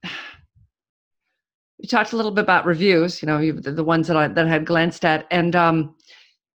we 1.79 1.87
talked 1.87 2.11
a 2.13 2.17
little 2.17 2.31
bit 2.31 2.43
about 2.43 2.65
reviews. 2.65 3.21
You 3.21 3.27
know, 3.27 3.39
you, 3.39 3.53
the, 3.53 3.71
the 3.71 3.83
ones 3.83 4.07
that 4.07 4.17
I 4.17 4.27
that 4.27 4.45
I 4.45 4.49
had 4.49 4.65
glanced 4.65 5.05
at, 5.05 5.25
and 5.31 5.55
um, 5.55 5.95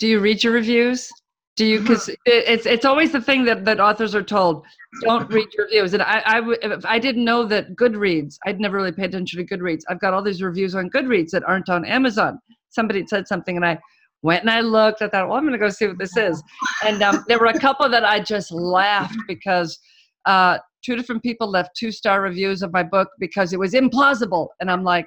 do 0.00 0.08
you 0.08 0.18
read 0.18 0.42
your 0.42 0.54
reviews? 0.54 1.08
Do 1.56 1.64
you? 1.64 1.80
Because 1.80 2.08
it, 2.08 2.18
it's 2.26 2.66
it's 2.66 2.84
always 2.84 3.12
the 3.12 3.20
thing 3.20 3.44
that 3.44 3.64
that 3.64 3.78
authors 3.78 4.14
are 4.16 4.24
told 4.24 4.64
don't 5.02 5.30
read 5.30 5.46
your 5.56 5.66
reviews. 5.66 5.94
And 5.94 6.02
I 6.02 6.22
I, 6.26 6.76
I 6.84 6.98
didn't 6.98 7.24
know 7.24 7.44
that 7.46 7.76
Goodreads. 7.76 8.38
I'd 8.44 8.58
never 8.60 8.76
really 8.76 8.92
paid 8.92 9.10
attention 9.10 9.46
to 9.46 9.56
Goodreads. 9.56 9.82
I've 9.88 10.00
got 10.00 10.14
all 10.14 10.22
these 10.22 10.42
reviews 10.42 10.74
on 10.74 10.90
Goodreads 10.90 11.30
that 11.30 11.44
aren't 11.44 11.68
on 11.68 11.84
Amazon. 11.84 12.40
Somebody 12.70 13.06
said 13.06 13.28
something, 13.28 13.56
and 13.56 13.64
I 13.64 13.78
went 14.22 14.42
and 14.42 14.50
I 14.50 14.60
looked. 14.60 15.02
I 15.02 15.08
thought, 15.08 15.28
well, 15.28 15.36
I'm 15.36 15.42
going 15.44 15.52
to 15.52 15.58
go 15.58 15.68
see 15.70 15.86
what 15.86 15.98
this 15.98 16.16
is. 16.16 16.42
And 16.84 17.02
um, 17.02 17.24
there 17.28 17.38
were 17.38 17.46
a 17.46 17.58
couple 17.58 17.88
that 17.88 18.04
I 18.04 18.20
just 18.20 18.50
laughed 18.52 19.16
because 19.26 19.78
uh, 20.26 20.58
two 20.84 20.96
different 20.96 21.22
people 21.22 21.48
left 21.48 21.70
two 21.76 21.90
star 21.92 22.22
reviews 22.22 22.62
of 22.62 22.72
my 22.72 22.82
book 22.82 23.08
because 23.18 23.52
it 23.52 23.58
was 23.58 23.72
implausible. 23.72 24.48
And 24.60 24.70
I'm 24.70 24.84
like, 24.84 25.06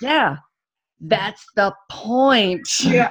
yeah, 0.00 0.36
that's 1.00 1.44
the 1.56 1.72
point. 1.90 2.66
Yeah. 2.84 3.08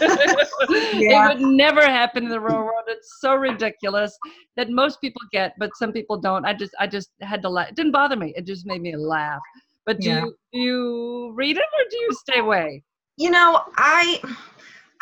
Yeah. 0.00 1.28
it 1.30 1.38
would 1.38 1.40
never 1.40 1.82
happen 1.82 2.24
in 2.24 2.30
the 2.30 2.40
real 2.40 2.56
world. 2.58 2.84
It's 2.88 3.18
so 3.20 3.34
ridiculous 3.34 4.16
that 4.56 4.70
most 4.70 5.00
people 5.00 5.20
get, 5.32 5.54
but 5.58 5.70
some 5.76 5.92
people 5.92 6.18
don't. 6.18 6.44
I 6.44 6.52
just, 6.54 6.72
I 6.78 6.86
just 6.86 7.10
had 7.20 7.42
to 7.42 7.48
laugh. 7.48 7.68
It 7.70 7.76
didn't 7.76 7.92
bother 7.92 8.16
me. 8.16 8.32
It 8.36 8.46
just 8.46 8.66
made 8.66 8.80
me 8.80 8.96
laugh. 8.96 9.40
But 9.86 10.00
do 10.00 10.08
Yeah. 10.08 10.20
you 10.20 10.36
do 10.52 10.58
you 10.58 11.32
read 11.34 11.56
it 11.56 11.62
or 11.62 11.84
do 11.90 11.96
you 11.96 12.12
stay 12.12 12.40
away? 12.40 12.82
You 13.16 13.30
know, 13.30 13.62
I 13.76 14.20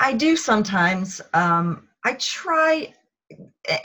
I 0.00 0.12
do 0.12 0.36
sometimes. 0.36 1.20
Um, 1.34 1.88
I 2.04 2.14
try, 2.14 2.92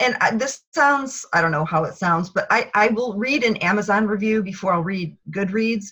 and 0.00 0.16
I, 0.20 0.34
this 0.36 0.62
sounds 0.72 1.26
I 1.32 1.40
don't 1.40 1.50
know 1.50 1.64
how 1.64 1.84
it 1.84 1.94
sounds, 1.94 2.30
but 2.30 2.46
I 2.50 2.70
I 2.74 2.88
will 2.88 3.14
read 3.14 3.44
an 3.44 3.56
Amazon 3.58 4.06
review 4.06 4.42
before 4.42 4.72
I'll 4.72 4.82
read 4.82 5.16
Goodreads. 5.30 5.86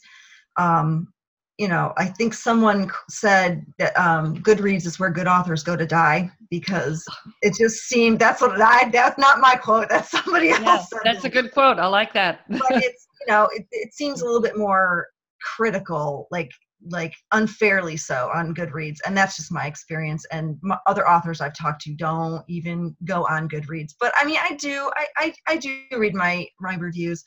Um, 0.57 1.12
you 1.59 1.69
know, 1.69 1.93
I 1.99 2.07
think 2.07 2.33
someone 2.33 2.91
said 3.11 3.67
that 3.79 3.95
um, 3.99 4.37
Goodreads 4.39 4.87
is 4.87 4.99
where 4.99 5.11
good 5.11 5.27
authors 5.27 5.62
go 5.62 5.77
to 5.77 5.87
die 5.87 6.30
because 6.50 7.04
it 7.43 7.54
just 7.54 7.80
seemed 7.83 8.19
that's 8.19 8.41
what 8.41 8.61
I 8.61 8.89
that's 8.91 9.19
not 9.19 9.41
my 9.41 9.56
quote. 9.56 9.89
That's 9.89 10.11
somebody 10.11 10.50
else. 10.50 10.89
Yeah, 10.93 10.99
that's 11.04 11.25
a 11.25 11.28
good 11.28 11.52
quote. 11.52 11.78
I 11.78 11.87
like 11.87 12.15
that. 12.15 12.41
but 12.49 12.63
it's 12.71 13.06
you 13.21 13.33
know 13.33 13.49
it, 13.52 13.67
it 13.73 13.93
seems 13.93 14.23
a 14.23 14.25
little 14.25 14.41
bit 14.41 14.56
more 14.56 15.09
critical 15.43 16.28
like 16.30 16.50
like 16.88 17.14
unfairly 17.32 17.97
so 17.97 18.30
on 18.34 18.54
goodreads 18.54 18.99
and 19.06 19.16
that's 19.16 19.36
just 19.36 19.52
my 19.52 19.66
experience 19.66 20.25
and 20.32 20.58
m 20.64 20.73
other 20.86 21.06
authors 21.08 21.40
i've 21.40 21.54
talked 21.54 21.82
to 21.82 21.95
don't 21.95 22.43
even 22.49 22.97
go 23.04 23.26
on 23.26 23.49
goodreads 23.49 23.95
but 24.00 24.12
i 24.16 24.25
mean 24.25 24.38
i 24.40 24.54
do 24.54 24.90
I, 24.97 25.06
I 25.16 25.34
i 25.47 25.56
do 25.56 25.78
read 25.93 26.14
my 26.14 26.47
my 26.60 26.76
reviews. 26.76 27.25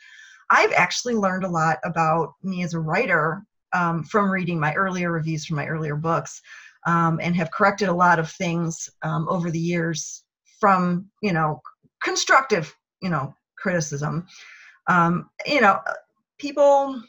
I've 0.49 0.73
actually 0.73 1.15
learned 1.15 1.45
a 1.45 1.49
lot 1.49 1.79
about 1.83 2.33
me 2.43 2.63
as 2.63 2.73
a 2.73 2.79
writer 2.79 3.43
um, 3.73 4.03
from 4.03 4.29
reading 4.29 4.59
my 4.59 4.73
earlier 4.73 5.11
reviews 5.11 5.45
from 5.45 5.57
my 5.57 5.67
earlier 5.67 5.95
books 5.95 6.41
um, 6.85 7.19
and 7.21 7.35
have 7.35 7.51
corrected 7.51 7.89
a 7.89 7.93
lot 7.93 8.19
of 8.19 8.29
things 8.29 8.89
um, 9.01 9.27
over 9.29 9.49
the 9.49 9.59
years 9.59 10.23
from 10.59 11.09
you 11.21 11.33
know 11.33 11.61
constructive 12.03 12.75
you 13.01 13.09
know 13.09 13.33
criticism. 13.57 14.27
Um, 14.87 15.29
you 15.45 15.61
know 15.61 15.79
people 16.37 17.01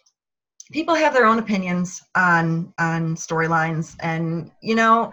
people 0.72 0.94
have 0.94 1.12
their 1.12 1.26
own 1.26 1.38
opinions 1.38 2.02
on 2.14 2.72
on 2.78 3.16
storylines. 3.16 3.96
And 4.00 4.50
you 4.60 4.74
know 4.74 5.12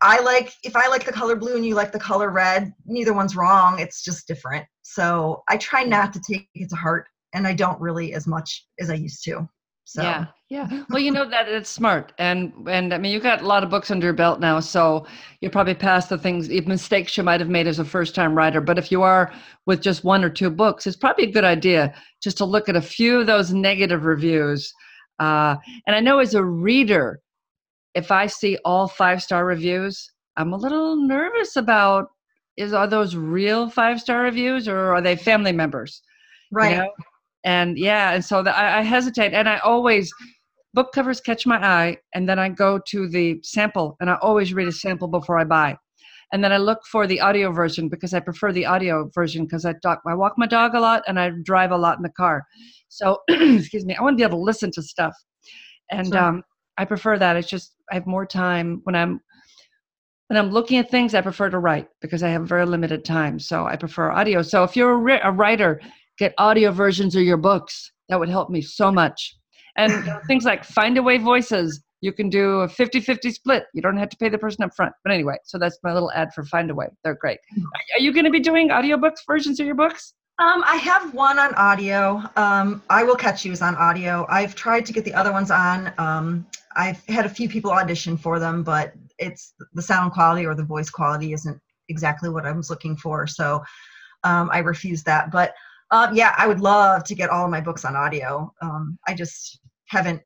i 0.00 0.20
like 0.20 0.52
if 0.64 0.74
i 0.74 0.88
like 0.88 1.04
the 1.04 1.12
color 1.12 1.36
blue 1.36 1.54
and 1.54 1.64
you 1.64 1.76
like 1.76 1.92
the 1.92 1.98
color 1.98 2.30
red 2.30 2.72
neither 2.86 3.12
one's 3.12 3.36
wrong. 3.36 3.78
It's 3.78 4.02
just 4.02 4.26
different. 4.26 4.66
So 4.82 5.42
i 5.48 5.56
try 5.56 5.82
not 5.84 6.12
to 6.12 6.20
take 6.20 6.48
it 6.54 6.70
to 6.70 6.76
heart 6.76 7.06
and 7.32 7.46
i 7.46 7.54
don't 7.54 7.80
really 7.80 8.14
as 8.14 8.26
much 8.26 8.66
as 8.78 8.90
i 8.90 8.94
used 8.94 9.24
to 9.24 9.48
so 9.84 10.02
Yeah, 10.02 10.26
yeah. 10.48 10.84
Well, 10.90 11.00
you 11.00 11.10
know 11.10 11.28
that 11.28 11.48
it's 11.48 11.70
smart, 11.70 12.12
and 12.18 12.52
and 12.68 12.94
I 12.94 12.98
mean, 12.98 13.12
you've 13.12 13.22
got 13.22 13.42
a 13.42 13.46
lot 13.46 13.64
of 13.64 13.70
books 13.70 13.90
under 13.90 14.06
your 14.06 14.14
belt 14.14 14.40
now, 14.40 14.60
so 14.60 15.06
you're 15.40 15.50
probably 15.50 15.74
past 15.74 16.08
the 16.08 16.18
things, 16.18 16.48
mistakes 16.66 17.16
you 17.16 17.22
might 17.22 17.40
have 17.40 17.48
made 17.48 17.66
as 17.66 17.78
a 17.78 17.84
first-time 17.84 18.34
writer. 18.34 18.60
But 18.60 18.78
if 18.78 18.92
you 18.92 19.02
are 19.02 19.32
with 19.66 19.80
just 19.80 20.04
one 20.04 20.24
or 20.24 20.30
two 20.30 20.50
books, 20.50 20.86
it's 20.86 20.96
probably 20.96 21.24
a 21.24 21.32
good 21.32 21.44
idea 21.44 21.94
just 22.22 22.38
to 22.38 22.44
look 22.44 22.68
at 22.68 22.76
a 22.76 22.82
few 22.82 23.20
of 23.20 23.26
those 23.26 23.52
negative 23.52 24.04
reviews. 24.04 24.72
Uh, 25.18 25.56
and 25.86 25.94
I 25.96 26.00
know 26.00 26.18
as 26.18 26.34
a 26.34 26.44
reader, 26.44 27.20
if 27.94 28.10
I 28.10 28.26
see 28.26 28.58
all 28.64 28.88
five-star 28.88 29.44
reviews, 29.44 30.10
I'm 30.36 30.52
a 30.52 30.56
little 30.56 30.96
nervous 30.96 31.56
about 31.56 32.08
is 32.56 32.72
are 32.72 32.86
those 32.86 33.16
real 33.16 33.68
five-star 33.70 34.22
reviews 34.22 34.68
or 34.68 34.94
are 34.94 35.00
they 35.00 35.16
family 35.16 35.52
members? 35.52 36.02
you 36.52 36.58
right 36.58 36.76
know? 36.76 36.90
And 37.44 37.78
yeah 37.78 38.12
and 38.12 38.24
so 38.24 38.42
the, 38.42 38.56
I, 38.56 38.78
I 38.78 38.82
hesitate 38.82 39.32
and 39.32 39.48
i 39.48 39.58
always 39.58 40.12
book 40.74 40.92
covers 40.92 41.20
catch 41.20 41.46
my 41.46 41.56
eye 41.64 41.96
and 42.14 42.28
then 42.28 42.38
i 42.38 42.48
go 42.48 42.78
to 42.88 43.08
the 43.08 43.38
sample 43.42 43.96
and 44.00 44.08
i 44.10 44.14
always 44.22 44.54
read 44.54 44.68
a 44.68 44.72
sample 44.72 45.08
before 45.08 45.38
i 45.38 45.44
buy. 45.44 45.76
And 46.32 46.42
then 46.42 46.52
i 46.52 46.56
look 46.56 46.80
for 46.90 47.06
the 47.06 47.20
audio 47.20 47.52
version 47.52 47.88
because 47.88 48.14
i 48.14 48.20
prefer 48.20 48.52
the 48.52 48.64
audio 48.64 49.10
version 49.14 49.44
because 49.44 49.64
i 49.64 49.74
talk 49.82 50.00
i 50.06 50.14
walk 50.14 50.34
my 50.38 50.46
dog 50.46 50.74
a 50.74 50.80
lot 50.80 51.02
and 51.06 51.20
i 51.20 51.30
drive 51.42 51.72
a 51.72 51.76
lot 51.76 51.98
in 51.98 52.02
the 52.02 52.08
car. 52.10 52.44
So 52.88 53.18
excuse 53.28 53.84
me 53.84 53.94
i 53.94 54.02
want 54.02 54.14
to 54.14 54.16
be 54.16 54.22
able 54.26 54.38
to 54.38 54.44
listen 54.44 54.70
to 54.72 54.82
stuff. 54.82 55.14
And 55.90 56.08
Sure. 56.08 56.18
um, 56.18 56.42
i 56.78 56.84
prefer 56.84 57.18
that 57.18 57.36
it's 57.36 57.50
just 57.50 57.74
i 57.90 57.94
have 57.94 58.06
more 58.06 58.24
time 58.24 58.80
when 58.84 58.94
i'm 58.94 59.20
when 60.28 60.38
i'm 60.38 60.50
looking 60.50 60.78
at 60.78 60.90
things 60.90 61.14
i 61.14 61.20
prefer 61.20 61.50
to 61.50 61.58
write 61.58 61.88
because 62.00 62.22
i 62.22 62.28
have 62.30 62.48
very 62.48 62.64
limited 62.64 63.04
time 63.04 63.38
so 63.38 63.66
i 63.66 63.76
prefer 63.76 64.10
audio. 64.10 64.40
So 64.40 64.64
if 64.64 64.74
you're 64.74 65.06
a, 65.10 65.28
a 65.28 65.32
writer 65.32 65.82
get 66.22 66.34
audio 66.38 66.70
versions 66.70 67.16
of 67.16 67.22
your 67.22 67.36
books 67.36 67.90
that 68.08 68.16
would 68.20 68.28
help 68.28 68.48
me 68.48 68.62
so 68.62 68.92
much 68.92 69.36
and 69.76 69.92
things 70.28 70.44
like 70.44 70.64
Findaway 70.64 71.20
Voices 71.20 71.82
you 72.00 72.12
can 72.12 72.30
do 72.30 72.60
a 72.60 72.68
50-50 72.68 73.32
split 73.32 73.64
you 73.74 73.82
don't 73.82 73.96
have 73.96 74.08
to 74.08 74.16
pay 74.16 74.28
the 74.28 74.38
person 74.38 74.62
up 74.62 74.72
front 74.76 74.92
but 75.02 75.12
anyway 75.12 75.34
so 75.44 75.58
that's 75.58 75.78
my 75.82 75.92
little 75.92 76.12
ad 76.12 76.28
for 76.32 76.44
Findaway 76.44 76.86
they're 77.02 77.18
great 77.20 77.38
are 77.94 78.00
you 78.00 78.12
going 78.12 78.24
to 78.24 78.30
be 78.30 78.38
doing 78.38 78.68
audiobooks 78.68 79.26
versions 79.26 79.58
of 79.58 79.66
your 79.66 79.74
books 79.74 80.14
Um, 80.38 80.62
I 80.74 80.76
have 80.76 81.12
one 81.12 81.38
on 81.38 81.52
audio. 81.54 82.22
Um, 82.36 82.82
I 82.98 83.00
will 83.04 83.18
catch 83.24 83.44
you 83.44 83.52
is 83.52 83.62
on 83.62 83.74
audio. 83.88 84.26
I've 84.38 84.54
tried 84.54 84.84
to 84.86 84.92
get 84.96 85.04
the 85.04 85.14
other 85.20 85.32
ones 85.38 85.50
on. 85.50 85.92
Um, 85.98 86.46
I've 86.84 87.04
had 87.16 87.26
a 87.26 87.28
few 87.38 87.48
people 87.54 87.70
audition 87.70 88.16
for 88.16 88.38
them, 88.44 88.62
but 88.62 88.86
it's 89.18 89.54
the 89.78 89.84
sound 89.90 90.12
quality 90.16 90.44
or 90.48 90.54
the 90.54 90.68
voice 90.74 90.90
quality 90.98 91.28
isn't 91.38 91.58
exactly 91.88 92.30
what 92.34 92.44
I 92.46 92.52
was 92.52 92.70
looking 92.70 92.96
for. 93.04 93.26
So 93.26 93.62
um, 94.24 94.48
I 94.56 94.60
refuse 94.72 95.02
that. 95.04 95.30
But 95.30 95.54
um, 95.92 96.16
yeah, 96.16 96.34
I 96.36 96.48
would 96.48 96.60
love 96.60 97.04
to 97.04 97.14
get 97.14 97.30
all 97.30 97.44
of 97.44 97.50
my 97.50 97.60
books 97.60 97.84
on 97.84 97.94
audio. 97.94 98.52
Um, 98.62 98.98
I 99.06 99.14
just 99.14 99.60
haven't 99.86 100.22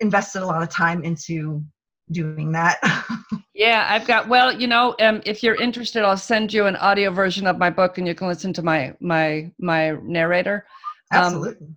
invested 0.00 0.42
a 0.42 0.46
lot 0.46 0.62
of 0.62 0.68
time 0.68 1.04
into 1.04 1.62
doing 2.10 2.52
that. 2.52 2.78
Yeah, 3.58 3.86
I've 3.88 4.06
got. 4.06 4.28
Well, 4.28 4.52
you 4.52 4.66
know, 4.66 4.94
um, 5.00 5.22
if 5.24 5.42
you're 5.42 5.54
interested, 5.54 6.04
I'll 6.04 6.18
send 6.18 6.52
you 6.52 6.66
an 6.66 6.76
audio 6.76 7.10
version 7.10 7.46
of 7.46 7.56
my 7.56 7.70
book, 7.70 7.96
and 7.96 8.06
you 8.06 8.14
can 8.14 8.28
listen 8.28 8.52
to 8.52 8.62
my 8.62 8.94
my 9.00 9.50
my 9.58 9.92
narrator. 10.02 10.66
Um, 11.14 11.22
Absolutely. 11.22 11.68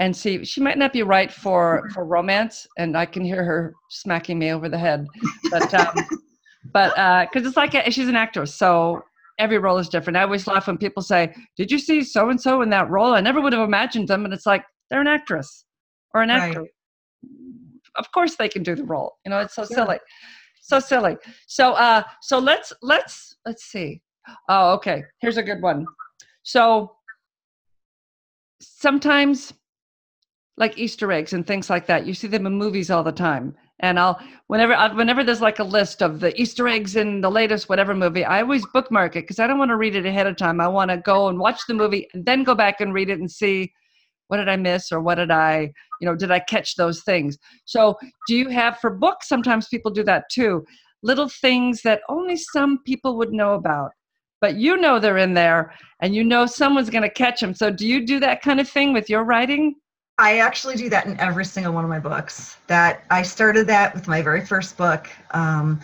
and 0.00 0.16
see, 0.16 0.46
she 0.46 0.62
might 0.62 0.78
not 0.78 0.94
be 0.94 1.02
right 1.02 1.30
for 1.30 1.90
for 1.92 2.06
romance, 2.06 2.66
and 2.78 2.96
I 2.96 3.04
can 3.04 3.22
hear 3.22 3.44
her 3.44 3.74
smacking 3.90 4.38
me 4.38 4.50
over 4.50 4.70
the 4.70 4.78
head. 4.78 5.06
But 5.50 5.74
um, 5.74 5.94
but 6.72 7.28
because 7.28 7.46
it's 7.46 7.58
like 7.58 7.74
a, 7.74 7.90
she's 7.90 8.08
an 8.08 8.16
actress, 8.16 8.54
so 8.54 9.04
every 9.38 9.58
role 9.58 9.78
is 9.78 9.88
different. 9.88 10.16
I 10.16 10.22
always 10.22 10.46
laugh 10.46 10.66
when 10.66 10.78
people 10.78 11.02
say, 11.02 11.34
"Did 11.56 11.70
you 11.70 11.78
see 11.78 12.02
so 12.02 12.30
and 12.30 12.40
so 12.40 12.62
in 12.62 12.70
that 12.70 12.90
role?" 12.90 13.14
I 13.14 13.20
never 13.20 13.40
would 13.40 13.52
have 13.52 13.62
imagined 13.66 14.08
them, 14.08 14.24
and 14.24 14.32
it's 14.34 14.46
like 14.46 14.64
they're 14.90 15.00
an 15.00 15.06
actress 15.06 15.64
or 16.14 16.22
an 16.22 16.30
Right. 16.30 16.48
actor. 16.48 16.66
Of 17.96 18.12
course, 18.12 18.36
they 18.36 18.48
can 18.48 18.62
do 18.62 18.74
the 18.74 18.84
role. 18.84 19.16
You 19.24 19.30
know, 19.30 19.40
it's 19.40 19.54
so 19.54 19.64
Sure. 19.64 19.76
silly 19.76 19.98
so 20.62 20.80
silly 20.80 21.16
so 21.46 21.74
uh 21.74 22.02
so 22.22 22.40
let's 22.40 22.72
let's 22.82 23.36
let's 23.46 23.62
see 23.62 24.02
Oh, 24.48 24.74
okay. 24.74 25.04
Here's 25.20 25.36
a 25.36 25.42
good 25.42 25.62
one. 25.62 25.86
So 26.42 26.96
sometimes 28.60 29.52
like 30.56 30.78
Easter 30.78 31.12
eggs 31.12 31.32
and 31.32 31.46
things 31.46 31.68
like 31.68 31.86
that. 31.86 32.06
You 32.06 32.14
see 32.14 32.28
them 32.28 32.46
in 32.46 32.54
movies 32.54 32.90
all 32.90 33.02
the 33.04 33.12
time. 33.12 33.54
And 33.80 33.98
I'll 33.98 34.18
whenever 34.46 34.74
whenever 34.94 35.22
there's 35.22 35.42
like 35.42 35.58
a 35.58 35.64
list 35.64 36.02
of 36.02 36.20
the 36.20 36.38
Easter 36.40 36.66
eggs 36.66 36.96
in 36.96 37.20
the 37.20 37.30
latest 37.30 37.68
whatever 37.68 37.94
movie, 37.94 38.24
I 38.24 38.40
always 38.40 38.64
bookmark 38.66 39.16
it 39.16 39.24
because 39.24 39.38
I 39.38 39.46
don't 39.46 39.58
want 39.58 39.70
to 39.70 39.76
read 39.76 39.96
it 39.96 40.06
ahead 40.06 40.26
of 40.26 40.36
time. 40.36 40.60
I 40.60 40.68
want 40.68 40.90
to 40.90 40.96
go 40.96 41.28
and 41.28 41.38
watch 41.38 41.60
the 41.68 41.74
movie 41.74 42.08
and 42.14 42.24
then 42.24 42.42
go 42.42 42.54
back 42.54 42.80
and 42.80 42.94
read 42.94 43.10
it 43.10 43.18
and 43.18 43.30
see 43.30 43.72
what 44.28 44.38
did 44.38 44.48
I 44.48 44.56
miss 44.56 44.90
or 44.92 45.00
what 45.00 45.16
did 45.16 45.30
I, 45.30 45.72
you 46.00 46.06
know, 46.06 46.16
did 46.16 46.30
I 46.30 46.40
catch 46.40 46.74
those 46.76 47.02
things? 47.02 47.38
So, 47.64 47.96
do 48.26 48.34
you 48.34 48.48
have 48.48 48.78
for 48.78 48.90
books? 48.90 49.28
Sometimes 49.28 49.68
people 49.68 49.90
do 49.90 50.02
that 50.04 50.24
too. 50.30 50.64
Little 51.02 51.28
things 51.28 51.82
that 51.82 52.00
only 52.08 52.36
some 52.36 52.78
people 52.84 53.16
would 53.18 53.32
know 53.32 53.54
about, 53.54 53.92
but 54.40 54.56
you 54.56 54.76
know 54.76 54.98
they're 54.98 55.18
in 55.18 55.34
there 55.34 55.74
and 56.00 56.14
you 56.14 56.24
know 56.24 56.46
someone's 56.46 56.90
going 56.90 57.02
to 57.02 57.10
catch 57.10 57.40
them. 57.40 57.54
So, 57.54 57.70
do 57.70 57.86
you 57.86 58.04
do 58.06 58.20
that 58.20 58.42
kind 58.42 58.58
of 58.60 58.68
thing 58.68 58.92
with 58.92 59.08
your 59.10 59.24
writing? 59.24 59.74
I 60.18 60.38
actually 60.38 60.76
do 60.76 60.88
that 60.90 61.06
in 61.06 61.18
every 61.20 61.44
single 61.44 61.72
one 61.72 61.84
of 61.84 61.90
my 61.90 61.98
books. 61.98 62.56
That 62.68 63.04
I 63.10 63.22
started 63.22 63.66
that 63.66 63.94
with 63.94 64.08
my 64.08 64.22
very 64.22 64.44
first 64.44 64.76
book. 64.76 65.08
Um, 65.32 65.80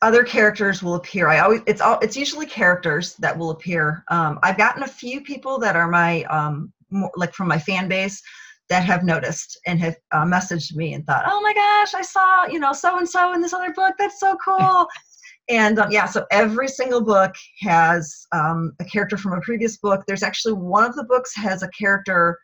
other 0.00 0.22
characters 0.22 0.82
will 0.82 0.94
appear. 0.94 1.28
I 1.28 1.40
always 1.40 1.62
it's 1.66 1.80
all 1.80 1.98
it's 2.00 2.16
usually 2.16 2.46
characters 2.46 3.14
that 3.16 3.36
will 3.36 3.50
appear. 3.50 4.04
Um, 4.08 4.38
I've 4.42 4.58
gotten 4.58 4.82
a 4.82 4.88
few 4.88 5.22
people 5.22 5.58
that 5.58 5.76
are 5.76 5.88
my 5.88 6.24
um, 6.24 6.72
more, 6.90 7.10
like 7.16 7.32
from 7.32 7.48
my 7.48 7.58
fan 7.58 7.88
base 7.88 8.22
that 8.68 8.84
have 8.84 9.02
noticed 9.02 9.58
and 9.66 9.78
have 9.80 9.96
uh, 10.12 10.24
messaged 10.24 10.74
me 10.76 10.94
and 10.94 11.04
thought, 11.06 11.24
"Oh 11.26 11.40
my 11.40 11.54
gosh, 11.54 11.94
I 11.94 12.02
saw 12.02 12.46
you 12.46 12.60
know 12.60 12.72
so 12.72 12.98
and 12.98 13.08
so 13.08 13.32
in 13.32 13.42
this 13.42 13.54
other 13.54 13.72
book. 13.72 13.94
That's 13.98 14.20
so 14.20 14.36
cool." 14.44 14.86
and 15.48 15.80
um, 15.80 15.90
yeah, 15.90 16.06
so 16.06 16.26
every 16.30 16.68
single 16.68 17.02
book 17.02 17.34
has 17.60 18.26
um, 18.32 18.72
a 18.80 18.84
character 18.84 19.16
from 19.16 19.32
a 19.32 19.40
previous 19.40 19.78
book. 19.78 20.04
There's 20.06 20.22
actually 20.22 20.54
one 20.54 20.84
of 20.84 20.94
the 20.94 21.04
books 21.04 21.34
has 21.34 21.62
a 21.62 21.68
character 21.68 22.38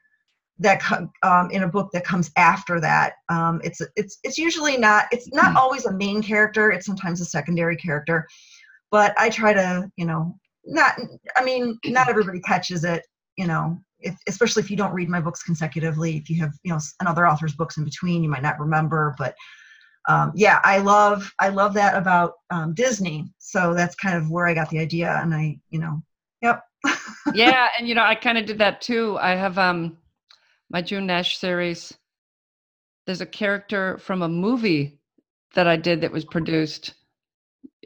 that 0.61 0.83
um, 1.23 1.51
in 1.51 1.63
a 1.63 1.69
book 1.69 1.91
that 1.93 2.05
comes 2.05 2.31
after 2.37 2.81
that. 2.81 3.15
Um, 3.29 3.61
it's 3.65 3.81
it's 3.97 4.19
it's 4.23 4.39
usually 4.39 4.77
not 4.77 5.07
it's 5.11 5.33
not 5.33 5.53
hmm. 5.53 5.57
always 5.57 5.87
a 5.87 5.93
main 5.93 6.23
character. 6.23 6.71
It's 6.71 6.87
sometimes 6.87 7.21
a 7.21 7.25
secondary 7.25 7.77
character, 7.77 8.29
but 8.91 9.15
I 9.19 9.31
try 9.31 9.53
to 9.55 9.91
you 9.97 10.07
know 10.07 10.37
not 10.65 10.95
I 11.37 11.43
mean 11.43 11.79
not 11.87 12.09
everybody 12.09 12.41
catches 12.41 12.85
it. 12.85 13.07
You 13.37 13.47
know, 13.47 13.79
if, 14.01 14.17
especially 14.29 14.63
if 14.63 14.71
you 14.71 14.77
don't 14.77 14.93
read 14.93 15.09
my 15.09 15.21
books 15.21 15.43
consecutively. 15.43 16.19
If 16.19 16.29
you 16.29 16.41
have 16.43 16.53
you 16.63 16.73
know 16.73 16.81
another 17.01 17.27
author's 17.27 17.55
books 17.55 17.79
in 17.79 17.85
between, 17.85 18.23
you 18.23 18.29
might 18.29 18.43
not 18.43 18.61
remember. 18.61 19.15
But 19.19 19.35
um, 20.09 20.33
yeah, 20.35 20.61
I 20.63 20.79
love 20.79 21.33
I 21.39 21.49
love 21.49 21.73
that 21.75 21.97
about 21.97 22.35
um, 22.51 22.75
Disney. 22.75 23.33
So 23.39 23.73
that's 23.73 23.95
kind 23.95 24.17
of 24.17 24.31
where 24.31 24.47
I 24.47 24.53
got 24.53 24.69
the 24.69 24.79
idea, 24.79 25.19
and 25.23 25.35
I 25.35 25.59
you 25.71 25.81
know, 25.81 26.03
yep. 26.43 26.65
yeah, 27.35 27.69
and 27.79 27.89
you 27.89 27.95
know 27.95 28.05
I 28.05 28.15
kind 28.15 28.37
of 28.37 28.45
did 28.45 28.59
that 28.59 28.83
too. 28.83 29.17
I 29.19 29.31
have 29.31 29.57
um 29.57 29.97
my 30.71 30.81
June 30.81 31.07
Nash 31.07 31.37
series, 31.37 31.93
there's 33.07 33.21
a 33.21 33.27
character 33.27 33.99
from 33.99 34.23
a 34.23 34.29
movie 34.29 34.99
that 35.55 35.67
I 35.67 35.77
did 35.77 36.01
that 36.01 36.13
was 36.13 36.25
produced 36.25 36.95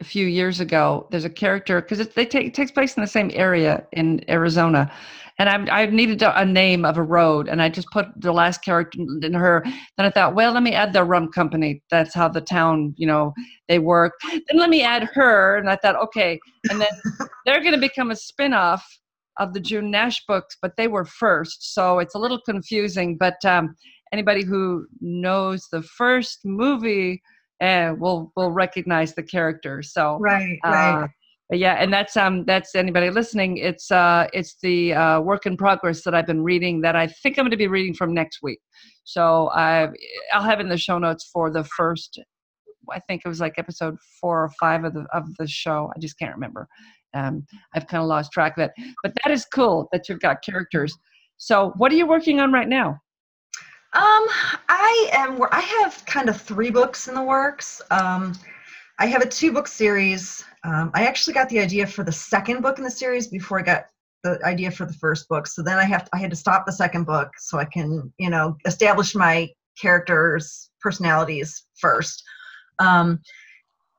a 0.00 0.04
few 0.04 0.26
years 0.26 0.60
ago. 0.60 1.08
There's 1.10 1.24
a 1.24 1.30
character 1.30 1.80
because 1.80 2.06
they 2.08 2.26
take 2.26 2.46
it 2.46 2.54
takes 2.54 2.70
place 2.70 2.96
in 2.96 3.00
the 3.00 3.08
same 3.08 3.30
area 3.32 3.86
in 3.92 4.22
Arizona, 4.28 4.92
and 5.38 5.48
I 5.48 5.82
I 5.82 5.86
needed 5.86 6.22
a 6.22 6.44
name 6.44 6.84
of 6.84 6.98
a 6.98 7.02
road, 7.02 7.48
and 7.48 7.62
I 7.62 7.70
just 7.70 7.88
put 7.90 8.06
the 8.16 8.32
last 8.32 8.62
character 8.62 8.98
in 9.22 9.32
her. 9.32 9.62
Then 9.64 10.06
I 10.06 10.10
thought, 10.10 10.34
well, 10.34 10.52
let 10.52 10.62
me 10.62 10.74
add 10.74 10.92
the 10.92 11.04
rum 11.04 11.32
company. 11.32 11.82
That's 11.90 12.14
how 12.14 12.28
the 12.28 12.42
town, 12.42 12.92
you 12.98 13.06
know, 13.06 13.32
they 13.66 13.78
work. 13.78 14.12
Then 14.30 14.58
let 14.58 14.68
me 14.68 14.82
add 14.82 15.04
her, 15.14 15.56
and 15.56 15.70
I 15.70 15.76
thought, 15.76 15.96
okay, 16.02 16.38
and 16.68 16.80
then 16.82 16.90
they're 17.46 17.62
going 17.62 17.74
to 17.74 17.80
become 17.80 18.10
a 18.10 18.14
spinoff 18.14 18.82
of 19.38 19.52
the 19.52 19.60
June 19.60 19.90
Nash 19.90 20.24
books, 20.26 20.56
but 20.60 20.72
they 20.76 20.88
were 20.88 21.04
first, 21.04 21.74
so 21.74 21.98
it's 21.98 22.14
a 22.14 22.18
little 22.18 22.40
confusing. 22.40 23.16
But 23.16 23.44
um, 23.44 23.74
anybody 24.12 24.44
who 24.44 24.86
knows 25.00 25.66
the 25.70 25.82
first 25.82 26.40
movie 26.44 27.22
uh, 27.60 27.94
will 27.98 28.32
will 28.36 28.50
recognize 28.50 29.14
the 29.14 29.22
character. 29.22 29.82
So 29.82 30.18
right, 30.20 30.58
uh, 30.64 30.70
right. 30.70 31.10
Yeah, 31.52 31.74
and 31.74 31.92
that's 31.92 32.16
um 32.16 32.44
that's 32.46 32.74
anybody 32.74 33.10
listening. 33.10 33.58
It's 33.58 33.90
uh 33.90 34.28
it's 34.32 34.56
the 34.62 34.94
uh, 34.94 35.20
work 35.20 35.46
in 35.46 35.56
progress 35.56 36.02
that 36.04 36.14
I've 36.14 36.26
been 36.26 36.42
reading 36.42 36.80
that 36.82 36.96
I 36.96 37.06
think 37.06 37.38
I'm 37.38 37.44
going 37.44 37.50
to 37.50 37.56
be 37.56 37.68
reading 37.68 37.94
from 37.94 38.14
next 38.14 38.40
week. 38.42 38.60
So 39.04 39.50
I 39.50 39.88
I'll 40.32 40.42
have 40.42 40.60
in 40.60 40.68
the 40.68 40.78
show 40.78 40.98
notes 40.98 41.28
for 41.32 41.50
the 41.50 41.64
first 41.64 42.18
I 42.90 43.00
think 43.00 43.22
it 43.24 43.28
was 43.28 43.40
like 43.40 43.58
episode 43.58 43.96
four 44.20 44.44
or 44.44 44.50
five 44.60 44.84
of 44.84 44.94
the 44.94 45.06
of 45.12 45.24
the 45.38 45.46
show. 45.46 45.92
I 45.94 45.98
just 45.98 46.18
can't 46.18 46.34
remember 46.34 46.66
um, 47.14 47.46
I've 47.74 47.86
kind 47.86 48.02
of 48.02 48.08
lost 48.08 48.32
track 48.32 48.58
of 48.58 48.64
it. 48.64 48.72
But 49.02 49.12
that 49.22 49.32
is 49.32 49.46
cool 49.46 49.88
that 49.92 50.08
you've 50.08 50.20
got 50.20 50.42
characters. 50.42 50.96
So, 51.36 51.72
what 51.76 51.92
are 51.92 51.96
you 51.96 52.06
working 52.06 52.40
on 52.40 52.52
right 52.52 52.68
now? 52.68 53.00
Um, 53.94 54.26
I 54.68 55.10
am. 55.12 55.40
I 55.52 55.60
have 55.60 56.04
kind 56.06 56.28
of 56.28 56.40
three 56.40 56.70
books 56.70 57.06
in 57.08 57.14
the 57.14 57.22
works. 57.22 57.80
Um, 57.90 58.34
I 58.98 59.06
have 59.06 59.22
a 59.22 59.28
two 59.28 59.52
book 59.52 59.68
series. 59.68 60.44
Um, 60.64 60.90
I 60.94 61.06
actually 61.06 61.34
got 61.34 61.48
the 61.48 61.60
idea 61.60 61.86
for 61.86 62.04
the 62.04 62.12
second 62.12 62.62
book 62.62 62.78
in 62.78 62.84
the 62.84 62.90
series 62.90 63.28
before 63.28 63.58
I 63.58 63.62
got 63.62 63.86
the 64.24 64.40
idea 64.44 64.70
for 64.70 64.86
the 64.86 64.92
first 64.94 65.28
book. 65.28 65.46
So 65.46 65.62
then 65.62 65.78
I 65.78 65.84
have 65.84 66.04
to, 66.04 66.10
I 66.14 66.18
had 66.18 66.30
to 66.30 66.36
stop 66.36 66.66
the 66.66 66.72
second 66.72 67.04
book 67.04 67.30
so 67.38 67.58
I 67.58 67.66
can 67.66 68.12
you 68.18 68.30
know 68.30 68.56
establish 68.66 69.14
my 69.14 69.48
characters' 69.80 70.70
personalities 70.80 71.64
first. 71.78 72.22
Um, 72.78 73.20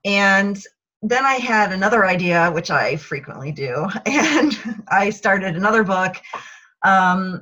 and 0.04 0.62
then 1.10 1.26
I 1.26 1.36
had 1.36 1.72
another 1.72 2.06
idea, 2.06 2.52
which 2.52 2.72
I 2.72 2.96
frequently 2.98 3.52
do, 3.52 3.88
and 4.06 4.84
I 4.90 5.10
started 5.10 5.56
another 5.56 5.84
book, 5.84 6.16
um, 6.84 7.42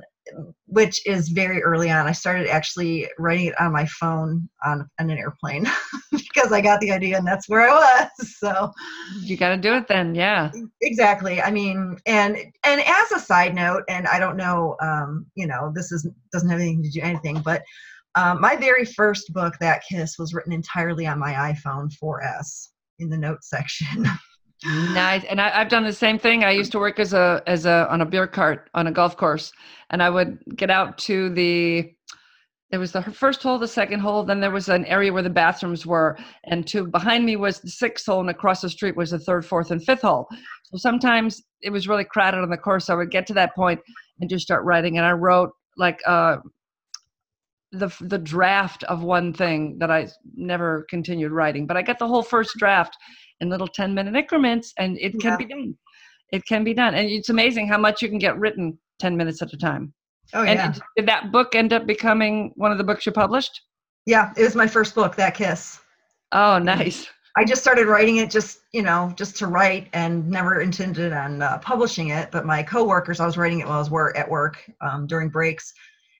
which 0.66 1.06
is 1.06 1.28
very 1.28 1.62
early 1.62 1.90
on. 1.90 2.06
I 2.06 2.12
started 2.12 2.48
actually 2.48 3.08
writing 3.18 3.46
it 3.46 3.60
on 3.60 3.72
my 3.72 3.86
phone 3.86 4.48
on, 4.64 4.88
on 5.00 5.10
an 5.10 5.18
airplane 5.18 5.66
because 6.12 6.52
I 6.52 6.60
got 6.60 6.80
the 6.80 6.90
idea, 6.92 7.16
and 7.16 7.26
that's 7.26 7.48
where 7.48 7.68
I 7.68 7.72
was. 7.72 8.10
So 8.44 8.72
you 9.20 9.38
got 9.38 9.50
to 9.50 9.56
do 9.56 9.72
it 9.74 9.88
then, 9.88 10.14
yeah. 10.14 10.50
Exactly. 10.82 11.40
I 11.40 11.50
mean, 11.50 11.96
and 12.04 12.36
and 12.66 12.80
as 12.82 13.12
a 13.12 13.18
side 13.18 13.54
note, 13.54 13.84
and 13.88 14.06
I 14.06 14.18
don't 14.18 14.36
know, 14.36 14.76
um, 14.82 15.24
you 15.34 15.46
know, 15.46 15.72
this 15.74 15.90
is 15.92 16.06
doesn't 16.30 16.50
have 16.50 16.60
anything 16.60 16.82
to 16.82 16.90
do 16.90 17.00
anything, 17.00 17.40
but. 17.40 17.62
Um, 18.16 18.40
my 18.40 18.54
very 18.54 18.84
first 18.84 19.32
book, 19.32 19.54
That 19.58 19.82
Kiss, 19.90 20.20
was 20.20 20.32
written 20.32 20.52
entirely 20.52 21.04
on 21.04 21.18
my 21.18 21.32
iPhone 21.32 21.92
4S 22.00 22.68
in 22.98 23.08
the 23.10 23.18
notes 23.18 23.50
section. 23.50 24.08
nice. 24.64 25.24
And 25.24 25.40
I, 25.40 25.50
have 25.50 25.68
done 25.68 25.84
the 25.84 25.92
same 25.92 26.18
thing. 26.18 26.44
I 26.44 26.52
used 26.52 26.72
to 26.72 26.78
work 26.78 26.98
as 26.98 27.12
a 27.12 27.42
as 27.46 27.66
a 27.66 27.86
on 27.90 28.00
a 28.00 28.06
beer 28.06 28.26
cart 28.26 28.70
on 28.74 28.86
a 28.86 28.92
golf 28.92 29.16
course 29.16 29.52
and 29.90 30.02
i 30.02 30.10
would 30.10 30.38
get 30.56 30.70
out 30.70 30.98
to 30.98 31.30
the 31.30 31.90
there 32.70 32.80
was 32.80 32.92
the 32.92 33.02
first 33.02 33.42
hole 33.42 33.58
the 33.58 33.68
second 33.68 34.00
hole 34.00 34.24
then 34.24 34.40
there 34.40 34.50
was 34.50 34.68
an 34.68 34.84
area 34.86 35.12
where 35.12 35.22
the 35.22 35.30
bathrooms 35.30 35.86
were 35.86 36.18
and 36.44 36.66
to 36.66 36.86
behind 36.86 37.24
me 37.24 37.36
was 37.36 37.60
the 37.60 37.70
sixth 37.70 38.06
hole 38.06 38.20
and 38.20 38.30
across 38.30 38.60
the 38.60 38.68
street 38.68 38.96
was 38.96 39.12
the 39.12 39.18
third 39.18 39.46
fourth 39.46 39.70
and 39.70 39.84
fifth 39.84 40.02
hole. 40.02 40.26
So 40.64 40.78
sometimes 40.78 41.42
it 41.62 41.70
was 41.70 41.86
really 41.86 42.04
crowded 42.04 42.40
on 42.40 42.50
the 42.50 42.56
course. 42.56 42.90
I 42.90 42.94
would 42.94 43.10
get 43.12 43.26
to 43.28 43.34
that 43.34 43.54
point 43.54 43.80
and 44.20 44.28
just 44.28 44.44
start 44.44 44.64
writing 44.64 44.96
and 44.96 45.06
i 45.06 45.12
wrote 45.12 45.50
like 45.76 46.00
uh 46.06 46.36
the 47.78 47.94
the 48.00 48.18
draft 48.18 48.84
of 48.84 49.02
one 49.02 49.32
thing 49.32 49.78
that 49.78 49.90
I 49.90 50.08
never 50.34 50.86
continued 50.88 51.32
writing, 51.32 51.66
but 51.66 51.76
I 51.76 51.82
got 51.82 51.98
the 51.98 52.08
whole 52.08 52.22
first 52.22 52.56
draft 52.56 52.96
in 53.40 53.48
little 53.48 53.68
10 53.68 53.94
minute 53.94 54.14
increments 54.16 54.72
and 54.78 54.98
it 54.98 55.12
can 55.20 55.32
yeah. 55.32 55.36
be 55.36 55.44
done. 55.44 55.76
It 56.32 56.44
can 56.46 56.64
be 56.64 56.74
done. 56.74 56.94
And 56.94 57.08
it's 57.08 57.28
amazing 57.28 57.68
how 57.68 57.78
much 57.78 58.02
you 58.02 58.08
can 58.08 58.18
get 58.18 58.38
written 58.38 58.78
10 59.00 59.16
minutes 59.16 59.42
at 59.42 59.52
a 59.52 59.56
time. 59.56 59.92
Oh, 60.32 60.42
yeah. 60.42 60.66
And 60.66 60.82
did 60.96 61.06
that 61.06 61.30
book 61.32 61.54
end 61.54 61.72
up 61.72 61.86
becoming 61.86 62.52
one 62.56 62.72
of 62.72 62.78
the 62.78 62.84
books 62.84 63.06
you 63.06 63.12
published? 63.12 63.60
Yeah, 64.06 64.32
it 64.36 64.42
was 64.42 64.54
my 64.54 64.66
first 64.66 64.94
book, 64.94 65.16
That 65.16 65.34
Kiss. 65.34 65.80
Oh, 66.32 66.58
nice. 66.58 67.08
I 67.36 67.44
just 67.44 67.60
started 67.60 67.86
writing 67.86 68.18
it 68.18 68.30
just, 68.30 68.60
you 68.72 68.82
know, 68.82 69.12
just 69.16 69.36
to 69.38 69.46
write 69.46 69.88
and 69.92 70.28
never 70.28 70.60
intended 70.60 71.12
on 71.12 71.42
uh, 71.42 71.58
publishing 71.58 72.08
it. 72.08 72.30
But 72.30 72.46
my 72.46 72.62
coworkers, 72.62 73.18
I 73.18 73.26
was 73.26 73.36
writing 73.36 73.60
it 73.60 73.66
while 73.66 73.76
I 73.76 73.78
was 73.78 73.90
work, 73.90 74.16
at 74.16 74.28
work 74.28 74.58
um, 74.80 75.06
during 75.06 75.28
breaks 75.28 75.72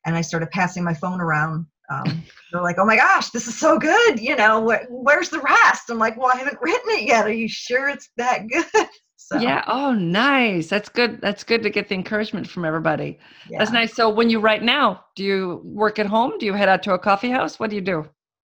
and 0.07 0.17
I 0.17 0.21
started 0.21 0.51
passing 0.51 0.85
my 0.85 0.95
phone 0.95 1.21
around. 1.21 1.67
Um, 1.91 2.23
they're 2.53 2.63
like, 2.63 2.77
"Oh 2.79 2.85
my 2.85 2.97
gosh, 2.97 3.31
this 3.31 3.47
is 3.47 3.59
so 3.59 3.79
good!" 3.79 4.21
You 4.21 4.37
know, 4.37 4.71
wh- 4.71 4.91
where's 4.91 5.31
the 5.31 5.41
rest? 5.41 5.91
I'm 5.91 5.99
like, 5.99 6.17
"Well, 6.17 6.31
I 6.33 6.39
haven't 6.39 6.59
written 6.61 6.91
it 6.91 7.05
yet. 7.05 7.27
Are 7.27 7.33
you 7.33 7.49
sure 7.49 7.89
it's 7.89 8.11
that 8.17 8.47
good?" 8.49 8.89
So. 9.17 9.39
Yeah. 9.39 9.65
Oh, 9.67 9.95
nice. 9.95 10.69
That's 10.69 10.91
good. 10.91 11.19
That's 11.23 11.45
good 11.45 11.63
to 11.63 11.71
get 11.71 11.89
the 11.89 11.95
encouragement 11.95 12.47
from 12.47 12.67
everybody. 12.67 13.19
Yeah. 13.49 13.59
That's 13.59 13.71
nice. 13.71 13.95
So, 13.95 14.11
when 14.11 14.29
you 14.29 14.39
write 14.39 14.63
now, 14.63 15.07
do 15.17 15.25
you 15.25 15.63
work 15.65 15.99
at 15.99 16.05
home? 16.05 16.35
Do 16.39 16.45
you 16.45 16.53
head 16.53 16.69
out 16.69 16.83
to 16.83 16.93
a 16.93 16.99
coffee 16.99 17.31
house? 17.31 17.59
What 17.59 17.71
do 17.71 17.77
you 17.77 17.81
do? 17.81 18.01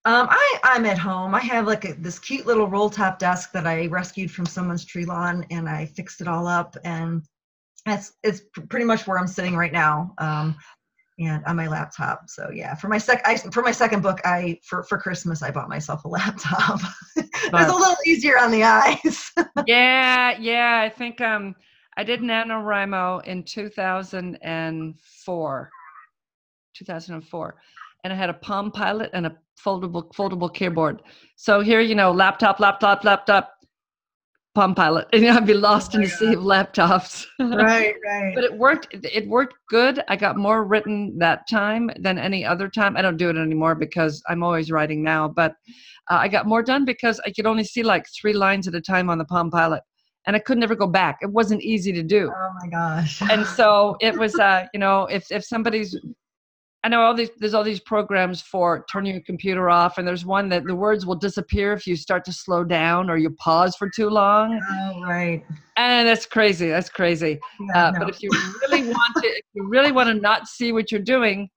Um, 0.06 0.28
I 0.30 0.58
I'm 0.64 0.86
at 0.86 0.96
home. 0.96 1.34
I 1.34 1.40
have 1.40 1.66
like 1.66 1.84
a, 1.84 1.92
this 1.92 2.18
cute 2.18 2.46
little 2.46 2.66
roll 2.66 2.88
top 2.88 3.18
desk 3.18 3.52
that 3.52 3.66
I 3.66 3.86
rescued 3.88 4.30
from 4.30 4.46
someone's 4.46 4.86
tree 4.86 5.04
lawn, 5.04 5.44
and 5.50 5.68
I 5.68 5.84
fixed 5.84 6.22
it 6.22 6.28
all 6.28 6.46
up, 6.46 6.74
and 6.84 7.22
that's 7.84 8.14
it's 8.22 8.40
pretty 8.70 8.86
much 8.86 9.06
where 9.06 9.18
I'm 9.18 9.26
sitting 9.26 9.54
right 9.56 9.72
now. 9.72 10.14
Um, 10.16 10.56
and 11.20 11.44
on 11.44 11.56
my 11.56 11.68
laptop. 11.68 12.28
So 12.28 12.50
yeah, 12.52 12.74
for 12.74 12.88
my 12.88 12.98
sec 12.98 13.22
I, 13.24 13.36
for 13.36 13.62
my 13.62 13.72
second 13.72 14.02
book, 14.02 14.20
I 14.24 14.58
for 14.64 14.82
for 14.84 14.98
Christmas 14.98 15.42
I 15.42 15.50
bought 15.50 15.68
myself 15.68 16.04
a 16.04 16.08
laptop. 16.08 16.80
it 17.16 17.52
was 17.52 17.68
a 17.68 17.74
little 17.74 17.96
easier 18.06 18.38
on 18.38 18.50
the 18.50 18.64
eyes. 18.64 19.30
yeah, 19.66 20.36
yeah. 20.38 20.80
I 20.82 20.88
think 20.88 21.20
um, 21.20 21.54
I 21.96 22.04
did 22.04 22.20
NaNoWriMo 22.20 23.26
in 23.26 23.42
2004. 23.44 25.70
2004. 26.74 27.56
And 28.02 28.12
I 28.12 28.16
had 28.16 28.30
a 28.30 28.34
Palm 28.34 28.70
Pilot 28.70 29.10
and 29.12 29.26
a 29.26 29.36
foldable 29.62 30.10
foldable 30.14 30.52
keyboard. 30.52 31.02
So 31.36 31.60
here, 31.60 31.80
you 31.80 31.94
know, 31.94 32.12
laptop, 32.12 32.60
laptop, 32.60 33.04
laptop, 33.04 33.52
Palm 34.54 34.74
Pilot, 34.74 35.06
and 35.12 35.26
I'd 35.28 35.46
be 35.46 35.54
lost 35.54 35.92
oh 35.92 35.96
in 35.96 36.02
the 36.02 36.08
sea 36.08 36.34
of 36.34 36.40
laptops. 36.40 37.26
right, 37.38 37.94
right. 38.04 38.34
But 38.34 38.44
it 38.44 38.56
worked. 38.56 38.88
It 38.92 39.28
worked 39.28 39.54
good. 39.68 40.02
I 40.08 40.16
got 40.16 40.36
more 40.36 40.64
written 40.64 41.16
that 41.18 41.48
time 41.48 41.90
than 42.00 42.18
any 42.18 42.44
other 42.44 42.68
time. 42.68 42.96
I 42.96 43.02
don't 43.02 43.16
do 43.16 43.30
it 43.30 43.36
anymore 43.36 43.74
because 43.74 44.22
I'm 44.28 44.42
always 44.42 44.70
writing 44.70 45.02
now. 45.02 45.28
But 45.28 45.52
uh, 46.10 46.16
I 46.16 46.28
got 46.28 46.46
more 46.46 46.62
done 46.62 46.84
because 46.84 47.20
I 47.24 47.30
could 47.30 47.46
only 47.46 47.64
see 47.64 47.82
like 47.82 48.06
three 48.20 48.32
lines 48.32 48.66
at 48.66 48.74
a 48.74 48.80
time 48.80 49.08
on 49.08 49.18
the 49.18 49.24
Palm 49.24 49.50
Pilot, 49.50 49.82
and 50.26 50.34
I 50.34 50.40
could 50.40 50.58
never 50.58 50.74
go 50.74 50.88
back. 50.88 51.18
It 51.22 51.30
wasn't 51.30 51.62
easy 51.62 51.92
to 51.92 52.02
do. 52.02 52.32
Oh 52.34 52.50
my 52.60 52.68
gosh. 52.68 53.22
and 53.22 53.46
so 53.46 53.96
it 54.00 54.16
was. 54.18 54.34
Uh, 54.38 54.66
you 54.74 54.80
know, 54.80 55.06
if 55.06 55.30
if 55.30 55.44
somebody's 55.44 55.96
I 56.82 56.88
know 56.88 57.02
all 57.02 57.14
these 57.14 57.30
there's 57.38 57.52
all 57.52 57.62
these 57.62 57.80
programs 57.80 58.40
for 58.40 58.86
turning 58.90 59.12
your 59.12 59.22
computer 59.22 59.68
off 59.68 59.98
and 59.98 60.08
there's 60.08 60.24
one 60.24 60.48
that 60.48 60.64
the 60.64 60.74
words 60.74 61.04
will 61.04 61.14
disappear 61.14 61.74
if 61.74 61.86
you 61.86 61.94
start 61.94 62.24
to 62.24 62.32
slow 62.32 62.64
down 62.64 63.10
or 63.10 63.18
you 63.18 63.30
pause 63.30 63.76
for 63.76 63.90
too 63.90 64.08
long. 64.08 64.58
Oh 64.70 65.02
right. 65.02 65.44
And 65.76 66.08
that's 66.08 66.24
crazy. 66.24 66.68
That's 66.68 66.88
crazy. 66.88 67.38
Yeah, 67.60 67.88
uh, 67.88 67.90
no. 67.90 67.98
But 68.00 68.08
if 68.08 68.22
you 68.22 68.30
really 68.62 68.88
want 68.88 69.14
to 69.22 69.28
if 69.28 69.44
you 69.52 69.68
really 69.68 69.92
want 69.92 70.08
to 70.08 70.14
not 70.14 70.48
see 70.48 70.72
what 70.72 70.90
you're 70.90 71.02
doing, 71.02 71.50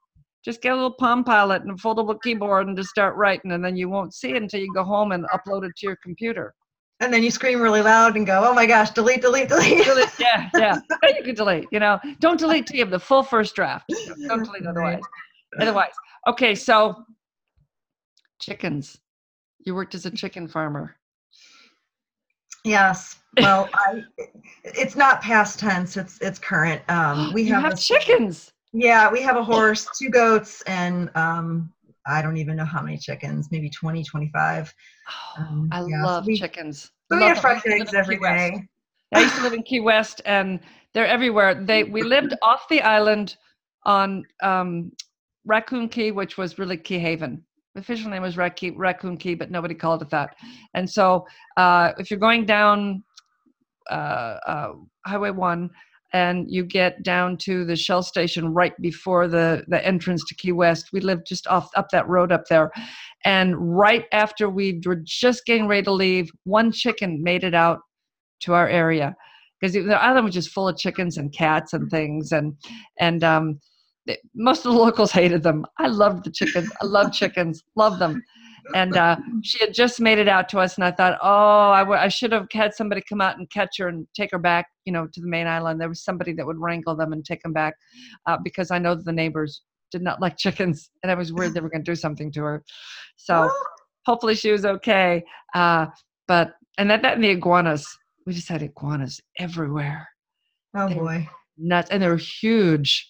just 0.43 0.61
get 0.61 0.73
a 0.73 0.75
little 0.75 0.93
Palm 0.93 1.23
Pilot 1.23 1.61
and 1.61 1.71
a 1.71 1.75
foldable 1.75 2.21
keyboard 2.21 2.67
and 2.67 2.75
just 2.75 2.89
start 2.89 3.15
writing 3.15 3.53
and 3.53 3.63
then 3.63 3.77
you 3.77 3.87
won't 3.87 4.13
see 4.13 4.31
it 4.31 4.41
until 4.41 4.59
you 4.59 4.73
go 4.73 4.83
home 4.83 5.13
and 5.13 5.25
upload 5.33 5.65
it 5.65 5.71
to 5.77 5.87
your 5.87 5.97
computer. 6.03 6.53
And 7.03 7.13
then 7.13 7.21
you 7.21 7.31
scream 7.31 7.61
really 7.61 7.81
loud 7.81 8.15
and 8.15 8.25
go, 8.25 8.47
"Oh 8.49 8.53
my 8.53 8.65
gosh, 8.65 8.91
delete, 8.91 9.21
delete, 9.21 9.49
delete!" 9.49 9.83
delete 9.83 10.07
yeah, 10.19 10.49
yeah. 10.55 10.79
you 11.17 11.23
can 11.23 11.35
delete. 11.35 11.67
You 11.71 11.79
know, 11.79 11.99
don't 12.19 12.39
delete 12.39 12.67
till 12.67 12.77
you 12.77 12.83
have 12.83 12.91
the 12.91 12.99
full 12.99 13.23
first 13.23 13.55
draft. 13.55 13.91
Don't 14.27 14.43
delete 14.43 14.65
otherwise. 14.65 15.01
Otherwise, 15.59 15.93
okay. 16.27 16.55
So, 16.55 17.03
chickens. 18.39 18.97
You 19.65 19.75
worked 19.75 19.95
as 19.95 20.05
a 20.05 20.11
chicken 20.11 20.47
farmer. 20.47 20.95
Yes. 22.63 23.17
Well, 23.37 23.69
I. 23.73 24.03
It's 24.63 24.95
not 24.95 25.21
past 25.21 25.59
tense. 25.59 25.97
It's 25.97 26.19
it's 26.21 26.39
current. 26.39 26.81
Um, 26.87 27.31
we 27.33 27.45
have, 27.47 27.63
have 27.63 27.73
a, 27.73 27.77
chickens. 27.77 28.53
Yeah, 28.71 29.11
we 29.11 29.21
have 29.21 29.35
a 29.35 29.43
horse, 29.43 29.87
two 29.99 30.09
goats, 30.09 30.61
and 30.67 31.09
um, 31.15 31.72
I 32.05 32.21
don't 32.21 32.37
even 32.37 32.55
know 32.57 32.65
how 32.65 32.81
many 32.81 32.97
chickens, 32.97 33.49
maybe 33.51 33.69
20, 33.69 34.03
25. 34.03 34.73
Um, 35.37 35.69
I 35.71 35.85
yeah, 35.87 36.03
love 36.03 36.23
so 36.23 36.27
we, 36.27 36.37
chickens. 36.37 36.91
we 37.09 37.21
have 37.23 37.39
fresh 37.39 37.63
eggs 37.65 37.93
every 37.93 38.17
day. 38.17 38.67
I 39.13 39.21
used 39.21 39.35
to 39.35 39.43
live 39.43 39.53
in 39.53 39.63
Key 39.63 39.79
West, 39.79 40.21
and 40.25 40.59
they're 40.93 41.07
everywhere. 41.07 41.53
They 41.53 41.83
we 41.83 42.01
lived 42.15 42.33
off 42.41 42.67
the 42.69 42.81
island 42.81 43.37
on 43.85 44.23
um, 44.41 44.91
Raccoon 45.45 45.89
Key, 45.89 46.11
which 46.11 46.37
was 46.37 46.57
really 46.57 46.77
Key 46.77 46.99
Haven. 46.99 47.43
The 47.75 47.81
official 47.81 48.09
name 48.09 48.21
was 48.21 48.37
Raccoon 48.37 49.17
Key, 49.17 49.35
but 49.35 49.49
nobody 49.51 49.73
called 49.73 50.01
it 50.01 50.09
that. 50.09 50.35
And 50.73 50.89
so, 50.89 51.25
uh, 51.57 51.91
if 51.97 52.11
you're 52.11 52.19
going 52.19 52.45
down 52.45 53.03
uh, 53.89 54.37
uh, 54.47 54.73
Highway 55.05 55.31
One, 55.31 55.69
and 56.13 56.45
you 56.49 56.63
get 56.63 57.01
down 57.01 57.37
to 57.37 57.65
the 57.65 57.75
Shell 57.75 58.03
station 58.03 58.53
right 58.53 58.73
before 58.79 59.27
the 59.27 59.63
the 59.67 59.85
entrance 59.85 60.23
to 60.27 60.35
Key 60.35 60.51
West. 60.51 60.89
We 60.93 61.01
lived 61.01 61.25
just 61.25 61.47
off 61.47 61.69
up 61.75 61.89
that 61.91 62.07
road 62.07 62.31
up 62.31 62.45
there, 62.49 62.71
and 63.25 63.55
right 63.57 64.05
after 64.11 64.49
we 64.49 64.79
were 64.85 65.01
just 65.03 65.45
getting 65.45 65.67
ready 65.67 65.83
to 65.83 65.91
leave, 65.91 66.31
one 66.43 66.71
chicken 66.71 67.21
made 67.23 67.43
it 67.43 67.55
out 67.55 67.79
to 68.41 68.53
our 68.53 68.67
area 68.67 69.15
because 69.59 69.73
the 69.73 70.01
island 70.01 70.25
was 70.25 70.33
just 70.33 70.51
full 70.51 70.67
of 70.67 70.77
chickens 70.77 71.17
and 71.17 71.33
cats 71.33 71.73
and 71.73 71.89
things, 71.89 72.31
and 72.31 72.55
and 72.99 73.23
um, 73.23 73.59
most 74.35 74.65
of 74.65 74.73
the 74.73 74.79
locals 74.79 75.11
hated 75.11 75.43
them. 75.43 75.65
I 75.79 75.87
loved 75.87 76.25
the 76.25 76.31
chickens. 76.31 76.71
I 76.81 76.85
love 76.85 77.11
chickens. 77.11 77.63
Love 77.75 77.99
them 77.99 78.21
and 78.75 78.95
uh, 78.95 79.17
she 79.43 79.59
had 79.59 79.73
just 79.73 79.99
made 79.99 80.17
it 80.17 80.27
out 80.27 80.47
to 80.49 80.59
us 80.59 80.75
and 80.75 80.83
i 80.83 80.91
thought 80.91 81.17
oh 81.21 81.69
I, 81.71 81.79
w- 81.79 81.99
I 81.99 82.07
should 82.07 82.31
have 82.31 82.47
had 82.51 82.73
somebody 82.73 83.01
come 83.07 83.21
out 83.21 83.37
and 83.37 83.49
catch 83.49 83.77
her 83.79 83.87
and 83.87 84.07
take 84.15 84.31
her 84.31 84.39
back 84.39 84.67
you 84.85 84.93
know 84.93 85.07
to 85.11 85.21
the 85.21 85.27
main 85.27 85.47
island. 85.47 85.79
There 85.81 85.89
was 85.89 86.03
somebody 86.03 86.33
that 86.33 86.45
would 86.45 86.57
wrangle 86.57 86.95
them 86.95 87.13
and 87.13 87.23
take 87.23 87.41
them 87.43 87.53
back 87.53 87.73
uh, 88.25 88.37
because 88.43 88.71
i 88.71 88.79
know 88.79 88.95
that 88.95 89.05
the 89.05 89.11
neighbors 89.11 89.61
did 89.91 90.01
not 90.01 90.21
like 90.25 90.37
chickens 90.37 90.89
and 91.01 91.11
i 91.11 91.15
was 91.15 91.33
worried 91.33 91.53
they 91.53 91.59
were 91.59 91.69
going 91.69 91.83
to 91.83 91.91
do 91.91 91.95
something 91.95 92.31
to 92.33 92.41
her. 92.41 92.63
So 93.15 93.49
hopefully 94.05 94.35
she 94.35 94.51
was 94.51 94.65
okay 94.65 95.23
uh, 95.53 95.87
but 96.27 96.53
and 96.77 96.89
that, 96.89 97.01
that 97.03 97.15
and 97.15 97.23
the 97.23 97.29
iguanas. 97.29 97.85
We 98.25 98.33
just 98.33 98.47
had 98.47 98.63
iguanas 98.63 99.19
everywhere. 99.37 100.07
Oh 100.75 100.89
boy. 100.89 101.29
nuts 101.57 101.89
and 101.91 102.01
they 102.01 102.07
were 102.07 102.17
huge. 102.17 103.09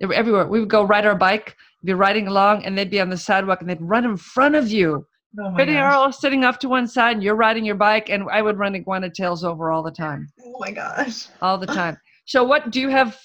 They 0.00 0.06
were 0.06 0.14
everywhere. 0.14 0.46
We 0.46 0.60
would 0.60 0.70
go 0.70 0.82
ride 0.82 1.06
our 1.06 1.14
bike 1.14 1.56
be 1.84 1.94
riding 1.94 2.28
along 2.28 2.64
and 2.64 2.76
they'd 2.76 2.90
be 2.90 3.00
on 3.00 3.10
the 3.10 3.16
sidewalk 3.16 3.60
and 3.60 3.68
they'd 3.68 3.80
run 3.80 4.04
in 4.04 4.16
front 4.16 4.54
of 4.54 4.70
you. 4.70 5.06
Oh 5.40 5.52
they 5.56 5.78
are 5.78 5.90
all 5.90 6.12
sitting 6.12 6.44
off 6.44 6.60
to 6.60 6.68
one 6.68 6.86
side 6.86 7.16
and 7.16 7.22
you're 7.22 7.34
riding 7.34 7.64
your 7.64 7.74
bike 7.74 8.08
and 8.08 8.24
I 8.30 8.40
would 8.40 8.56
run 8.56 8.76
iguana 8.76 9.10
tails 9.10 9.42
over 9.44 9.70
all 9.70 9.82
the 9.82 9.90
time. 9.90 10.28
Oh 10.44 10.56
my 10.60 10.70
gosh. 10.70 11.26
All 11.42 11.58
the 11.58 11.66
time. 11.66 11.96
So 12.26 12.44
what 12.44 12.70
do 12.70 12.80
you 12.80 12.88
have? 12.88 13.18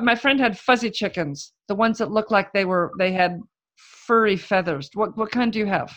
My 0.00 0.14
friend 0.14 0.40
had 0.40 0.58
fuzzy 0.58 0.90
chickens, 0.90 1.52
the 1.68 1.74
ones 1.74 1.98
that 1.98 2.10
looked 2.10 2.30
like 2.30 2.52
they 2.52 2.64
were, 2.64 2.92
they 2.98 3.12
had 3.12 3.40
furry 3.76 4.36
feathers. 4.36 4.88
What, 4.94 5.16
what 5.16 5.30
kind 5.30 5.52
do 5.52 5.58
you 5.58 5.66
have? 5.66 5.92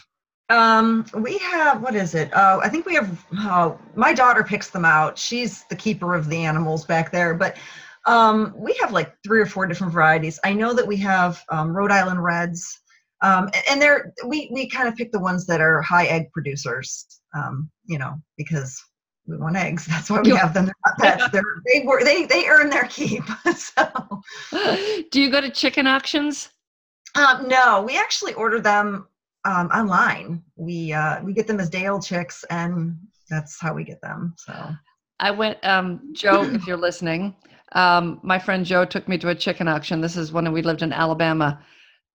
Um, 0.49 1.05
we 1.13 1.37
have, 1.37 1.81
what 1.81 1.95
is 1.95 2.15
it? 2.15 2.33
Uh, 2.33 2.59
I 2.63 2.69
think 2.69 2.87
we 2.87 2.95
have, 2.95 3.23
uh, 3.37 3.73
my 3.95 4.13
daughter 4.13 4.43
picks 4.43 4.71
them 4.71 4.83
out. 4.83 5.17
She's 5.17 5.63
the 5.65 5.75
keeper 5.75 6.15
of 6.15 6.27
the 6.27 6.37
animals 6.37 6.85
back 6.85 7.11
there, 7.11 7.35
but 7.35 7.55
um, 8.05 8.53
we 8.57 8.73
have 8.81 8.91
like 8.91 9.13
three 9.23 9.41
or 9.41 9.45
four 9.45 9.67
different 9.67 9.93
varieties. 9.93 10.39
I 10.43 10.53
know 10.53 10.73
that 10.73 10.87
we 10.87 10.97
have 10.97 11.43
um, 11.49 11.75
Rhode 11.75 11.91
Island 11.91 12.23
Reds, 12.23 12.79
um, 13.21 13.49
and 13.69 13.81
they're 13.81 14.13
we 14.25 14.49
we 14.51 14.69
kind 14.69 14.87
of 14.87 14.95
pick 14.95 15.11
the 15.11 15.19
ones 15.19 15.45
that 15.47 15.61
are 15.61 15.81
high 15.81 16.05
egg 16.05 16.31
producers. 16.31 17.05
Um, 17.35 17.69
you 17.85 17.99
know, 17.99 18.15
because 18.37 18.81
we 19.27 19.37
want 19.37 19.57
eggs. 19.57 19.85
That's 19.89 20.09
why 20.09 20.21
we 20.21 20.31
have 20.31 20.53
them. 20.53 20.65
They're 20.65 20.75
not 20.85 21.19
pets. 21.19 21.31
They're, 21.31 21.43
they 21.71 21.85
were 21.85 22.03
they 22.03 22.25
they 22.25 22.47
earn 22.47 22.69
their 22.69 22.85
keep. 22.85 23.23
so, 23.55 24.21
do 25.11 25.21
you 25.21 25.29
go 25.29 25.41
to 25.41 25.49
chicken 25.49 25.87
auctions? 25.87 26.49
Um, 27.15 27.47
no, 27.47 27.81
we 27.81 27.97
actually 27.97 28.33
order 28.33 28.59
them 28.59 29.07
um, 29.45 29.67
online. 29.67 30.43
We 30.55 30.93
uh, 30.93 31.23
we 31.23 31.33
get 31.33 31.47
them 31.47 31.59
as 31.59 31.69
day 31.69 31.87
old 31.87 32.03
chicks, 32.03 32.43
and 32.49 32.97
that's 33.29 33.59
how 33.59 33.73
we 33.73 33.83
get 33.83 34.01
them. 34.01 34.33
So 34.37 34.73
I 35.19 35.31
went, 35.31 35.57
um, 35.65 36.13
Joe, 36.13 36.43
if 36.43 36.65
you're 36.65 36.77
listening, 36.77 37.35
um, 37.73 38.19
my 38.23 38.39
friend 38.39 38.65
Joe 38.65 38.85
took 38.85 39.07
me 39.07 39.17
to 39.19 39.29
a 39.29 39.35
chicken 39.35 39.67
auction. 39.67 40.01
This 40.01 40.17
is 40.17 40.31
when 40.31 40.51
we 40.51 40.61
lived 40.61 40.81
in 40.81 40.93
Alabama. 40.93 41.59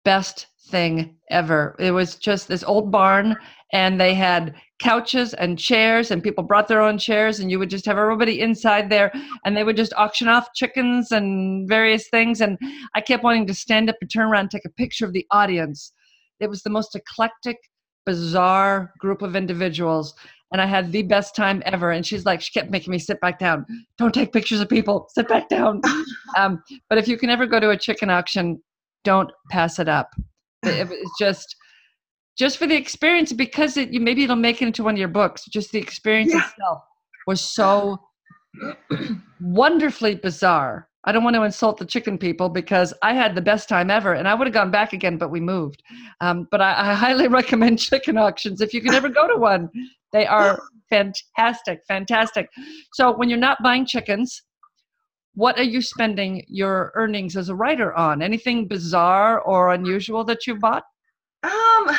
Best 0.04 0.46
thing 0.68 1.16
ever. 1.30 1.76
It 1.78 1.92
was 1.92 2.16
just 2.16 2.48
this 2.48 2.64
old 2.64 2.90
barn, 2.90 3.36
and 3.72 4.00
they 4.00 4.14
had 4.14 4.54
couches 4.80 5.34
and 5.34 5.58
chairs, 5.58 6.10
and 6.10 6.22
people 6.22 6.44
brought 6.44 6.68
their 6.68 6.82
own 6.82 6.98
chairs, 6.98 7.38
and 7.38 7.50
you 7.50 7.58
would 7.58 7.70
just 7.70 7.86
have 7.86 7.98
everybody 7.98 8.40
inside 8.40 8.90
there, 8.90 9.12
and 9.44 9.56
they 9.56 9.64
would 9.64 9.76
just 9.76 9.92
auction 9.94 10.28
off 10.28 10.52
chickens 10.54 11.12
and 11.12 11.68
various 11.68 12.08
things. 12.08 12.40
And 12.40 12.58
I 12.94 13.00
kept 13.00 13.24
wanting 13.24 13.46
to 13.46 13.54
stand 13.54 13.88
up 13.88 13.96
and 14.00 14.10
turn 14.10 14.26
around 14.26 14.40
and 14.42 14.50
take 14.50 14.64
a 14.64 14.70
picture 14.70 15.06
of 15.06 15.12
the 15.12 15.26
audience. 15.30 15.92
It 16.40 16.50
was 16.50 16.62
the 16.62 16.70
most 16.70 16.94
eclectic, 16.94 17.58
bizarre 18.04 18.92
group 18.98 19.22
of 19.22 19.36
individuals 19.36 20.14
and 20.54 20.62
I 20.62 20.66
had 20.66 20.92
the 20.92 21.02
best 21.02 21.34
time 21.34 21.64
ever. 21.66 21.90
And 21.90 22.06
she's 22.06 22.24
like, 22.24 22.40
she 22.40 22.52
kept 22.52 22.70
making 22.70 22.92
me 22.92 22.98
sit 23.00 23.20
back 23.20 23.40
down. 23.40 23.66
Don't 23.98 24.14
take 24.14 24.32
pictures 24.32 24.60
of 24.60 24.68
people. 24.68 25.08
Sit 25.12 25.26
back 25.26 25.48
down. 25.48 25.80
um, 26.38 26.62
but 26.88 26.96
if 26.96 27.08
you 27.08 27.18
can 27.18 27.28
ever 27.28 27.44
go 27.44 27.58
to 27.58 27.70
a 27.70 27.76
chicken 27.76 28.08
auction, 28.08 28.62
don't 29.02 29.32
pass 29.50 29.80
it 29.80 29.88
up. 29.88 30.10
it's 30.62 31.18
just, 31.18 31.56
just 32.38 32.56
for 32.56 32.68
the 32.68 32.76
experience, 32.76 33.32
because 33.32 33.76
it, 33.76 33.92
you 33.92 33.98
maybe 33.98 34.22
it'll 34.22 34.36
make 34.36 34.62
it 34.62 34.66
into 34.66 34.84
one 34.84 34.94
of 34.94 34.98
your 34.98 35.08
books. 35.08 35.44
Just 35.46 35.72
the 35.72 35.80
experience 35.80 36.32
yeah. 36.32 36.46
itself 36.48 36.82
was 37.26 37.40
so 37.40 37.98
wonderfully 39.40 40.14
bizarre. 40.14 40.88
I 41.06 41.10
don't 41.10 41.24
want 41.24 41.34
to 41.34 41.42
insult 41.42 41.78
the 41.78 41.84
chicken 41.84 42.16
people 42.16 42.48
because 42.48 42.94
I 43.02 43.12
had 43.12 43.34
the 43.34 43.42
best 43.42 43.68
time 43.68 43.90
ever, 43.90 44.14
and 44.14 44.28
I 44.28 44.34
would 44.34 44.46
have 44.46 44.54
gone 44.54 44.70
back 44.70 44.92
again, 44.92 45.18
but 45.18 45.30
we 45.30 45.40
moved. 45.40 45.82
Um, 46.20 46.46
but 46.52 46.60
I, 46.60 46.92
I, 46.92 46.94
highly 46.94 47.26
recommend 47.40 47.80
chicken 47.80 48.16
auctions 48.16 48.60
if 48.60 48.72
you 48.72 48.80
can 48.80 48.94
ever 48.94 49.08
go 49.08 49.26
to 49.26 49.36
one. 49.36 49.68
They 50.14 50.26
are 50.26 50.60
fantastic, 50.90 51.80
fantastic. 51.88 52.48
So 52.92 53.14
when 53.14 53.28
you're 53.28 53.36
not 53.36 53.58
buying 53.64 53.84
chickens, 53.84 54.42
what 55.34 55.58
are 55.58 55.64
you 55.64 55.82
spending 55.82 56.44
your 56.46 56.92
earnings 56.94 57.36
as 57.36 57.48
a 57.48 57.54
writer 57.54 57.92
on? 57.94 58.22
Anything 58.22 58.68
bizarre 58.68 59.40
or 59.40 59.74
unusual 59.74 60.22
that 60.24 60.46
you 60.46 60.54
bought? 60.54 60.84
Um, 61.42 61.96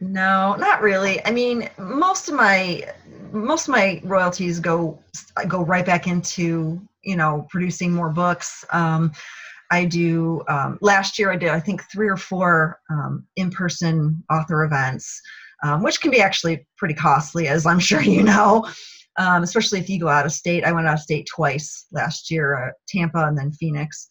no, 0.00 0.56
not 0.56 0.80
really. 0.80 1.24
I 1.26 1.32
mean, 1.32 1.68
most 1.78 2.30
of 2.30 2.34
my 2.34 2.90
most 3.30 3.68
of 3.68 3.72
my 3.72 4.00
royalties 4.04 4.58
go 4.58 4.98
go 5.46 5.64
right 5.64 5.84
back 5.84 6.06
into 6.06 6.80
you 7.02 7.16
know 7.16 7.46
producing 7.50 7.92
more 7.92 8.08
books. 8.10 8.64
Um, 8.72 9.12
I 9.70 9.84
do. 9.84 10.42
Um, 10.48 10.78
last 10.80 11.18
year, 11.18 11.30
I 11.30 11.36
did 11.36 11.50
I 11.50 11.60
think 11.60 11.82
three 11.92 12.08
or 12.08 12.16
four 12.16 12.80
um, 12.90 13.26
in 13.36 13.50
person 13.50 14.24
author 14.30 14.64
events. 14.64 15.20
Um, 15.62 15.82
which 15.82 16.00
can 16.00 16.10
be 16.10 16.20
actually 16.20 16.66
pretty 16.76 16.94
costly, 16.94 17.48
as 17.48 17.66
I'm 17.66 17.78
sure 17.90 18.02
you 18.02 18.22
know, 18.22 18.66
um, 19.18 19.42
especially 19.42 19.78
if 19.78 19.88
you 19.88 20.00
go 20.00 20.08
out 20.08 20.26
of 20.26 20.32
state. 20.32 20.64
I 20.64 20.72
went 20.72 20.86
out 20.86 20.94
of 20.94 21.00
state 21.00 21.26
twice 21.32 21.86
last 21.92 22.30
year, 22.30 22.68
uh, 22.68 22.72
Tampa 22.88 23.24
and 23.26 23.36
then 23.36 23.52
Phoenix. 23.52 24.08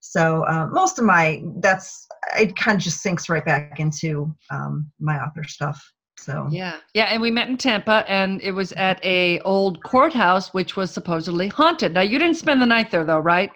So 0.00 0.44
uh, 0.46 0.68
most 0.68 0.98
of 0.98 1.04
my 1.04 1.42
that's 1.60 2.06
it 2.38 2.56
kind 2.56 2.76
of 2.76 2.82
just 2.82 3.02
sinks 3.02 3.28
right 3.28 3.44
back 3.44 3.80
into 3.80 4.34
um, 4.50 4.90
my 4.98 5.18
author 5.18 5.44
stuff. 5.44 5.82
So 6.18 6.48
yeah, 6.50 6.78
yeah, 6.94 7.04
and 7.04 7.22
we 7.22 7.30
met 7.30 7.48
in 7.48 7.56
Tampa, 7.56 8.04
and 8.08 8.40
it 8.42 8.50
was 8.50 8.72
at 8.72 9.04
a 9.04 9.38
old 9.40 9.82
courthouse, 9.84 10.52
which 10.52 10.76
was 10.76 10.90
supposedly 10.90 11.48
haunted. 11.48 11.94
Now 11.94 12.00
you 12.00 12.18
didn't 12.18 12.36
spend 12.36 12.60
the 12.60 12.66
night 12.66 12.90
there, 12.90 13.04
though, 13.04 13.20
right? 13.20 13.50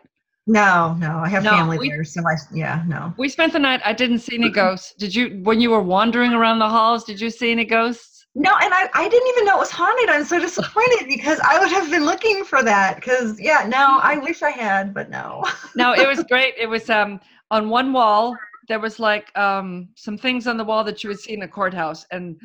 No, 0.46 0.94
no, 0.98 1.18
I 1.18 1.28
have 1.28 1.44
No, 1.44 1.50
family 1.50 1.78
we- 1.78 1.90
there, 1.90 2.05
so 2.05 2.20
I 2.26 2.35
yeah, 2.52 2.83
no. 2.87 3.14
We 3.16 3.28
spent 3.28 3.52
the 3.52 3.59
night. 3.61 3.81
I 3.85 3.92
didn't 3.92 4.18
see 4.20 4.35
any 4.35 4.50
ghosts. 4.50 4.92
Did 4.98 5.14
you? 5.14 5.40
When 5.44 5.61
you 5.61 5.70
were 5.70 5.83
wandering 5.83 6.33
around 6.33 6.59
the 6.59 6.68
halls, 6.68 7.05
did 7.05 7.20
you 7.20 7.31
see 7.31 7.52
any 7.52 7.64
ghosts? 7.64 8.26
No, 8.35 8.50
and 8.62 8.72
I, 8.74 8.88
I 8.94 9.09
didn't 9.09 9.28
even 9.28 9.44
know 9.44 9.57
it 9.57 9.61
was 9.61 9.70
haunted. 9.70 10.09
I'm 10.09 10.24
so 10.24 10.40
disappointed 10.40 11.07
because 11.07 11.38
I 11.40 11.59
would 11.59 11.70
have 11.70 11.90
been 11.90 12.05
looking 12.07 12.44
for 12.44 12.62
that. 12.64 12.96
Because 12.96 13.38
yeah, 13.38 13.66
no, 13.68 13.98
I 14.02 14.18
wish 14.18 14.42
I 14.42 14.50
had, 14.50 14.92
but 14.94 15.11
no. 15.11 15.44
No, 15.76 15.92
it 15.92 16.09
was 16.09 16.24
great. 16.24 16.55
It 16.59 16.66
was 16.66 16.90
um 16.90 17.20
on 17.50 17.68
one 17.68 17.92
wall 17.92 18.37
there 18.68 18.81
was 18.81 18.98
like 18.98 19.37
um 19.38 19.88
some 19.96 20.16
things 20.16 20.46
on 20.46 20.57
the 20.57 20.64
wall 20.64 20.83
that 20.85 21.05
you 21.05 21.09
would 21.11 21.20
see 21.20 21.35
in 21.35 21.42
a 21.42 21.48
courthouse, 21.48 22.05
and 22.11 22.37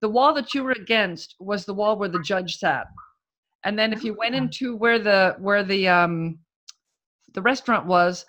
the 0.00 0.08
wall 0.08 0.32
that 0.34 0.52
you 0.54 0.64
were 0.64 0.72
against 0.72 1.36
was 1.38 1.64
the 1.64 1.74
wall 1.74 1.96
where 1.96 2.08
the 2.08 2.22
judge 2.22 2.56
sat. 2.56 2.86
And 3.64 3.78
then 3.78 3.92
if 3.92 4.02
you 4.02 4.14
went 4.14 4.34
Ah. 4.34 4.38
into 4.38 4.74
where 4.74 4.98
the 4.98 5.36
where 5.38 5.62
the 5.62 5.86
um 5.86 6.38
the 7.32 7.42
restaurant 7.42 7.86
was, 7.86 8.24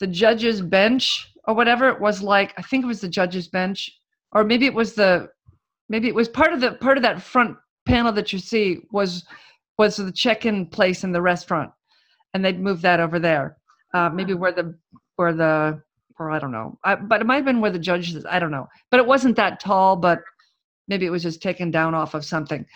the 0.00 0.06
judge's 0.06 0.60
bench 0.60 1.32
or 1.46 1.54
whatever 1.54 1.88
it 1.88 2.00
was 2.00 2.22
like, 2.22 2.54
I 2.56 2.62
think 2.62 2.84
it 2.84 2.88
was 2.88 3.00
the 3.00 3.08
judge's 3.08 3.48
bench, 3.48 3.90
or 4.32 4.44
maybe 4.44 4.66
it 4.66 4.74
was 4.74 4.94
the 4.94 5.28
maybe 5.88 6.08
it 6.08 6.14
was 6.14 6.28
part 6.28 6.52
of 6.52 6.60
the 6.60 6.72
part 6.72 6.96
of 6.96 7.02
that 7.02 7.22
front 7.22 7.56
panel 7.86 8.12
that 8.12 8.32
you 8.32 8.38
see 8.38 8.80
was 8.92 9.24
was 9.78 9.96
the 9.96 10.12
check-in 10.12 10.66
place 10.66 11.04
in 11.04 11.12
the 11.12 11.22
restaurant. 11.22 11.70
And 12.34 12.44
they'd 12.44 12.60
moved 12.60 12.82
that 12.82 13.00
over 13.00 13.18
there. 13.18 13.56
Uh, 13.94 14.10
maybe 14.10 14.34
where 14.34 14.52
the 14.52 14.74
where 15.16 15.32
the 15.32 15.82
or 16.18 16.30
i 16.30 16.38
don't 16.38 16.52
know. 16.52 16.78
I, 16.84 16.96
but 16.96 17.20
it 17.20 17.26
might 17.26 17.36
have 17.36 17.44
been 17.44 17.60
where 17.60 17.70
the 17.70 17.78
judge 17.78 18.14
is 18.14 18.26
i 18.26 18.38
don't 18.38 18.50
know. 18.50 18.68
But 18.90 19.00
it 19.00 19.06
wasn't 19.06 19.36
that 19.36 19.60
tall 19.60 19.96
but 19.96 20.20
maybe 20.88 21.06
it 21.06 21.10
was 21.10 21.22
just 21.22 21.42
taken 21.42 21.70
down 21.70 21.94
off 21.94 22.14
of 22.14 22.24
something. 22.24 22.66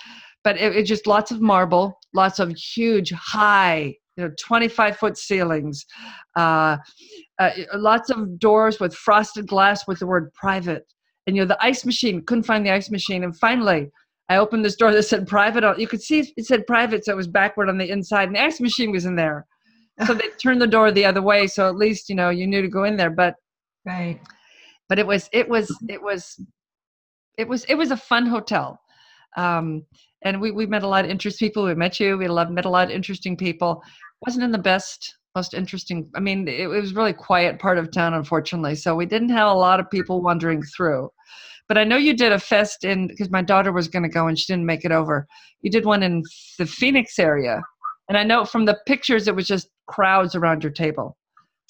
But 0.45 0.57
it, 0.57 0.77
it 0.77 0.85
just 0.85 1.07
lots 1.07 1.31
of 1.31 1.41
marble 1.41 1.99
lots 2.15 2.39
of 2.39 2.57
huge 2.57 3.13
high 3.13 3.97
you 4.17 4.25
know 4.25 4.31
25 4.39 4.97
foot 4.97 5.17
ceilings 5.17 5.85
uh, 6.37 6.77
uh, 7.39 7.51
lots 7.75 8.11
of 8.11 8.39
doors 8.39 8.79
with 8.81 8.95
frosted 8.95 9.47
glass 9.47 9.87
with 9.87 9.99
the 9.99 10.07
word 10.07 10.33
private. 10.35 10.87
And 11.27 11.37
you 11.37 11.43
know 11.43 11.49
the 11.49 11.65
ice 11.65 11.85
machine 11.85 12.23
couldn't 12.25 12.45
find 12.45 12.65
the 12.67 12.71
ice 12.73 12.91
machine. 12.91 13.25
And 13.25 13.37
finally 13.37 13.91
i 14.29 14.37
opened 14.37 14.65
this 14.65 14.77
door 14.77 14.93
that 14.93 15.03
said 15.03 15.27
private 15.27 15.65
you 15.79 15.89
could 15.89 16.01
see 16.01 16.33
it 16.37 16.47
said 16.47 16.67
private 16.67 17.05
so 17.05 17.13
it 17.13 17.17
was 17.17 17.27
backward 17.27 17.69
on 17.69 17.77
the 17.77 17.91
inside 17.91 18.29
and 18.29 18.37
the 18.37 18.43
ice 18.43 18.61
machine 18.61 18.91
was 18.91 19.05
in 19.07 19.17
there. 19.17 19.47
So 20.07 20.15
they 20.15 20.29
turned 20.43 20.63
the 20.63 20.67
door 20.67 20.91
the 20.91 21.05
other 21.05 21.21
way 21.23 21.47
so 21.47 21.69
at 21.69 21.77
least 21.77 22.09
you 22.09 22.15
know 22.15 22.31
you 22.31 22.47
knew 22.47 22.63
to 22.63 22.69
go 22.69 22.85
in 22.85 22.97
there. 22.97 23.11
But 23.11 23.35
Right. 23.85 24.21
but 24.89 24.99
it 24.99 25.07
was 25.07 25.29
it 25.33 25.49
was 25.49 25.75
it 25.89 26.03
was 26.03 26.41
it 27.39 27.49
was 27.49 27.65
it 27.65 27.75
was 27.75 27.91
a 27.91 27.97
fun 27.97 28.27
hotel. 28.27 28.81
Um 29.37 29.85
and 30.25 30.41
we 30.41 30.51
we 30.51 30.67
met 30.67 30.83
a 30.83 30.89
lot 30.89 31.05
of 31.05 31.11
interesting 31.11 31.49
people. 31.49 31.65
We 31.65 31.75
met 31.75 32.01
you. 32.01 32.17
We 32.17 32.29
met 32.29 32.65
a 32.65 32.71
lot 32.71 32.89
of 32.89 32.91
interesting 32.91 33.37
people. 33.37 33.83
Wasn't 34.25 34.45
in 34.45 34.53
the 34.53 34.59
best 34.59 35.17
most 35.35 35.55
interesting 35.55 36.09
i 36.15 36.21
mean 36.21 36.47
it, 36.47 36.61
it 36.61 36.67
was 36.67 36.95
really 36.95 37.13
quiet 37.13 37.59
part 37.59 37.79
of 37.79 37.91
town 37.91 38.15
unfortunately 38.15 38.75
so 38.75 38.95
we 38.95 39.07
didn't 39.07 39.31
have 39.31 39.49
a 39.49 39.55
lot 39.55 39.81
of 39.81 39.91
people 39.91 40.23
wandering 40.23 40.63
through. 40.63 41.11
But 41.69 41.79
i 41.79 41.85
know 41.85 41.97
you 41.97 42.15
did 42.15 42.33
a 42.33 42.39
fest 42.39 42.85
in 42.85 43.07
because 43.07 43.31
my 43.31 43.43
daughter 43.43 43.73
was 43.73 43.89
going 43.89 44.03
to 44.03 44.09
go 44.09 44.27
and 44.27 44.39
she 44.39 44.53
didn't 44.53 44.67
make 44.67 44.85
it 44.85 44.93
over. 44.93 45.27
You 45.63 45.71
did 45.71 45.87
one 45.87 46.03
in 46.03 46.23
the 46.59 46.67
phoenix 46.67 47.19
area. 47.19 47.63
And 48.09 48.19
i 48.19 48.25
know 48.25 48.45
from 48.45 48.67
the 48.67 48.79
pictures 48.87 49.27
it 49.27 49.35
was 49.35 49.47
just 49.47 49.69
crowds 49.87 50.35
around 50.35 50.63
your 50.63 50.73
table. 50.73 51.17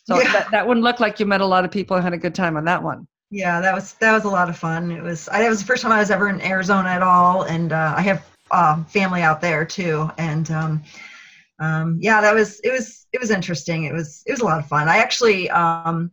So 0.04 0.18
Yeah. 0.18 0.32
that, 0.32 0.50
that 0.50 0.66
one 0.66 0.80
looked 0.80 1.00
like 1.00 1.20
you 1.20 1.26
met 1.26 1.40
a 1.40 1.46
lot 1.46 1.64
of 1.64 1.70
people 1.70 1.96
and 1.96 2.02
had 2.02 2.12
a 2.12 2.18
good 2.18 2.34
time 2.34 2.56
on 2.56 2.64
that 2.64 2.82
one. 2.82 3.06
Yeah, 3.30 3.60
that 3.60 3.74
was 3.74 3.94
that 3.94 4.12
was 4.12 4.24
a 4.24 4.28
lot 4.28 4.48
of 4.50 4.58
fun. 4.58 4.90
It 4.90 5.02
was 5.02 5.28
I, 5.28 5.40
that 5.42 5.48
was 5.48 5.60
the 5.60 5.66
first 5.66 5.82
time 5.82 5.92
I 5.92 6.00
was 6.00 6.10
ever 6.10 6.28
in 6.28 6.40
Arizona 6.42 6.88
at 6.88 7.02
all, 7.02 7.44
and 7.44 7.72
uh, 7.72 7.94
I 7.96 8.02
have 8.02 8.22
uh, 8.52 8.84
family 8.84 9.22
out 9.22 9.40
there 9.40 9.64
too. 9.64 10.10
And 10.18 10.50
um, 10.50 10.82
um, 11.60 11.98
yeah, 12.00 12.20
that 12.20 12.34
was 12.34 12.60
it 12.60 12.72
was 12.72 13.06
it 13.12 13.20
was 13.20 13.30
interesting. 13.30 13.84
It 13.84 13.92
was 13.92 14.22
it 14.26 14.32
was 14.32 14.40
a 14.40 14.44
lot 14.44 14.58
of 14.58 14.66
fun. 14.68 14.88
I 14.88 14.98
actually 14.98 15.50
um, 15.50 16.10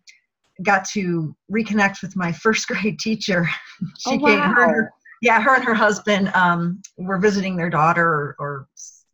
got 0.63 0.85
to 0.89 1.35
reconnect 1.51 2.01
with 2.01 2.15
my 2.15 2.31
first 2.31 2.67
grade 2.69 2.99
teacher. 2.99 3.47
she 3.99 4.11
Oh, 4.11 4.19
came. 4.19 4.39
Wow. 4.39 4.53
her- 4.55 4.93
yeah, 5.21 5.41
her 5.41 5.53
and 5.55 5.65
her 5.65 5.73
husband 5.73 6.31
um, 6.33 6.81
were 6.97 7.17
visiting 7.17 7.57
their 7.57 7.69
daughter 7.69 8.07
or, 8.07 8.35
or 8.39 8.67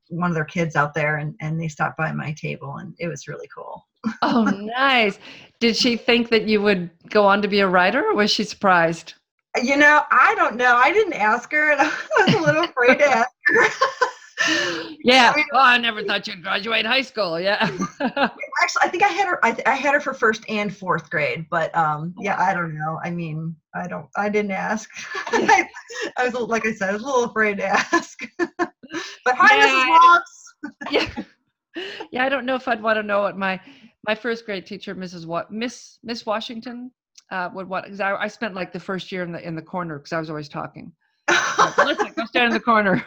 one 0.10 0.30
of 0.30 0.36
their 0.36 0.46
kids 0.46 0.76
out 0.76 0.94
there, 0.94 1.18
and 1.18 1.36
and 1.42 1.60
they 1.60 1.68
stopped 1.68 1.98
by 1.98 2.12
my 2.12 2.32
table, 2.34 2.76
and 2.78 2.94
it 3.00 3.08
was 3.08 3.28
really 3.28 3.48
cool. 3.56 3.84
Oh, 4.22 4.44
nice. 4.46 5.18
Did 5.60 5.76
she 5.76 5.98
think 5.98 6.30
that 6.30 6.48
you 6.48 6.62
would 6.62 6.90
go 7.10 7.26
on 7.26 7.42
to 7.42 7.48
be 7.48 7.60
a 7.60 7.68
writer 7.68 8.04
or 8.04 8.14
was 8.16 8.30
she 8.32 8.44
surprised? 8.44 9.16
You 9.64 9.78
know, 9.78 10.02
I 10.12 10.34
don't 10.36 10.56
know. 10.56 10.76
I 10.76 10.92
didn't 10.92 11.14
ask 11.14 11.52
her, 11.52 11.72
and 11.72 11.82
I 12.18 12.26
was 12.26 12.34
a 12.36 12.40
little 12.42 12.64
afraid 12.64 13.00
to 13.00 13.06
ask 13.06 13.30
her. 13.48 13.68
Yeah. 15.04 15.32
I 15.34 15.38
mean- 15.38 15.46
oh, 15.54 15.60
I 15.60 15.78
never 15.78 16.04
thought 16.04 16.28
you'd 16.28 16.44
graduate 16.44 16.86
high 16.86 17.02
school. 17.02 17.40
Yeah. 17.40 17.56
Actually, 18.02 18.82
I 18.82 18.90
think 18.90 19.02
I 19.02 19.08
had 19.08 19.28
her. 19.28 19.44
I, 19.44 19.52
th- 19.54 19.66
I 19.68 19.74
had 19.76 19.94
her 19.94 20.02
for 20.02 20.14
first 20.14 20.44
and 20.50 20.76
fourth 20.76 21.10
grade, 21.10 21.46
but 21.50 21.76
um, 21.76 22.14
yeah, 22.20 22.40
I 22.40 22.54
don't 22.54 22.76
know. 22.78 23.00
I 23.04 23.10
mean, 23.12 23.56
I 23.74 23.88
don't. 23.88 24.08
I 24.18 24.30
didn't 24.30 24.52
ask. 24.52 24.90
I, 25.28 25.68
I 26.18 26.26
was 26.26 26.34
like 26.34 26.66
I 26.68 26.74
said, 26.74 26.90
I 26.90 26.94
was 26.94 27.02
a 27.02 27.06
little 27.06 27.24
afraid 27.24 27.58
to 27.58 27.66
ask. 27.66 28.20
but 28.38 28.70
hi, 29.26 29.56
Yeah, 29.56 29.68
Mrs. 29.68 29.90
Watts. 29.90 30.54
yeah. 30.92 31.24
Yeah. 32.12 32.24
I 32.26 32.30
don't 32.30 32.46
know 32.46 32.56
if 32.56 32.68
I'd 32.68 32.84
want 32.84 32.98
to 32.98 33.04
know 33.04 33.22
what 33.22 33.38
my 33.38 33.60
my 34.06 34.14
first 34.16 34.46
grade 34.46 34.66
teacher, 34.68 34.94
Mrs. 34.96 35.26
What 35.26 35.50
Miss 35.52 35.98
Miss 36.04 36.26
Washington, 36.26 36.92
uh, 37.32 37.50
would 37.54 37.68
what 37.68 37.86
because 37.86 38.00
I, 38.00 38.16
I 38.16 38.28
spent 38.28 38.54
like 38.54 38.72
the 38.72 38.80
first 38.80 39.12
year 39.12 39.24
in 39.24 39.32
the 39.32 39.46
in 39.46 39.56
the 39.56 39.62
corner 39.62 39.98
because 39.98 40.14
I 40.14 40.20
was 40.20 40.30
always 40.30 40.50
talking. 40.50 40.92
Like, 41.58 41.78
Listen, 41.78 42.14
go 42.16 42.26
stand 42.26 42.48
in 42.48 42.52
the 42.52 42.60
corner. 42.60 43.04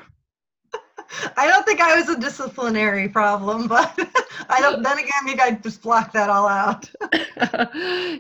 I 1.37 1.49
don't 1.49 1.65
think 1.65 1.81
I 1.81 1.97
was 1.97 2.09
a 2.09 2.19
disciplinary 2.19 3.09
problem, 3.09 3.67
but 3.67 3.93
I 4.49 4.61
don't. 4.61 4.83
Then 4.89 4.99
again, 4.99 5.25
maybe 5.25 5.41
I 5.41 5.53
just 5.53 5.83
blocked 5.83 6.13
that 6.15 6.31
all 6.31 6.49
out. 6.49 6.91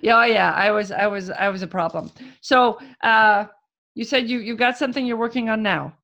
yeah, 0.02 0.24
yeah. 0.26 0.52
I 0.54 0.70
was, 0.70 0.90
I 0.90 1.06
was, 1.06 1.30
I 1.30 1.48
was 1.48 1.62
a 1.62 1.66
problem. 1.66 2.11
So, 2.40 2.78
uh, 3.02 3.46
you 3.94 4.04
said 4.04 4.28
you 4.28 4.40
you 4.40 4.56
got 4.56 4.78
something 4.78 5.06
you're 5.06 5.16
working 5.16 5.48
on 5.48 5.62
now. 5.62 5.94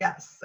Yes, 0.00 0.38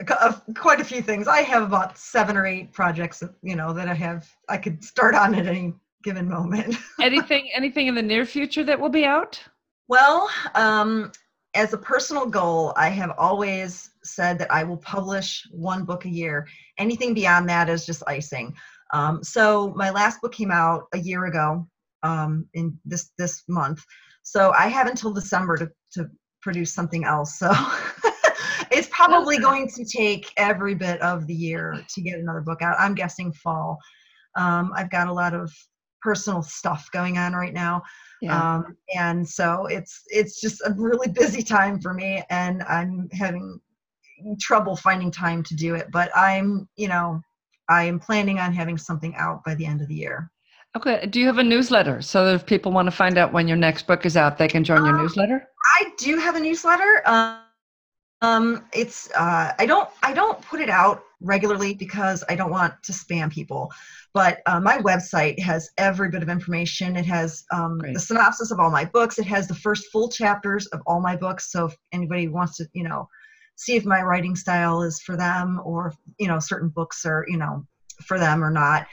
quite 0.56 0.82
a 0.82 0.84
few 0.84 1.02
things. 1.02 1.28
I 1.28 1.42
have 1.42 1.62
about 1.62 1.98
seven 1.98 2.36
or 2.36 2.48
eight 2.48 2.74
projects, 2.74 3.22
you 3.44 3.56
know, 3.56 3.72
that 3.74 3.88
I 3.88 3.94
have. 3.94 4.28
I 4.50 4.58
could 4.58 4.84
start 4.84 5.14
on 5.14 5.36
at 5.36 5.46
any 5.46 5.76
given 6.04 6.28
moment. 6.28 6.76
Anything, 7.02 7.50
anything 7.56 7.88
in 7.88 7.96
the 7.96 8.02
near 8.02 8.26
future 8.26 8.64
that 8.64 8.80
will 8.80 8.90
be 8.90 9.06
out? 9.06 9.42
Well, 9.88 10.30
um, 10.56 11.12
as 11.54 11.74
a 11.74 11.78
personal 11.78 12.26
goal, 12.26 12.74
I 12.76 12.90
have 12.90 13.12
always 13.18 13.92
said 14.04 14.40
that 14.40 14.52
I 14.52 14.64
will 14.64 14.78
publish 14.78 15.48
one 15.52 15.86
book 15.86 16.06
a 16.06 16.10
year. 16.10 16.48
Anything 16.78 17.14
beyond 17.14 17.48
that 17.50 17.70
is 17.70 17.86
just 17.86 18.04
icing. 18.08 18.56
Um, 18.94 19.24
so 19.24 19.74
my 19.76 19.90
last 19.90 20.22
book 20.22 20.34
came 20.34 20.52
out 20.52 20.84
a 20.94 21.00
year 21.00 21.26
ago 21.26 21.68
um, 22.04 22.48
in 22.54 22.78
this 22.86 23.12
this 23.18 23.44
month. 23.48 23.84
So 24.24 24.52
I 24.58 24.68
have 24.68 24.88
until 24.88 25.12
December 25.12 25.58
to, 25.58 25.72
to 25.94 26.10
produce 26.42 26.74
something 26.74 27.04
else. 27.04 27.38
So 27.40 27.52
it's 28.72 28.88
probably 28.90 29.38
going 29.38 29.68
to 29.70 29.86
take 29.86 30.32
every 30.38 30.76
bit 30.76 31.02
of 31.02 31.28
the 31.28 31.34
year 31.34 31.84
to 31.94 32.02
get 32.02 32.20
another 32.20 32.42
book 32.42 32.62
out. 32.62 32.76
I'm 32.80 32.96
guessing 32.96 33.32
fall. 33.34 33.78
Um, 34.36 34.72
I've 34.76 34.90
got 34.90 35.08
a 35.08 35.14
lot 35.14 35.34
of 35.34 35.52
personal 36.04 36.44
stuff 36.44 36.90
going 36.92 37.18
on 37.18 37.34
right 37.34 37.54
now 37.54 37.82
um, 38.30 38.76
and 38.96 39.28
so 39.28 39.66
it's 39.68 40.02
it's 40.08 40.42
just 40.42 40.62
a 40.66 40.74
really 40.78 41.08
busy 41.20 41.42
time 41.44 41.80
for 41.80 41.94
me 41.94 42.24
and 42.30 42.64
i'm 42.64 43.08
having 43.14 43.60
trouble 44.40 44.76
finding 44.76 45.12
time 45.12 45.44
to 45.44 45.56
do 45.56 45.76
it 45.76 45.88
but 45.92 46.10
i'm 46.16 46.68
you 46.76 46.88
know 46.88 47.22
i 47.70 47.84
am 47.84 48.00
planning 48.00 48.40
on 48.40 48.54
having 48.54 48.78
something 48.78 49.16
out 49.16 49.44
by 49.44 49.56
the 49.56 49.66
end 49.66 49.82
of 49.82 49.88
the 49.88 49.96
year 49.96 50.30
Okay. 50.76 51.06
Do 51.06 51.20
you 51.20 51.28
have 51.28 51.38
a 51.38 51.44
newsletter 51.44 52.02
so 52.02 52.26
that 52.26 52.34
if 52.36 52.46
people 52.46 52.72
want 52.72 52.88
to 52.88 52.92
find 52.92 53.18
out 53.18 53.32
when 53.32 53.48
your 53.48 53.58
next 53.58 53.86
book 53.86 54.06
is 54.06 54.18
out, 54.18 54.38
they 54.40 54.48
can 54.48 54.64
join 54.64 54.84
your 54.86 54.94
Um, 54.94 55.02
newsletter? 55.02 55.48
i 55.76 55.92
do 55.98 56.18
have 56.18 56.36
a 56.36 56.40
newsletter 56.40 57.02
um, 57.06 57.43
um 58.24 58.66
it's 58.74 59.12
uh 59.16 59.54
i 59.60 59.66
don't 59.66 59.90
i 60.02 60.14
don't 60.14 60.42
put 60.42 60.60
it 60.60 60.70
out 60.70 61.04
regularly 61.22 61.74
because 61.74 62.24
i 62.30 62.36
don't 62.36 62.52
want 62.52 62.74
to 62.82 62.92
spam 62.92 63.32
people 63.32 63.72
but 64.14 64.42
uh, 64.46 64.60
my 64.60 64.78
website 64.78 65.40
has 65.40 65.72
every 65.78 66.10
bit 66.10 66.22
of 66.22 66.30
information. 66.30 66.96
It 66.96 67.06
has 67.08 67.46
um, 67.52 67.80
the 67.80 68.00
synopsis 68.00 68.52
of 68.52 68.60
all 68.60 68.70
my 68.70 68.86
books. 68.86 69.18
It 69.18 69.26
has 69.26 69.48
the 69.48 69.56
first 69.56 69.92
full 69.92 70.08
chapters 70.08 70.68
of 70.68 70.82
all 70.86 71.02
my 71.02 71.16
books. 71.16 71.52
So 71.52 71.66
if 71.66 71.76
anybody 71.92 72.28
wants 72.28 72.58
to 72.58 72.68
you 72.74 72.84
know 72.84 73.10
see 73.56 73.76
if 73.76 73.86
my 73.86 74.02
writing 74.02 74.36
style 74.36 74.84
is 74.84 75.02
for 75.02 75.18
them 75.18 75.60
or 75.64 75.94
you 76.20 76.28
know 76.28 76.40
certain 76.40 76.70
books 76.70 77.06
are 77.06 77.26
you 77.28 77.38
know 77.38 77.66
for 78.04 78.20
them 78.20 78.44
or 78.44 78.52
not 78.52 78.88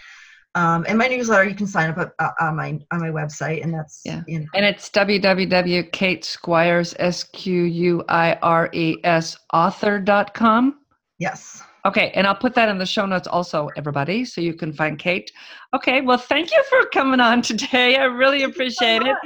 Um, 0.56 0.84
and 0.88 0.98
my 0.98 1.06
newsletter, 1.06 1.48
you 1.48 1.54
can 1.54 1.66
sign 1.66 1.90
up 1.90 1.98
at, 1.98 2.12
uh, 2.18 2.30
on 2.40 2.56
my 2.56 2.78
on 2.90 3.00
my 3.00 3.08
website, 3.10 3.62
and 3.62 3.72
that's 3.72 4.02
Yeah. 4.04 4.22
you 4.26 4.40
know, 4.40 4.46
And 4.54 4.64
it's 4.64 4.90
www.kate 4.90 6.24
Squires, 6.24 6.94
S 6.98 7.22
Q 7.24 7.62
U 7.62 8.04
I 8.08 8.34
R 8.42 8.68
E 8.72 8.96
S, 9.04 9.36
author.com. 9.52 10.80
yes. 11.18 11.62
Okay, 11.86 12.10
and 12.14 12.26
I'll 12.26 12.34
put 12.34 12.54
that 12.56 12.68
in 12.68 12.76
the 12.76 12.84
show 12.84 13.06
notes 13.06 13.26
also, 13.26 13.70
everybody, 13.74 14.22
so 14.26 14.42
you 14.42 14.52
can 14.52 14.70
find 14.70 14.98
Kate. 14.98 15.30
Okay, 15.74 16.02
well, 16.02 16.18
thank 16.18 16.50
you 16.52 16.62
for 16.68 16.82
coming 16.92 17.20
on 17.20 17.40
today. 17.40 17.96
I 17.96 18.04
really 18.04 18.42
appreciate 18.42 19.00
it. 19.02 19.16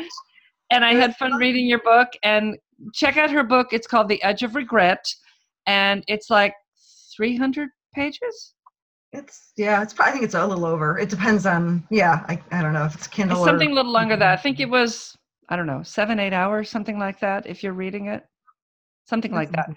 And 0.70 0.85
I 0.85 0.93
It 0.93 0.95
was 0.95 1.03
had 1.03 1.16
fun 1.16 1.35
reading 1.35 1.66
your 1.66 1.81
book. 1.83 2.09
And 2.22 2.57
check 2.93 3.16
out 3.16 3.31
her 3.33 3.43
book. 3.43 3.72
It's 3.72 3.89
called 3.89 4.09
The 4.09 4.22
Edge 4.22 4.43
of 4.45 4.55
Regret. 4.55 5.05
And 5.66 6.05
it's 6.07 6.31
like 6.31 6.55
300 7.16 7.70
pages. 7.93 8.55
It's 9.15 9.53
yeah. 9.57 9.83
It's 9.83 9.95
probably, 9.95 10.11
I 10.11 10.12
think 10.12 10.25
it's 10.25 10.35
a 10.35 10.47
little 10.47 10.65
over. 10.65 10.99
It 10.99 11.09
depends 11.09 11.47
on 11.47 11.87
yeah. 11.91 12.25
I, 12.29 12.41
I 12.51 12.62
don't 12.62 12.73
know 12.73 12.85
if 12.85 12.95
it's 12.95 13.07
Kindle 13.07 13.39
It's 13.39 13.47
something 13.47 13.71
a 13.71 13.75
little 13.75 13.93
longer 13.93 14.15
than 14.15 14.21
that. 14.21 14.39
I 14.39 14.43
think 14.43 14.61
it 14.61 14.69
was, 14.69 15.17
I 15.49 15.57
don't 15.57 15.67
know, 15.67 15.83
seven, 15.83 16.19
eight 16.19 16.33
hours, 16.33 16.69
something 16.69 16.99
like 16.99 17.21
that, 17.21 17.47
if 17.47 17.62
you're 17.62 17.73
reading 17.73 18.09
it. 18.09 18.25
Something 19.07 19.33
like 19.33 19.53
that. 19.53 19.69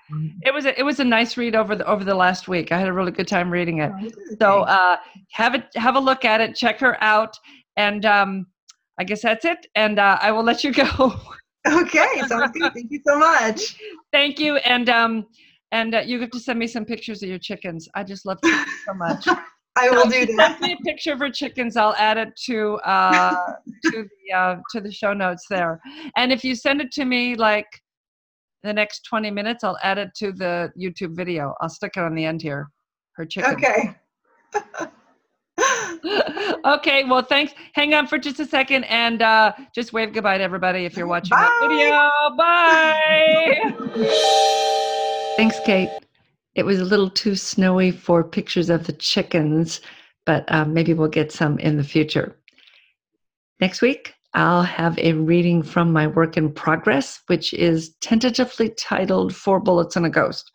It 0.44 0.54
was 0.54 0.66
a, 0.66 0.80
it 0.80 0.84
was 0.84 1.02
a 1.02 1.04
nice 1.04 1.36
read 1.36 1.54
over 1.54 1.76
the 1.76 1.86
over 1.86 2.06
the 2.06 2.16
last 2.16 2.48
week. 2.48 2.72
I 2.72 2.80
had 2.80 2.88
a 2.88 2.94
really 2.94 3.12
good 3.12 3.28
time 3.28 3.52
reading 3.52 3.80
it. 3.80 3.92
So 4.40 4.62
uh, 4.62 4.98
have 5.32 5.54
it 5.54 5.66
have 5.76 5.96
a 5.96 6.00
look 6.00 6.24
at 6.24 6.40
it. 6.40 6.56
Check 6.56 6.80
her 6.80 7.02
out, 7.04 7.38
and 7.76 8.06
um, 8.06 8.48
I 8.98 9.04
guess 9.04 9.24
that's 9.24 9.44
it. 9.44 9.68
And 9.76 10.00
uh, 10.00 10.18
I 10.22 10.32
will 10.32 10.44
let 10.44 10.64
you 10.64 10.72
go. 10.86 11.20
okay, 11.68 12.22
sounds 12.26 12.52
good. 12.54 12.74
Thank 12.74 12.90
you 12.90 13.02
so 13.06 13.20
much. 13.20 13.76
Thank 14.14 14.40
you, 14.40 14.56
and 14.58 14.90
um, 14.90 15.28
and 15.72 15.95
uh, 15.95 15.99
you 15.99 16.20
have 16.20 16.32
to 16.32 16.39
send 16.39 16.59
me 16.59 16.68
some 16.68 16.86
pictures 16.86 17.24
of 17.24 17.30
your 17.30 17.39
chickens. 17.39 17.88
I 17.95 18.03
just 18.03 18.26
love 18.26 18.39
chickens 18.43 18.68
so 18.86 18.93
much. 18.93 19.28
I 19.78 19.89
will 19.91 20.09
do 20.09 20.26
that. 20.38 20.57
Send 20.59 20.61
me 20.61 20.78
a 20.80 20.84
picture 20.84 21.13
of 21.13 21.20
her 21.20 21.30
chickens. 21.30 21.78
I'll 21.78 21.95
add 21.97 22.18
it 22.18 22.30
to 22.45 22.76
uh, 22.78 23.53
to 23.86 24.07
the 24.09 24.36
uh, 24.36 24.55
to 24.72 24.82
the 24.82 24.91
show 24.91 25.13
notes 25.13 25.45
there. 25.49 25.80
And 26.15 26.32
if 26.32 26.43
you 26.43 26.55
send 26.55 26.82
it 26.82 26.91
to 26.93 27.05
me 27.05 27.36
like 27.36 27.68
the 28.63 28.74
next 28.74 29.01
twenty 29.01 29.30
minutes, 29.30 29.63
I'll 29.63 29.78
add 29.84 29.99
it 29.99 30.09
to 30.18 30.32
the 30.32 30.72
YouTube 30.80 31.15
video. 31.15 31.53
I'll 31.61 31.70
stick 31.70 31.91
it 31.95 32.01
on 32.01 32.15
the 32.15 32.26
end 32.26 32.41
here. 32.41 32.70
Her 33.13 33.26
chicken. 33.26 33.53
Okay. 33.53 33.95
okay, 36.65 37.03
well, 37.05 37.22
thanks. 37.22 37.53
Hang 37.74 37.93
on 37.93 38.07
for 38.07 38.18
just 38.18 38.39
a 38.39 38.45
second 38.45 38.84
and 38.86 39.22
uh, 39.22 39.53
just 39.74 39.93
wave 39.93 40.13
goodbye 40.13 40.38
to 40.38 40.43
everybody 40.43 40.86
if 40.86 40.95
you're 40.95 41.07
watching 41.07 41.38
that 41.38 41.51
video. 41.61 42.09
Bye. 43.97 44.84
Thanks, 45.38 45.60
Kate. 45.66 45.90
It 46.56 46.66
was 46.66 46.80
a 46.80 46.86
little 46.86 47.10
too 47.10 47.36
snowy 47.36 47.92
for 47.92 48.24
pictures 48.24 48.70
of 48.70 48.86
the 48.86 48.94
chickens, 48.94 49.80
but 50.26 50.44
uh, 50.52 50.66
maybe 50.66 50.94
we'll 50.94 51.08
get 51.08 51.32
some 51.32 51.58
in 51.60 51.78
the 51.78 51.84
future. 51.84 52.36
Next 53.62 53.82
week, 53.82 54.14
I'll 54.34 54.64
have 54.64 54.98
a 55.00 55.14
reading 55.14 55.64
from 55.64 55.94
my 55.94 56.08
work 56.08 56.36
in 56.36 56.52
progress, 56.52 57.22
which 57.28 57.54
is 57.54 57.96
tentatively 58.02 58.70
titled 58.78 59.34
Four 59.36 59.60
Bullets 59.60 59.96
and 59.96 60.06
a 60.06 60.10
Ghost 60.10 60.52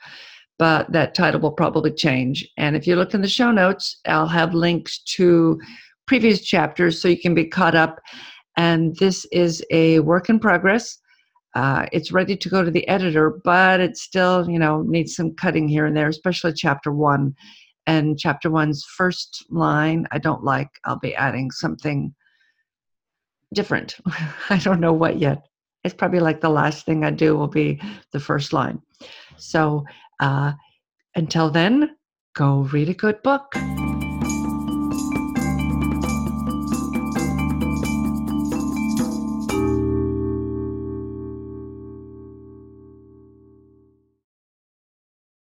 but 0.62 0.92
that 0.92 1.12
title 1.12 1.40
will 1.40 1.50
probably 1.50 1.90
change. 1.90 2.48
And 2.56 2.76
if 2.76 2.86
you 2.86 2.94
look 2.94 3.14
in 3.14 3.20
the 3.20 3.26
show 3.26 3.50
notes, 3.50 3.98
I'll 4.06 4.28
have 4.28 4.54
links 4.54 5.02
to 5.16 5.60
previous 6.06 6.40
chapters 6.40 7.02
so 7.02 7.08
you 7.08 7.18
can 7.18 7.34
be 7.34 7.46
caught 7.46 7.74
up. 7.74 8.00
And 8.56 8.94
this 8.98 9.26
is 9.32 9.64
a 9.72 9.98
work 9.98 10.28
in 10.28 10.38
progress. 10.38 10.98
Uh, 11.54 11.86
it's 11.92 12.12
ready 12.12 12.36
to 12.36 12.48
go 12.48 12.64
to 12.64 12.70
the 12.70 12.86
editor, 12.88 13.38
but 13.44 13.80
it 13.80 13.96
still, 13.96 14.48
you 14.48 14.58
know, 14.58 14.82
needs 14.82 15.14
some 15.14 15.34
cutting 15.34 15.68
here 15.68 15.86
and 15.86 15.96
there, 15.96 16.08
especially 16.08 16.52
chapter 16.54 16.92
one. 16.92 17.34
And 17.86 18.18
chapter 18.18 18.48
one's 18.50 18.84
first 18.84 19.44
line, 19.50 20.06
I 20.12 20.18
don't 20.18 20.44
like. 20.44 20.68
I'll 20.84 20.98
be 20.98 21.14
adding 21.14 21.50
something 21.50 22.14
different. 23.52 23.96
I 24.50 24.58
don't 24.58 24.80
know 24.80 24.92
what 24.92 25.18
yet. 25.18 25.42
It's 25.84 25.94
probably 25.94 26.20
like 26.20 26.40
the 26.40 26.48
last 26.48 26.86
thing 26.86 27.04
I 27.04 27.10
do 27.10 27.36
will 27.36 27.48
be 27.48 27.80
the 28.12 28.20
first 28.20 28.52
line. 28.52 28.80
So 29.36 29.84
uh, 30.20 30.52
until 31.16 31.50
then, 31.50 31.96
go 32.34 32.60
read 32.72 32.88
a 32.88 32.94
good 32.94 33.20
book. 33.22 33.52